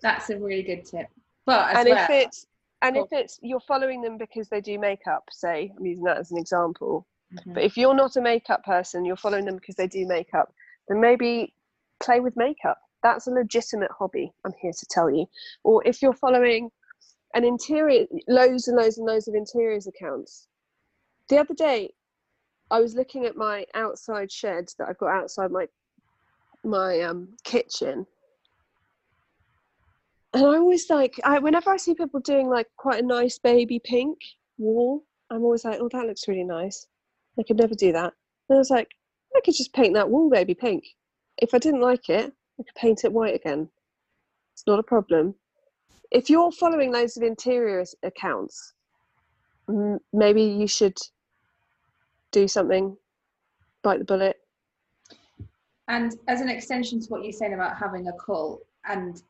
That's 0.02 0.30
a 0.30 0.38
really 0.38 0.64
good 0.64 0.86
tip. 0.86 1.08
But 1.46 1.72
as 1.72 1.78
and 1.78 1.90
well, 1.90 2.04
if 2.04 2.10
it's 2.10 2.48
and 2.82 2.96
Cool. 2.96 3.06
if 3.06 3.10
oh. 3.14 3.18
it's 3.18 3.40
you're 3.42 3.60
following 3.62 4.02
them 4.02 4.18
because 4.18 4.50
they 4.50 4.62
do 4.62 4.80
makeup, 4.80 5.24
say 5.32 5.72
I'm 5.78 5.86
using 5.86 6.04
that 6.06 6.18
as 6.18 6.32
an 6.32 6.38
example. 6.38 7.08
But 7.46 7.64
if 7.64 7.78
you're 7.78 7.96
not 7.96 8.16
a 8.16 8.22
makeup 8.22 8.64
person, 8.64 9.06
you're 9.06 9.16
following 9.16 9.46
them 9.46 9.56
because 9.56 9.76
they 9.76 9.88
do 9.88 10.08
makeup, 10.08 10.54
then 10.88 11.00
maybe 11.00 11.54
play 12.02 12.20
with 12.20 12.36
makeup. 12.38 12.80
That's 13.04 13.28
a 13.28 13.32
legitimate 13.32 13.92
hobby, 13.92 14.34
I'm 14.44 14.54
here 14.62 14.72
to 14.72 14.86
tell 14.90 15.10
you. 15.10 15.28
Or 15.64 15.86
if 15.86 16.02
you're 16.02 16.14
following 16.14 16.72
an 17.36 17.44
interior, 17.44 18.06
loads 18.28 18.68
and 18.68 18.78
loads 18.78 18.98
and 18.98 19.06
loads 19.06 19.28
of 19.28 19.36
interiors 19.36 19.88
accounts. 19.88 20.48
The 21.30 21.38
other 21.38 21.54
day, 21.54 21.94
I 22.72 22.80
was 22.80 22.96
looking 22.96 23.26
at 23.26 23.36
my 23.36 23.66
outside 23.76 24.32
shed 24.32 24.70
that 24.80 24.90
I've 24.90 24.98
got 24.98 25.10
outside 25.12 25.52
my 25.52 25.68
my 26.64 27.02
um, 27.02 27.28
kitchen, 27.44 28.08
and 30.34 30.44
I 30.44 30.58
always 30.58 30.90
like, 30.90 31.20
I 31.24 31.38
whenever 31.40 31.72
I 31.72 31.78
see 31.78 31.94
people 31.94 32.22
doing 32.22 32.50
like 32.50 32.68
quite 32.76 33.04
a 33.04 33.06
nice 33.06 33.38
baby 33.38 33.80
pink 33.80 34.18
wall, 34.58 35.04
I'm 35.30 35.44
always 35.44 35.64
like, 35.64 35.80
oh, 35.80 35.90
that 35.92 36.08
looks 36.08 36.28
really 36.28 36.44
nice. 36.44 36.88
I 37.40 37.44
could 37.44 37.58
never 37.58 37.76
do 37.76 37.92
that. 37.92 38.14
And 38.50 38.56
I 38.56 38.60
was 38.60 38.70
like, 38.70 38.90
I 39.36 39.42
could 39.44 39.56
just 39.56 39.74
paint 39.74 39.94
that 39.96 40.10
wall 40.10 40.30
baby 40.30 40.54
pink. 40.54 40.84
If 41.38 41.54
I 41.54 41.58
didn't 41.58 41.82
like 41.82 42.10
it, 42.10 42.34
I 42.60 42.64
could 42.64 42.76
paint 42.76 43.04
it 43.04 43.12
white 43.12 43.36
again. 43.36 43.70
It's 44.54 44.66
not 44.66 44.80
a 44.80 44.84
problem. 44.84 45.36
If 46.12 46.30
you're 46.30 46.52
following 46.52 46.94
loads 46.94 47.18
of 47.18 47.24
interior 47.24 47.84
accounts, 48.04 48.74
maybe 50.14 50.44
you 50.44 50.68
should 50.68 50.98
do 52.32 52.48
something, 52.48 52.96
bite 53.84 54.00
the 54.00 54.06
bullet. 54.06 54.38
And 55.88 56.14
as 56.28 56.42
an 56.42 56.50
extension 56.50 57.00
to 57.02 57.08
what 57.08 57.24
you're 57.24 57.34
saying 57.34 57.54
about 57.54 57.78
having 57.78 58.08
a 58.08 58.14
cult 58.14 58.66
and 58.86 59.22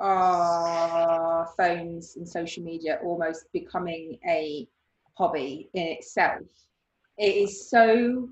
our 0.00 1.48
phones 1.56 2.16
and 2.16 2.28
social 2.28 2.62
media 2.62 2.98
almost 3.04 3.46
becoming 3.52 4.18
a 4.26 4.66
hobby 5.14 5.68
in 5.74 5.86
itself, 5.86 6.42
it 7.18 7.34
is 7.36 7.68
so 7.70 8.28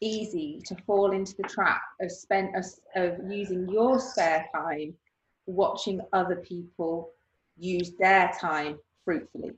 easy 0.00 0.60
to 0.66 0.74
fall 0.86 1.12
into 1.12 1.34
the 1.36 1.42
trap 1.48 1.82
of 2.00 2.10
spend 2.10 2.54
of, 2.56 2.64
of 2.96 3.18
using 3.30 3.68
your 3.68 3.98
spare 4.00 4.46
time 4.54 4.94
watching 5.46 6.00
other 6.12 6.36
people 6.36 7.10
use 7.58 7.92
their 7.98 8.30
time 8.40 8.78
fruitfully. 9.04 9.52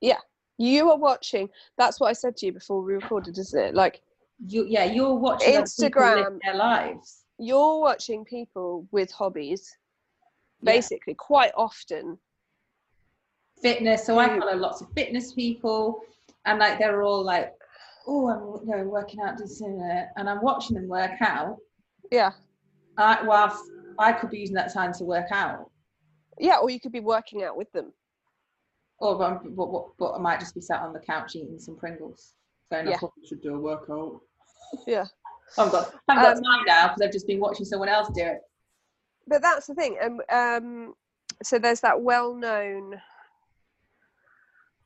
Yeah. 0.00 0.18
You 0.58 0.90
are 0.90 0.98
watching. 0.98 1.48
That's 1.78 2.00
what 2.00 2.08
I 2.08 2.12
said 2.12 2.36
to 2.38 2.46
you 2.46 2.52
before 2.52 2.82
we 2.82 2.92
recorded, 2.94 3.38
isn't 3.38 3.58
it? 3.60 3.74
Like 3.74 4.02
You, 4.44 4.66
yeah, 4.68 4.84
you're 4.84 5.14
watching 5.14 5.54
Instagram. 5.54 6.38
their 6.44 6.56
lives. 6.56 7.24
you're 7.38 7.80
watching 7.80 8.24
people 8.24 8.86
with 8.90 9.10
hobbies, 9.12 9.76
Yeah. 10.62 10.72
basically, 10.72 11.14
quite 11.14 11.52
often. 11.56 12.18
fitness. 13.62 14.04
So 14.04 14.18
I 14.18 14.28
follow 14.38 14.54
lots 14.56 14.80
of 14.82 14.88
fitness 14.94 15.32
people, 15.32 16.00
and 16.44 16.58
like 16.58 16.78
they're 16.78 17.02
all 17.02 17.22
like, 17.24 17.52
"Oh, 18.08 18.28
I'm 18.28 18.66
you 18.66 18.74
know 18.76 18.84
working 18.84 19.20
out 19.20 19.36
this 19.38 19.60
and 19.60 19.80
and 20.16 20.28
I'm 20.28 20.42
watching 20.42 20.74
them 20.76 20.88
work 20.88 21.12
out. 21.20 21.56
Yeah. 22.10 22.32
I, 22.96 23.22
whilst 23.22 23.62
I 23.98 24.12
could 24.12 24.30
be 24.30 24.38
using 24.38 24.56
that 24.56 24.72
time 24.72 24.92
to 24.94 25.04
work 25.04 25.26
out, 25.30 25.70
Yeah, 26.38 26.56
or 26.58 26.68
you 26.70 26.80
could 26.80 26.90
be 26.90 26.98
working 27.00 27.44
out 27.44 27.56
with 27.56 27.70
them. 27.72 27.92
or 28.98 29.16
but, 29.16 29.24
I'm- 29.32 29.54
but, 29.54 29.66
but, 29.66 29.84
but 29.98 30.12
I 30.14 30.18
might 30.18 30.40
just 30.40 30.54
be 30.54 30.60
sat 30.60 30.80
on 30.80 30.92
the 30.92 30.98
couch 30.98 31.36
eating 31.36 31.60
some 31.60 31.76
Pringles. 31.76 32.34
Going, 32.72 32.88
I 32.88 32.96
probably 32.96 33.24
should 33.26 33.40
do 33.42 33.54
a 33.54 33.58
workout. 33.58 34.20
Yeah. 34.86 35.04
I've 35.56 35.70
got, 35.70 35.94
I've 36.08 36.16
got 36.18 36.36
Um, 36.38 36.42
time 36.42 36.64
now 36.66 36.88
because 36.88 37.02
I've 37.02 37.12
just 37.12 37.26
been 37.26 37.40
watching 37.40 37.64
someone 37.64 37.88
else 37.88 38.08
do 38.14 38.22
it. 38.22 38.40
But 39.28 39.40
that's 39.42 39.66
the 39.68 39.74
thing. 39.74 39.96
Um, 40.02 40.20
um, 40.30 40.94
so 41.42 41.58
there's 41.58 41.80
that 41.82 42.00
well 42.02 42.34
known 42.34 43.00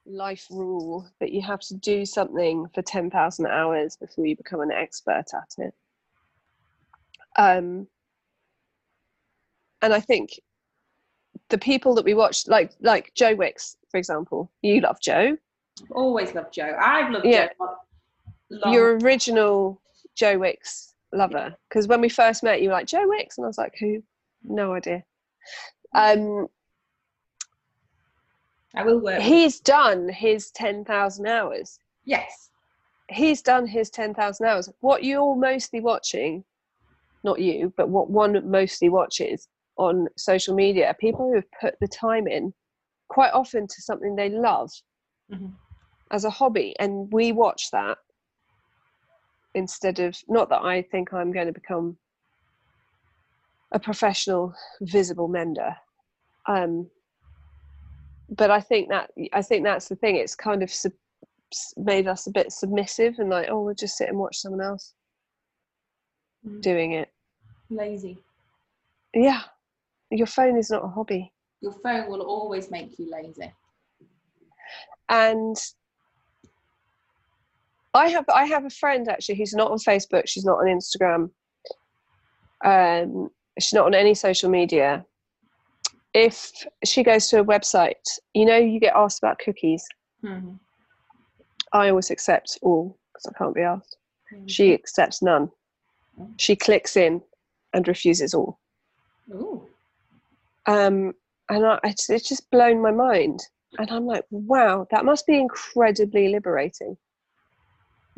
life 0.07 0.47
rule 0.51 1.09
that 1.21 1.33
you 1.33 1.43
have 1.43 1.61
to 1.61 1.75
do 1.75 2.05
something 2.05 2.67
for 2.75 2.83
10,000 2.83 3.47
hours 3.47 3.97
before 3.97 4.27
you 4.27 4.37
become 4.37 4.61
an 4.61 4.73
expert 4.73 5.25
at 5.35 5.55
it. 5.59 5.75
Um, 7.37 7.87
and 9.81 9.93
I 9.95 10.01
think 10.01 10.41
the 11.49 11.59
people 11.59 11.95
that 11.95 12.05
we 12.05 12.15
watch, 12.15 12.47
like 12.47 12.73
like 12.81 13.13
Joe 13.15 13.35
Wicks, 13.35 13.77
for 13.91 13.99
example, 13.99 14.51
you 14.63 14.81
love 14.81 15.01
Joe. 15.01 15.37
Always 15.91 16.35
loved 16.35 16.53
Joe. 16.53 16.77
I've 16.81 17.11
loved 17.11 17.27
Yeah. 17.27 17.49
Joe. 17.59 17.77
Long. 18.51 18.75
Your 18.75 18.99
original 18.99 19.81
Joe 20.15 20.39
Wicks 20.39 20.95
lover. 21.13 21.55
Because 21.69 21.89
when 21.89 22.01
we 22.01 22.09
first 22.09 22.43
met, 22.43 22.61
you 22.61 22.69
were 22.69 22.75
like, 22.75 22.87
Joe 22.87 23.09
Wicks? 23.09 23.39
And 23.39 23.45
I 23.45 23.49
was 23.49 23.59
like, 23.59 23.75
who? 23.79 24.03
No 24.45 24.75
idea. 24.75 25.05
Um, 25.95 26.49
I 28.75 28.85
will 28.85 29.01
work. 29.01 29.21
he's 29.21 29.61
done 29.61 30.09
his 30.09 30.51
10,000 30.53 31.27
hours. 31.27 31.79
yes. 32.05 32.51
He's 33.09 33.43
done 33.43 33.67
his 33.67 33.91
10,000 33.91 34.47
hours. 34.47 34.71
What 34.81 35.05
you're 35.05 35.37
mostly 35.37 35.81
watching, 35.81 36.45
not 37.25 37.39
you, 37.41 37.73
but 37.77 37.89
what 37.91 38.09
one 38.09 38.51
mostly 38.51 38.89
watches 38.89 39.49
on 39.77 40.09
social 40.17 40.55
media 40.55 40.87
are 40.87 40.95
people 40.95 41.29
who 41.29 41.35
have 41.35 41.51
put 41.61 41.75
the 41.81 41.89
time 41.89 42.27
in 42.27 42.55
quite 43.09 43.33
often 43.33 43.67
to 43.67 43.83
something 43.83 44.17
they 44.17 44.31
love 44.31 44.71
Mhm. 45.31 45.53
as 46.11 46.25
a 46.25 46.31
hobby. 46.31 46.75
And 46.79 47.13
we 47.13 47.33
watch 47.33 47.71
that 47.73 47.99
instead 49.55 49.99
of, 49.99 50.17
not 50.29 50.49
that 50.49 50.63
I 50.63 50.81
think 50.83 51.13
I'm 51.13 51.33
going 51.33 51.47
to 51.49 51.53
become 51.53 51.99
a 53.73 53.79
professional 53.81 54.55
visible 54.81 55.29
mender. 55.29 55.77
Um, 56.47 56.91
but 58.37 58.51
I 58.51 58.61
think 58.61 58.89
that 58.89 59.11
I 59.33 59.43
think 59.43 59.65
that's 59.65 59.89
the 59.89 59.97
thing. 59.97 60.17
It's 60.17 60.35
kind 60.35 60.63
of 60.63 60.71
sub- 60.71 60.93
made 61.77 62.07
us 62.09 62.27
a 62.27 62.31
bit 62.31 62.51
submissive 62.51 63.19
and 63.19 63.29
like, 63.31 63.49
oh, 63.51 63.63
we'll 63.63 63.75
just 63.75 63.97
sit 63.97 64.09
and 64.09 64.19
watch 64.19 64.37
someone 64.39 64.61
else 64.63 64.95
Mm. 66.47 66.61
doing 66.61 66.93
it. 66.93 67.09
Lazy. 67.71 68.19
Yeah, 69.15 69.43
your 70.11 70.27
phone 70.27 70.57
is 70.59 70.71
not 70.71 70.85
a 70.85 70.89
hobby, 70.89 71.33
Your 71.61 71.73
phone 71.73 72.09
will 72.11 72.23
always 72.23 72.69
make 72.71 72.99
you 72.99 73.09
lazy. 73.11 73.53
and 75.09 75.57
I 77.95 78.09
have 78.09 78.25
I 78.35 78.47
have 78.47 78.65
a 78.65 78.71
friend 78.71 79.09
actually 79.09 79.37
who's 79.37 79.53
not 79.55 79.71
on 79.71 79.79
Facebook. 79.79 80.25
She's 80.27 80.45
not 80.45 80.59
on 80.59 80.67
Instagram. 80.67 81.31
Um, 82.65 83.29
she's 83.61 83.75
not 83.75 83.87
on 83.87 83.95
any 83.95 84.15
social 84.15 84.49
media. 84.51 85.05
If 86.15 86.53
she 86.85 87.03
goes 87.03 87.29
to 87.29 87.41
a 87.41 87.45
website, 87.45 88.19
you 88.35 88.45
know, 88.45 88.57
you 88.57 88.79
get 88.81 88.95
asked 88.95 89.19
about 89.23 89.39
cookies. 89.39 89.87
Mhm. 90.23 90.59
I 91.73 91.89
always 91.89 92.11
accept 92.11 92.59
all 92.63 92.99
because 93.13 93.27
I 93.27 93.39
can't 93.39 93.55
be 93.55 93.63
asked. 93.63 93.97
Mhm. 94.33 94.49
She 94.51 94.75
accepts 94.75 95.23
none. 95.23 95.51
Mm. 96.19 96.35
She 96.39 96.55
clicks 96.55 96.97
in 96.97 97.23
and 97.73 97.89
refuses 97.89 98.35
all. 98.35 98.59
Ooh. 99.31 99.67
Um, 100.67 101.15
and 101.49 101.67
I, 101.67 101.81
it's, 101.85 102.11
it's 102.11 102.29
just 102.29 102.51
blown 102.51 102.81
my 102.83 102.91
mind. 102.91 103.41
And 103.79 103.91
I'm 103.91 104.05
like, 104.05 104.25
wow, 104.31 104.87
that 104.91 105.05
must 105.07 105.27
be 105.27 105.39
incredibly 105.39 106.29
liberating 106.29 106.97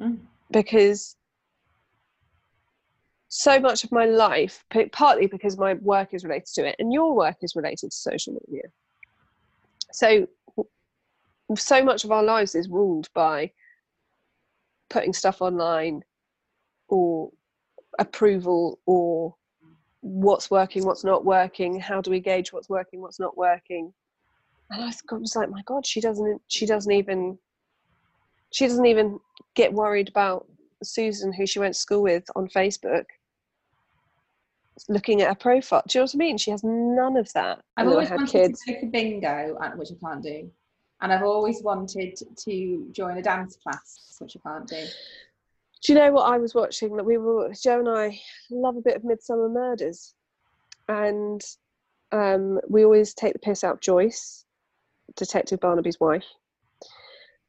Mm. 0.01 0.19
because 0.51 1.15
so 3.37 3.59
much 3.59 3.83
of 3.83 3.91
my 3.91 4.05
life, 4.05 4.65
partly 4.93 5.27
because 5.27 5.59
my 5.59 5.75
work 5.75 6.15
is 6.15 6.23
related 6.23 6.47
to 6.55 6.69
it, 6.69 6.77
and 6.79 6.93
your 6.93 7.17
work 7.17 7.39
is 7.43 7.57
related 7.57 7.91
to 7.91 7.97
social 7.97 8.39
media. 8.47 8.63
so 9.93 10.29
so 11.57 11.85
much 11.85 12.05
of 12.05 12.13
our 12.13 12.23
lives 12.23 12.55
is 12.55 12.69
ruled 12.69 13.09
by 13.13 13.51
putting 14.89 15.13
stuff 15.13 15.43
online 15.43 16.03
or 16.89 17.31
approval 17.99 18.79
or 18.87 19.35
what's 20.01 20.51
working 20.51 20.85
what's 20.85 21.05
not 21.05 21.25
working 21.25 21.79
how 21.79 22.01
do 22.01 22.11
we 22.11 22.21
gauge 22.21 22.53
what's 22.53 22.69
working 22.69 23.01
what's 23.01 23.21
not 23.21 23.37
working 23.37 23.93
and 24.71 24.83
i 24.83 24.87
was 24.87 25.37
like 25.37 25.51
my 25.51 25.63
god 25.67 25.85
she 25.85 26.01
doesn't 26.01 26.41
she 26.49 26.67
doesn't 26.67 26.93
even 26.93 27.37
she 28.53 28.67
doesn't 28.67 28.87
even 28.87 29.19
get 29.55 29.73
worried 29.73 30.09
about 30.09 30.47
susan 30.83 31.33
who 31.33 31.47
she 31.47 31.59
went 31.59 31.75
to 31.75 31.81
school 31.81 32.03
with 32.03 32.25
on 32.37 32.49
facebook 32.49 33.05
looking 34.89 35.23
at 35.23 35.29
her 35.29 35.35
profile 35.35 35.83
do 35.89 35.99
you 35.99 36.01
know 36.01 36.05
what 36.05 36.15
i 36.15 36.19
mean 36.19 36.37
she 36.37 36.51
has 36.51 36.63
none 36.65 37.17
of 37.17 37.33
that 37.33 37.61
i've 37.77 37.87
always 37.87 38.11
wanted 38.11 38.29
kids. 38.29 38.61
to 38.61 38.73
go 38.73 38.81
to 38.81 38.87
bingo 38.87 39.57
which 39.77 39.91
i 39.93 40.07
can't 40.07 40.23
do 40.23 40.51
and 41.05 41.13
I've 41.13 41.23
always 41.23 41.63
wanted 41.63 42.17
to 42.17 42.89
join 42.93 43.19
a 43.19 43.23
dance 43.23 43.59
class, 43.63 44.17
which 44.19 44.37
I 44.37 44.49
can't 44.49 44.67
do. 44.67 44.87
Do 45.83 45.93
you 45.93 45.99
know 45.99 46.13
what 46.13 46.33
I 46.33 46.39
was 46.39 46.55
watching? 46.55 46.97
That 46.97 47.05
we 47.05 47.19
were 47.19 47.53
Joe 47.63 47.81
and 47.81 47.89
I 47.91 48.19
love 48.51 48.77
a 48.77 48.81
bit 48.81 48.97
of 48.97 49.03
Midsomer 49.03 49.53
Murders, 49.53 50.15
and 50.89 51.43
um, 52.11 52.59
we 52.71 52.85
always 52.85 53.13
take 53.13 53.35
the 53.35 53.39
piss 53.39 53.65
out 53.65 53.75
of 53.75 53.81
Joyce, 53.81 54.47
Detective 55.17 55.61
Barnaby's 55.61 56.01
wife, 56.01 56.25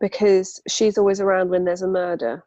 because 0.01 0.61
she's 0.67 0.97
always 0.97 1.21
around 1.21 1.49
when 1.49 1.63
there's 1.63 1.82
a 1.82 1.88
murder. 1.88 2.43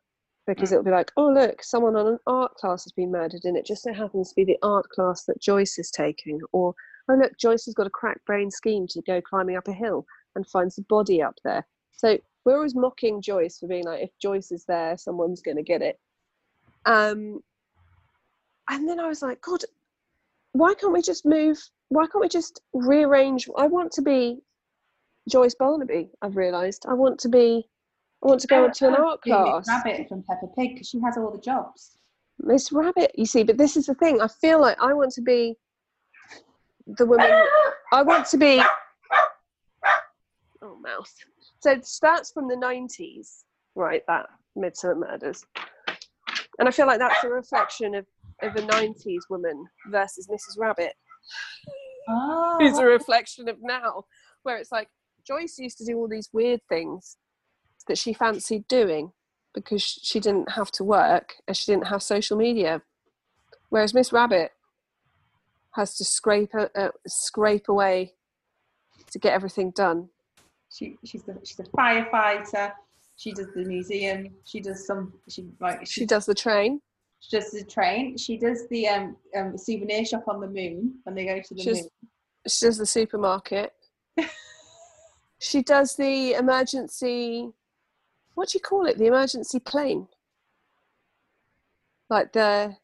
Because 0.48 0.70
mm. 0.70 0.72
it'll 0.72 0.84
be 0.84 0.90
like, 0.90 1.12
oh 1.16 1.30
look, 1.30 1.62
someone 1.62 1.94
on 1.94 2.06
an 2.06 2.18
art 2.26 2.54
class 2.54 2.84
has 2.84 2.92
been 2.92 3.12
murdered, 3.12 3.44
and 3.44 3.56
it 3.56 3.66
just 3.66 3.82
so 3.82 3.92
happens 3.92 4.30
to 4.30 4.34
be 4.34 4.44
the 4.44 4.58
art 4.62 4.88
class 4.88 5.24
that 5.24 5.40
Joyce 5.40 5.78
is 5.78 5.90
taking, 5.90 6.40
or 6.52 6.74
oh 7.08 7.14
look, 7.14 7.36
Joyce 7.38 7.66
has 7.66 7.74
got 7.74 7.86
a 7.86 7.90
crack 7.90 8.24
brain 8.24 8.50
scheme 8.50 8.86
to 8.88 9.02
go 9.02 9.20
climbing 9.20 9.56
up 9.56 9.68
a 9.68 9.72
hill 9.72 10.06
and 10.34 10.46
finds 10.46 10.76
the 10.76 10.82
body 10.88 11.22
up 11.22 11.34
there. 11.44 11.66
So 11.92 12.18
we're 12.44 12.56
always 12.56 12.74
mocking 12.74 13.20
Joyce 13.20 13.58
for 13.58 13.68
being 13.68 13.84
like, 13.84 14.02
if 14.02 14.10
Joyce 14.20 14.50
is 14.50 14.64
there, 14.64 14.96
someone's 14.96 15.42
going 15.42 15.56
to 15.56 15.62
get 15.62 15.82
it. 15.82 15.98
Um, 16.86 17.40
and 18.70 18.88
then 18.88 19.00
I 19.00 19.08
was 19.08 19.22
like, 19.22 19.40
God, 19.42 19.60
why 20.52 20.74
can't 20.74 20.92
we 20.92 21.02
just 21.02 21.26
move? 21.26 21.58
Why 21.88 22.06
can't 22.06 22.22
we 22.22 22.28
just 22.28 22.62
rearrange? 22.72 23.48
I 23.56 23.66
want 23.66 23.92
to 23.92 24.02
be 24.02 24.38
Joyce 25.28 25.54
Barnaby. 25.54 26.10
I've 26.22 26.36
realised 26.36 26.86
I 26.88 26.94
want 26.94 27.20
to 27.20 27.28
be. 27.28 27.68
I 28.22 28.26
want 28.26 28.40
to 28.40 28.46
go 28.48 28.64
into 28.64 28.88
an 28.88 28.94
art 28.94 29.22
class. 29.22 29.66
Miss 29.66 29.68
Rabbit 29.68 30.08
from 30.08 30.22
Peppa 30.24 30.46
Pig 30.56 30.74
because 30.74 30.88
she 30.88 31.00
has 31.00 31.16
all 31.16 31.30
the 31.30 31.38
jobs. 31.38 31.98
Miss 32.40 32.72
Rabbit, 32.72 33.12
you 33.14 33.26
see, 33.26 33.42
but 33.42 33.58
this 33.58 33.76
is 33.76 33.86
the 33.86 33.94
thing. 33.94 34.20
I 34.20 34.28
feel 34.28 34.60
like 34.60 34.76
I 34.80 34.92
want 34.92 35.12
to 35.12 35.22
be 35.22 35.56
the 36.86 37.06
woman. 37.06 37.30
I 37.92 38.02
want 38.02 38.26
to 38.28 38.36
be 38.36 38.60
oh 40.62 40.76
mouse. 40.80 41.14
So 41.60 41.80
that's 42.02 42.32
from 42.32 42.48
the 42.48 42.56
nineties, 42.56 43.44
right? 43.74 44.02
That 44.08 44.26
Midsomer 44.56 44.98
Murders, 44.98 45.44
and 46.58 46.68
I 46.68 46.70
feel 46.70 46.86
like 46.86 46.98
that's 46.98 47.24
a 47.24 47.28
reflection 47.28 47.94
of 47.94 48.06
of 48.42 48.56
a 48.56 48.64
nineties 48.66 49.26
woman 49.30 49.64
versus 49.90 50.28
Mrs. 50.28 50.58
Rabbit, 50.58 50.94
ah. 52.08 52.12
oh. 52.12 52.56
who's 52.58 52.78
a 52.78 52.84
reflection 52.84 53.48
of 53.48 53.56
now, 53.62 54.04
where 54.42 54.56
it's 54.56 54.72
like 54.72 54.88
Joyce 55.26 55.58
used 55.58 55.78
to 55.78 55.84
do 55.84 55.96
all 55.96 56.08
these 56.08 56.30
weird 56.32 56.60
things 56.68 57.16
that 57.88 57.98
she 57.98 58.12
fancied 58.12 58.68
doing 58.68 59.12
because 59.54 59.82
she 59.82 60.20
didn't 60.20 60.52
have 60.52 60.70
to 60.72 60.84
work 60.84 61.36
and 61.46 61.56
she 61.56 61.72
didn't 61.72 61.88
have 61.88 62.02
social 62.02 62.36
media, 62.36 62.82
whereas 63.70 63.94
Miss 63.94 64.12
Rabbit 64.12 64.52
has 65.72 65.96
to 65.96 66.04
scrape 66.04 66.54
uh, 66.54 66.88
scrape 67.06 67.68
away 67.68 68.14
to 69.10 69.18
get 69.18 69.32
everything 69.32 69.70
done 69.70 70.08
she 70.70 70.96
she's 71.04 71.22
the, 71.22 71.38
she's 71.44 71.58
a 71.60 71.64
firefighter. 71.64 72.72
She 73.16 73.32
does 73.32 73.48
the 73.54 73.64
museum. 73.64 74.28
She 74.44 74.60
does 74.60 74.86
some. 74.86 75.12
She 75.28 75.46
like 75.60 75.86
she, 75.86 76.00
she 76.00 76.06
does 76.06 76.26
the 76.26 76.34
train. 76.34 76.80
She 77.20 77.36
does 77.36 77.50
the 77.50 77.64
train. 77.64 78.16
She 78.16 78.36
does 78.36 78.68
the 78.68 78.88
um, 78.88 79.16
um 79.36 79.58
souvenir 79.58 80.04
shop 80.04 80.24
on 80.28 80.40
the 80.40 80.46
moon 80.46 80.94
when 81.04 81.14
they 81.14 81.26
go 81.26 81.40
to 81.40 81.54
the 81.54 81.62
she 81.62 81.72
moon. 81.72 81.88
Does, 82.44 82.54
she 82.54 82.66
does 82.66 82.78
the 82.78 82.86
supermarket. 82.86 83.72
she 85.38 85.62
does 85.62 85.96
the 85.96 86.34
emergency. 86.34 87.50
What 88.38 88.50
do 88.50 88.56
you 88.58 88.60
call 88.60 88.86
it? 88.86 88.98
The 88.98 89.06
emergency 89.06 89.58
plane. 89.58 90.06
Like 92.08 92.32
the. 92.32 92.76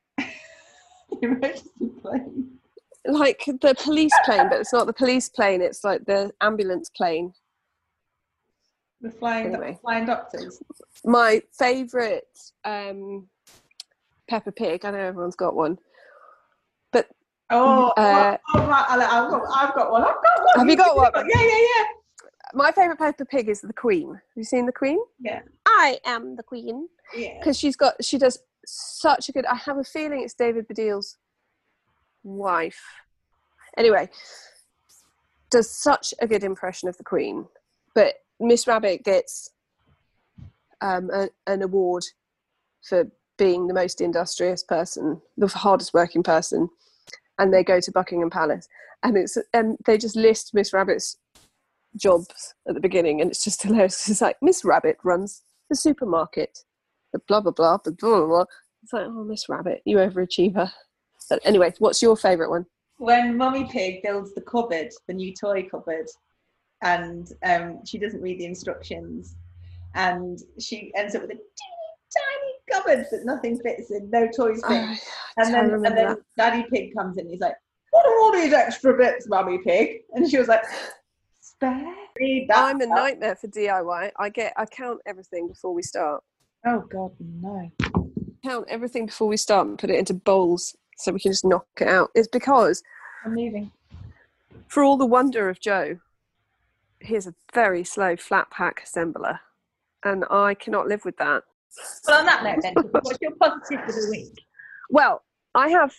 emergency 1.22 1.92
plane. 2.02 2.58
Like 3.06 3.44
the 3.46 3.76
police 3.80 4.12
plane, 4.24 4.48
but 4.48 4.58
it's 4.58 4.72
not 4.72 4.88
the 4.88 4.92
police 4.92 5.28
plane. 5.28 5.62
It's 5.62 5.84
like 5.84 6.06
the 6.06 6.32
ambulance 6.40 6.90
plane. 6.90 7.32
The 9.00 9.12
flying, 9.12 9.54
anyway. 9.54 9.78
flying 9.80 10.06
doctors. 10.06 10.60
My 11.04 11.40
favourite 11.56 12.24
um, 12.64 13.28
Peppa 14.28 14.50
Pig. 14.50 14.84
I 14.84 14.90
know 14.90 14.98
everyone's 14.98 15.36
got 15.36 15.54
one, 15.54 15.78
but 16.90 17.06
oh, 17.50 17.92
uh, 17.96 18.38
oh, 18.54 18.58
oh 18.58 18.66
right, 18.66 18.86
I've 18.88 19.30
got, 19.30 19.42
I've 19.54 19.74
got 19.76 19.92
one. 19.92 20.02
I've 20.02 20.14
got 20.14 20.44
one. 20.56 20.58
Have 20.58 20.68
you 20.68 20.76
got 20.76 20.96
one? 20.96 21.12
Yeah, 21.14 21.42
yeah, 21.42 21.58
yeah. 21.58 21.84
My 22.54 22.70
favourite 22.70 22.98
Peppa 22.98 23.24
Pig 23.24 23.48
is 23.48 23.60
the 23.60 23.72
Queen. 23.72 24.14
Have 24.14 24.36
you 24.36 24.44
seen 24.44 24.66
the 24.66 24.72
Queen? 24.72 24.98
Yeah. 25.20 25.40
I 25.66 25.98
am 26.04 26.36
the 26.36 26.42
Queen. 26.42 26.88
Yeah. 27.14 27.38
Because 27.38 27.58
she's 27.58 27.76
got, 27.76 28.02
she 28.02 28.16
does 28.16 28.38
such 28.64 29.28
a 29.28 29.32
good. 29.32 29.44
I 29.46 29.56
have 29.56 29.78
a 29.78 29.84
feeling 29.84 30.22
it's 30.22 30.34
David 30.34 30.68
Baddiel's 30.68 31.18
wife. 32.22 32.80
Anyway, 33.76 34.08
does 35.50 35.70
such 35.70 36.14
a 36.20 36.26
good 36.26 36.44
impression 36.44 36.88
of 36.88 36.96
the 36.96 37.04
Queen, 37.04 37.46
but 37.94 38.14
Miss 38.40 38.66
Rabbit 38.66 39.04
gets 39.04 39.50
um, 40.80 41.10
a, 41.12 41.28
an 41.46 41.62
award 41.62 42.04
for 42.88 43.10
being 43.36 43.66
the 43.66 43.74
most 43.74 44.00
industrious 44.00 44.62
person, 44.62 45.20
the 45.36 45.48
hardest 45.48 45.92
working 45.92 46.22
person, 46.22 46.68
and 47.38 47.52
they 47.52 47.64
go 47.64 47.80
to 47.80 47.92
Buckingham 47.92 48.30
Palace, 48.30 48.68
and 49.02 49.16
it's 49.16 49.36
and 49.52 49.76
they 49.86 49.98
just 49.98 50.16
list 50.16 50.54
Miss 50.54 50.72
Rabbit's 50.72 51.16
jobs 51.96 52.54
at 52.68 52.74
the 52.74 52.80
beginning, 52.80 53.20
and 53.20 53.30
it's 53.30 53.44
just 53.44 53.62
hilarious. 53.64 54.08
It's 54.08 54.20
like 54.20 54.36
Miss 54.42 54.64
Rabbit 54.64 54.98
runs 55.04 55.42
the 55.70 55.76
supermarket, 55.76 56.58
the 57.12 57.20
blah 57.26 57.40
blah 57.40 57.52
blah, 57.52 57.78
blah 57.78 57.92
blah 57.92 58.26
blah. 58.26 58.44
It's 58.82 58.92
like, 58.92 59.06
oh, 59.06 59.24
Miss 59.24 59.48
Rabbit, 59.48 59.82
you 59.84 59.96
overachiever. 59.96 60.70
But 61.30 61.40
anyway, 61.44 61.72
what's 61.78 62.02
your 62.02 62.16
favourite 62.16 62.50
one? 62.50 62.66
When 62.98 63.36
Mummy 63.36 63.64
Pig 63.64 64.02
builds 64.02 64.34
the 64.34 64.42
cupboard, 64.42 64.90
the 65.08 65.14
new 65.14 65.32
toy 65.34 65.66
cupboard, 65.70 66.06
and 66.82 67.32
um, 67.42 67.80
she 67.86 67.98
doesn't 67.98 68.20
read 68.20 68.38
the 68.38 68.44
instructions 68.44 69.36
and 69.94 70.40
she 70.58 70.92
ends 70.96 71.14
up 71.14 71.22
with 71.22 71.30
a 71.30 71.34
teeny 71.34 71.74
tiny 72.16 72.52
cupboard 72.70 73.06
that 73.10 73.24
nothing 73.24 73.58
fits 73.60 73.90
in, 73.90 74.10
no 74.10 74.28
toys 74.28 74.62
fit. 74.68 74.82
Oh, 74.82 74.96
and 75.38 75.54
then 75.54 75.70
and 75.70 75.84
then 75.84 75.94
that. 75.94 76.18
Daddy 76.36 76.64
Pig 76.70 76.94
comes 76.96 77.16
in. 77.18 77.28
He's 77.28 77.40
like, 77.40 77.54
"What 77.90 78.06
are 78.06 78.18
all 78.20 78.32
these 78.32 78.52
extra 78.52 78.96
bits, 78.96 79.28
Mummy 79.28 79.58
Pig?" 79.64 80.02
And 80.12 80.28
she 80.28 80.38
was 80.38 80.48
like, 80.48 80.62
"Spare." 81.56 81.94
I'm 82.52 82.80
a 82.80 82.86
nightmare 82.86 83.36
for 83.36 83.48
DIY. 83.48 84.10
I 84.16 84.28
get 84.28 84.52
I 84.56 84.66
count 84.66 85.00
everything 85.06 85.48
before 85.48 85.74
we 85.74 85.82
start. 85.82 86.22
Oh 86.66 86.80
God, 86.80 87.12
no! 87.20 87.70
Count 88.44 88.66
everything 88.68 89.06
before 89.06 89.28
we 89.28 89.36
start 89.36 89.66
and 89.66 89.78
put 89.78 89.90
it 89.90 89.98
into 89.98 90.14
bowls 90.14 90.76
so 90.96 91.12
we 91.12 91.20
can 91.20 91.32
just 91.32 91.44
knock 91.44 91.66
it 91.80 91.88
out. 91.88 92.10
It's 92.14 92.28
because 92.28 92.82
I'm 93.24 93.34
moving. 93.34 93.72
For 94.68 94.82
all 94.82 94.96
the 94.96 95.06
wonder 95.06 95.48
of 95.48 95.60
Joe, 95.60 95.98
he's 97.00 97.26
a 97.26 97.34
very 97.52 97.84
slow 97.84 98.16
flat 98.16 98.50
pack 98.50 98.86
assembler, 98.86 99.40
and 100.04 100.24
I 100.30 100.54
cannot 100.54 100.86
live 100.86 101.04
with 101.04 101.16
that. 101.18 101.42
Well, 102.06 102.20
on 102.20 102.26
that 102.26 102.44
note, 102.44 102.62
then, 102.62 102.74
what's 102.92 103.18
your 103.20 103.32
positive 103.32 103.84
for 103.84 103.92
the 103.92 104.08
week? 104.10 104.44
Well, 104.90 105.22
I 105.54 105.68
have 105.70 105.94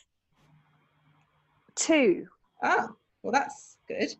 two. 1.75 2.27
Oh, 2.63 2.95
well, 3.21 3.31
that's 3.33 3.77
good. 3.87 4.15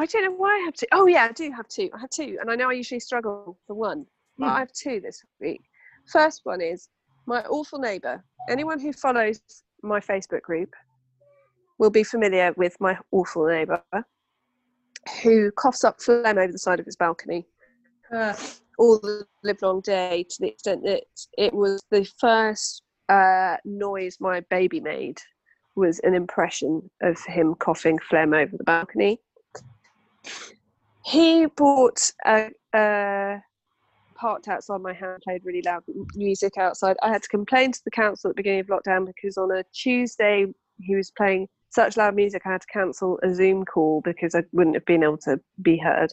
I 0.00 0.06
don't 0.06 0.24
know 0.24 0.32
why 0.32 0.50
I 0.50 0.64
have 0.64 0.74
two. 0.74 0.86
Oh, 0.92 1.06
yeah, 1.06 1.26
I 1.28 1.32
do 1.32 1.50
have 1.52 1.68
two. 1.68 1.90
I 1.94 1.98
have 2.00 2.10
two, 2.10 2.38
and 2.40 2.50
I 2.50 2.54
know 2.54 2.70
I 2.70 2.74
usually 2.74 3.00
struggle 3.00 3.58
for 3.66 3.74
one, 3.74 4.06
but 4.38 4.46
I 4.46 4.58
have 4.60 4.72
two 4.72 5.00
this 5.00 5.22
week. 5.40 5.62
First 6.06 6.42
one 6.44 6.60
is 6.60 6.88
my 7.26 7.42
awful 7.44 7.78
neighbour. 7.78 8.22
Anyone 8.48 8.78
who 8.78 8.92
follows 8.92 9.40
my 9.82 10.00
Facebook 10.00 10.42
group 10.42 10.74
will 11.78 11.90
be 11.90 12.04
familiar 12.04 12.52
with 12.56 12.76
my 12.80 12.98
awful 13.10 13.46
neighbour 13.46 13.82
who 15.22 15.50
coughs 15.52 15.84
up 15.84 16.00
phlegm 16.00 16.38
over 16.38 16.50
the 16.50 16.58
side 16.58 16.80
of 16.80 16.86
his 16.86 16.96
balcony 16.96 17.46
uh, 18.12 18.34
all 18.78 18.98
the 18.98 19.26
livelong 19.42 19.80
day 19.80 20.24
to 20.28 20.36
the 20.40 20.48
extent 20.48 20.82
that 20.84 21.04
it 21.38 21.52
was 21.52 21.82
the 21.90 22.04
first 22.18 22.82
uh, 23.08 23.56
noise 23.64 24.16
my 24.20 24.40
baby 24.50 24.80
made 24.80 25.18
was 25.74 25.98
an 26.00 26.14
impression 26.14 26.90
of 27.02 27.18
him 27.26 27.54
coughing 27.54 27.98
phlegm 28.08 28.32
over 28.32 28.56
the 28.56 28.64
balcony. 28.64 29.20
He 31.04 31.46
bought 31.46 32.10
a, 32.24 32.50
a 32.74 33.42
parked 34.16 34.48
outside 34.48 34.80
my 34.80 34.92
house, 34.92 35.20
played 35.22 35.44
really 35.44 35.62
loud 35.62 35.82
music 36.14 36.58
outside. 36.58 36.96
I 37.02 37.08
had 37.08 37.22
to 37.22 37.28
complain 37.28 37.72
to 37.72 37.80
the 37.84 37.90
council 37.90 38.30
at 38.30 38.36
the 38.36 38.42
beginning 38.42 38.60
of 38.60 38.66
lockdown 38.66 39.06
because 39.06 39.36
on 39.36 39.50
a 39.52 39.64
Tuesday 39.72 40.46
he 40.80 40.96
was 40.96 41.10
playing 41.16 41.48
such 41.70 41.96
loud 41.96 42.14
music 42.14 42.42
I 42.44 42.52
had 42.52 42.62
to 42.62 42.66
cancel 42.68 43.18
a 43.22 43.34
Zoom 43.34 43.64
call 43.64 44.00
because 44.02 44.34
I 44.34 44.42
wouldn't 44.52 44.76
have 44.76 44.86
been 44.86 45.02
able 45.02 45.18
to 45.18 45.38
be 45.62 45.76
heard. 45.76 46.12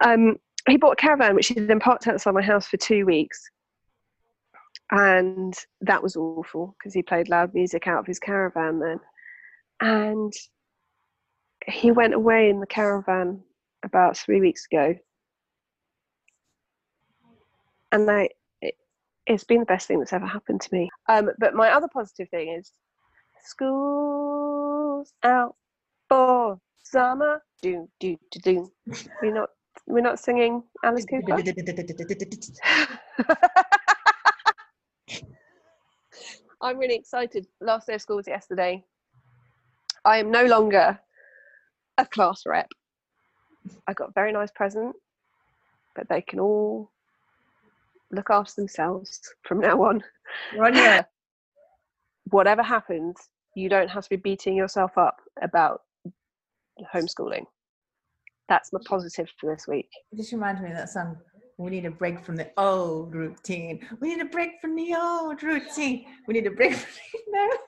Um, 0.00 0.36
he 0.68 0.76
bought 0.76 0.92
a 0.92 0.96
caravan 0.96 1.34
which 1.34 1.48
he 1.48 1.54
then 1.60 1.80
parked 1.80 2.06
outside 2.06 2.34
my 2.34 2.42
house 2.42 2.66
for 2.66 2.76
two 2.76 3.04
weeks. 3.06 3.40
And 4.90 5.54
that 5.80 6.02
was 6.02 6.16
awful 6.16 6.76
because 6.78 6.94
he 6.94 7.02
played 7.02 7.28
loud 7.28 7.54
music 7.54 7.88
out 7.88 7.98
of 7.98 8.06
his 8.06 8.20
caravan 8.20 8.78
then. 8.78 9.00
And 9.80 10.32
he 11.66 11.90
went 11.90 12.14
away 12.14 12.48
in 12.48 12.60
the 12.60 12.66
caravan 12.66 13.42
about 13.84 14.16
three 14.16 14.40
weeks 14.40 14.66
ago. 14.70 14.94
And 17.92 18.10
I, 18.10 18.28
it, 18.60 18.74
it's 19.26 19.44
been 19.44 19.60
the 19.60 19.66
best 19.66 19.86
thing 19.88 19.98
that's 19.98 20.12
ever 20.12 20.26
happened 20.26 20.60
to 20.62 20.68
me. 20.72 20.90
Um, 21.08 21.30
but 21.38 21.54
my 21.54 21.70
other 21.70 21.88
positive 21.92 22.28
thing 22.28 22.50
is 22.50 22.72
school's 23.44 25.12
out 25.22 25.56
for 26.08 26.60
summer. 26.82 27.42
Do 27.62 27.88
do 28.00 28.16
do 28.30 28.40
do. 28.40 28.70
We're 29.22 29.34
not 29.34 29.48
we're 29.86 30.02
not 30.02 30.18
singing 30.18 30.62
Alice 30.84 31.06
Cooper. 31.06 31.32
I'm 36.60 36.78
really 36.78 36.94
excited. 36.96 37.46
Last 37.60 37.86
day 37.86 37.94
of 37.94 38.02
school 38.02 38.16
was 38.16 38.26
yesterday. 38.26 38.84
I 40.04 40.18
am 40.18 40.30
no 40.30 40.44
longer 40.46 40.98
a 41.98 42.06
class 42.06 42.42
rep. 42.46 42.68
I 43.86 43.92
got 43.92 44.10
a 44.10 44.12
very 44.14 44.32
nice 44.32 44.50
present, 44.54 44.94
but 45.94 46.08
they 46.08 46.20
can 46.20 46.40
all 46.40 46.90
look 48.12 48.30
after 48.30 48.54
themselves 48.56 49.20
from 49.42 49.60
now 49.60 49.82
on. 49.82 50.02
Ronja, 50.54 51.04
Whatever 52.30 52.62
happens, 52.62 53.16
you 53.54 53.68
don't 53.68 53.88
have 53.88 54.04
to 54.04 54.10
be 54.10 54.16
beating 54.16 54.56
yourself 54.56 54.98
up 54.98 55.20
about 55.42 55.82
homeschooling. 56.92 57.44
That's 58.48 58.72
my 58.72 58.80
positive 58.84 59.28
for 59.40 59.54
this 59.54 59.66
week. 59.68 59.88
it 60.12 60.16
just 60.16 60.32
reminds 60.32 60.60
me 60.60 60.70
of 60.70 60.76
that 60.76 60.90
song. 60.90 61.16
We 61.58 61.70
need 61.70 61.86
a 61.86 61.90
break 61.90 62.24
from 62.24 62.36
the 62.36 62.50
old 62.58 63.14
routine. 63.14 63.86
We 64.00 64.14
need 64.14 64.20
a 64.20 64.28
break 64.28 64.60
from 64.60 64.76
the 64.76 64.94
old 64.94 65.42
routine. 65.42 66.04
We 66.26 66.34
need 66.34 66.46
a 66.46 66.50
break 66.50 66.74
from 66.74 66.90
the 67.32 67.58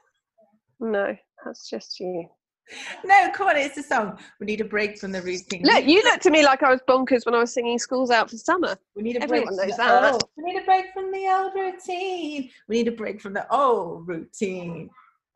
no, 0.80 0.90
No, 0.90 1.16
that's 1.44 1.70
just 1.70 1.98
you. 2.00 2.28
No. 3.04 3.30
Come 3.32 3.48
on, 3.48 3.56
it's 3.56 3.76
a 3.78 3.82
song. 3.82 4.18
We 4.40 4.46
need 4.46 4.60
a 4.60 4.64
break 4.64 4.98
from 4.98 5.12
the 5.12 5.22
routine. 5.22 5.62
Look, 5.64 5.84
you 5.84 6.02
looked 6.02 6.26
at 6.26 6.32
me 6.32 6.44
like 6.44 6.62
I 6.62 6.70
was 6.70 6.80
bonkers 6.88 7.24
when 7.26 7.34
I 7.34 7.38
was 7.38 7.52
singing 7.52 7.78
"Schools 7.78 8.10
Out 8.10 8.30
for 8.30 8.36
Summer." 8.36 8.76
We 8.94 9.02
need 9.02 9.16
a 9.16 9.22
Everyone 9.22 9.54
break. 9.56 9.68
knows 9.68 9.76
that. 9.76 10.12
old- 10.12 10.28
We 10.36 10.44
need 10.52 10.60
a 10.62 10.64
break 10.64 10.86
from 10.92 11.10
the 11.12 11.26
old 11.28 11.54
routine. 11.54 12.50
We 12.68 12.76
need 12.76 12.88
a 12.88 12.92
break 12.92 13.20
from 13.20 13.32
the 13.34 13.50
old 13.54 14.06
routine. 14.08 14.90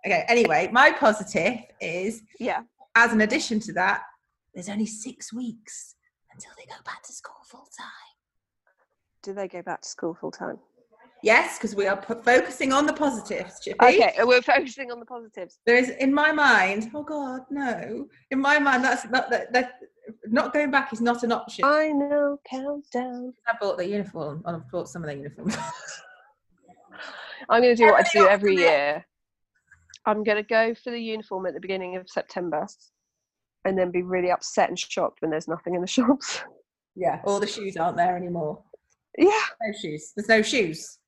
Okay. 0.06 0.24
Anyway, 0.28 0.68
my 0.72 0.90
positive 0.90 1.58
is, 1.80 2.22
Yeah, 2.40 2.62
as 2.94 3.12
an 3.12 3.20
addition 3.20 3.60
to 3.60 3.72
that, 3.74 4.02
there's 4.54 4.68
only 4.68 4.86
six 4.86 5.32
weeks 5.32 5.94
until 6.32 6.50
they 6.56 6.64
go 6.66 6.74
back 6.84 7.02
to 7.04 7.12
school 7.12 7.36
full 7.44 7.68
time. 7.78 7.86
do 9.22 9.32
they 9.32 9.46
go 9.46 9.62
back 9.62 9.80
to 9.82 9.88
school 9.88 10.14
full 10.14 10.32
time? 10.32 10.58
Yes, 11.22 11.56
because 11.56 11.76
we 11.76 11.86
are 11.86 11.96
p- 11.96 12.14
focusing 12.24 12.72
on 12.72 12.84
the 12.84 12.92
positives, 12.92 13.60
Chippy. 13.60 13.78
Okay, 13.80 14.16
uh, 14.20 14.26
we're 14.26 14.42
focusing 14.42 14.90
on 14.90 14.98
the 14.98 15.06
positives. 15.06 15.60
There 15.66 15.76
is, 15.76 15.90
in 15.90 16.12
my 16.12 16.32
mind, 16.32 16.90
oh 16.94 17.04
God, 17.04 17.42
no. 17.48 18.06
In 18.32 18.40
my 18.40 18.58
mind, 18.58 18.82
that's 18.84 19.04
not 19.08 19.30
that. 19.30 19.52
that 19.52 19.74
not 20.26 20.52
going 20.52 20.72
back 20.72 20.92
is 20.92 21.00
not 21.00 21.22
an 21.22 21.30
option. 21.30 21.62
Final 21.62 22.40
countdown. 22.50 23.32
I 23.46 23.54
bought 23.60 23.78
the 23.78 23.86
uniform. 23.86 24.42
I've 24.44 24.68
bought 24.68 24.88
some 24.88 25.04
of 25.04 25.10
the 25.10 25.16
uniforms. 25.16 25.56
I'm 27.48 27.62
going 27.62 27.76
to 27.76 27.82
do 27.82 27.90
what 27.90 28.06
I 28.06 28.08
do 28.12 28.28
every 28.28 28.56
year. 28.56 29.04
I'm 30.04 30.24
going 30.24 30.36
to 30.38 30.42
go 30.42 30.74
for 30.74 30.90
the 30.90 30.98
uniform 30.98 31.46
at 31.46 31.54
the 31.54 31.60
beginning 31.60 31.96
of 31.96 32.08
September, 32.08 32.66
and 33.64 33.78
then 33.78 33.92
be 33.92 34.02
really 34.02 34.32
upset 34.32 34.68
and 34.68 34.78
shocked 34.78 35.22
when 35.22 35.30
there's 35.30 35.46
nothing 35.46 35.76
in 35.76 35.80
the 35.80 35.86
shops. 35.98 36.42
yeah, 36.96 37.20
all 37.24 37.38
the 37.38 37.46
shoes 37.46 37.76
aren't 37.76 37.96
there 37.96 38.16
anymore. 38.16 38.60
Yeah, 39.16 39.30
No 39.60 39.72
shoes. 39.80 40.12
There's 40.16 40.28
no 40.28 40.42
shoes. 40.42 40.98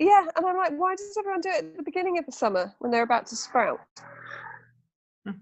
Yeah, 0.00 0.26
and 0.36 0.46
I'm 0.46 0.56
like, 0.56 0.72
why 0.78 0.94
does 0.94 1.14
everyone 1.18 1.40
do 1.40 1.48
it 1.50 1.64
at 1.64 1.76
the 1.76 1.82
beginning 1.82 2.18
of 2.18 2.26
the 2.26 2.32
summer 2.32 2.72
when 2.78 2.90
they're 2.90 3.02
about 3.02 3.26
to 3.28 3.36
sprout? 3.36 3.78
Hmm. 5.26 5.32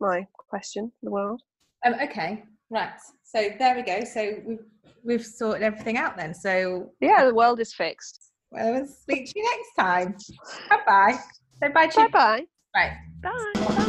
My 0.00 0.26
question, 0.48 0.90
for 1.00 1.04
the 1.06 1.10
world. 1.10 1.42
Um, 1.84 1.94
okay, 2.02 2.44
right. 2.70 2.92
So 3.24 3.50
there 3.58 3.74
we 3.76 3.82
go. 3.82 4.04
So 4.04 4.36
we've 4.46 4.64
we've 5.04 5.24
sorted 5.24 5.62
everything 5.62 5.96
out 5.96 6.16
then. 6.16 6.34
So 6.34 6.90
Yeah, 7.00 7.24
the 7.24 7.34
world 7.34 7.60
is 7.60 7.72
fixed. 7.74 8.30
well, 8.50 8.72
we'll 8.72 8.86
speak 8.86 9.26
to 9.26 9.38
you 9.38 9.44
next 9.44 9.74
time. 9.76 10.16
Bye 10.68 10.78
bye. 10.86 11.18
Say 11.60 11.68
bye, 11.68 11.88
Bye 11.94 12.08
bye. 12.08 12.44
Bye. 12.74 12.96
Bye. 13.22 13.84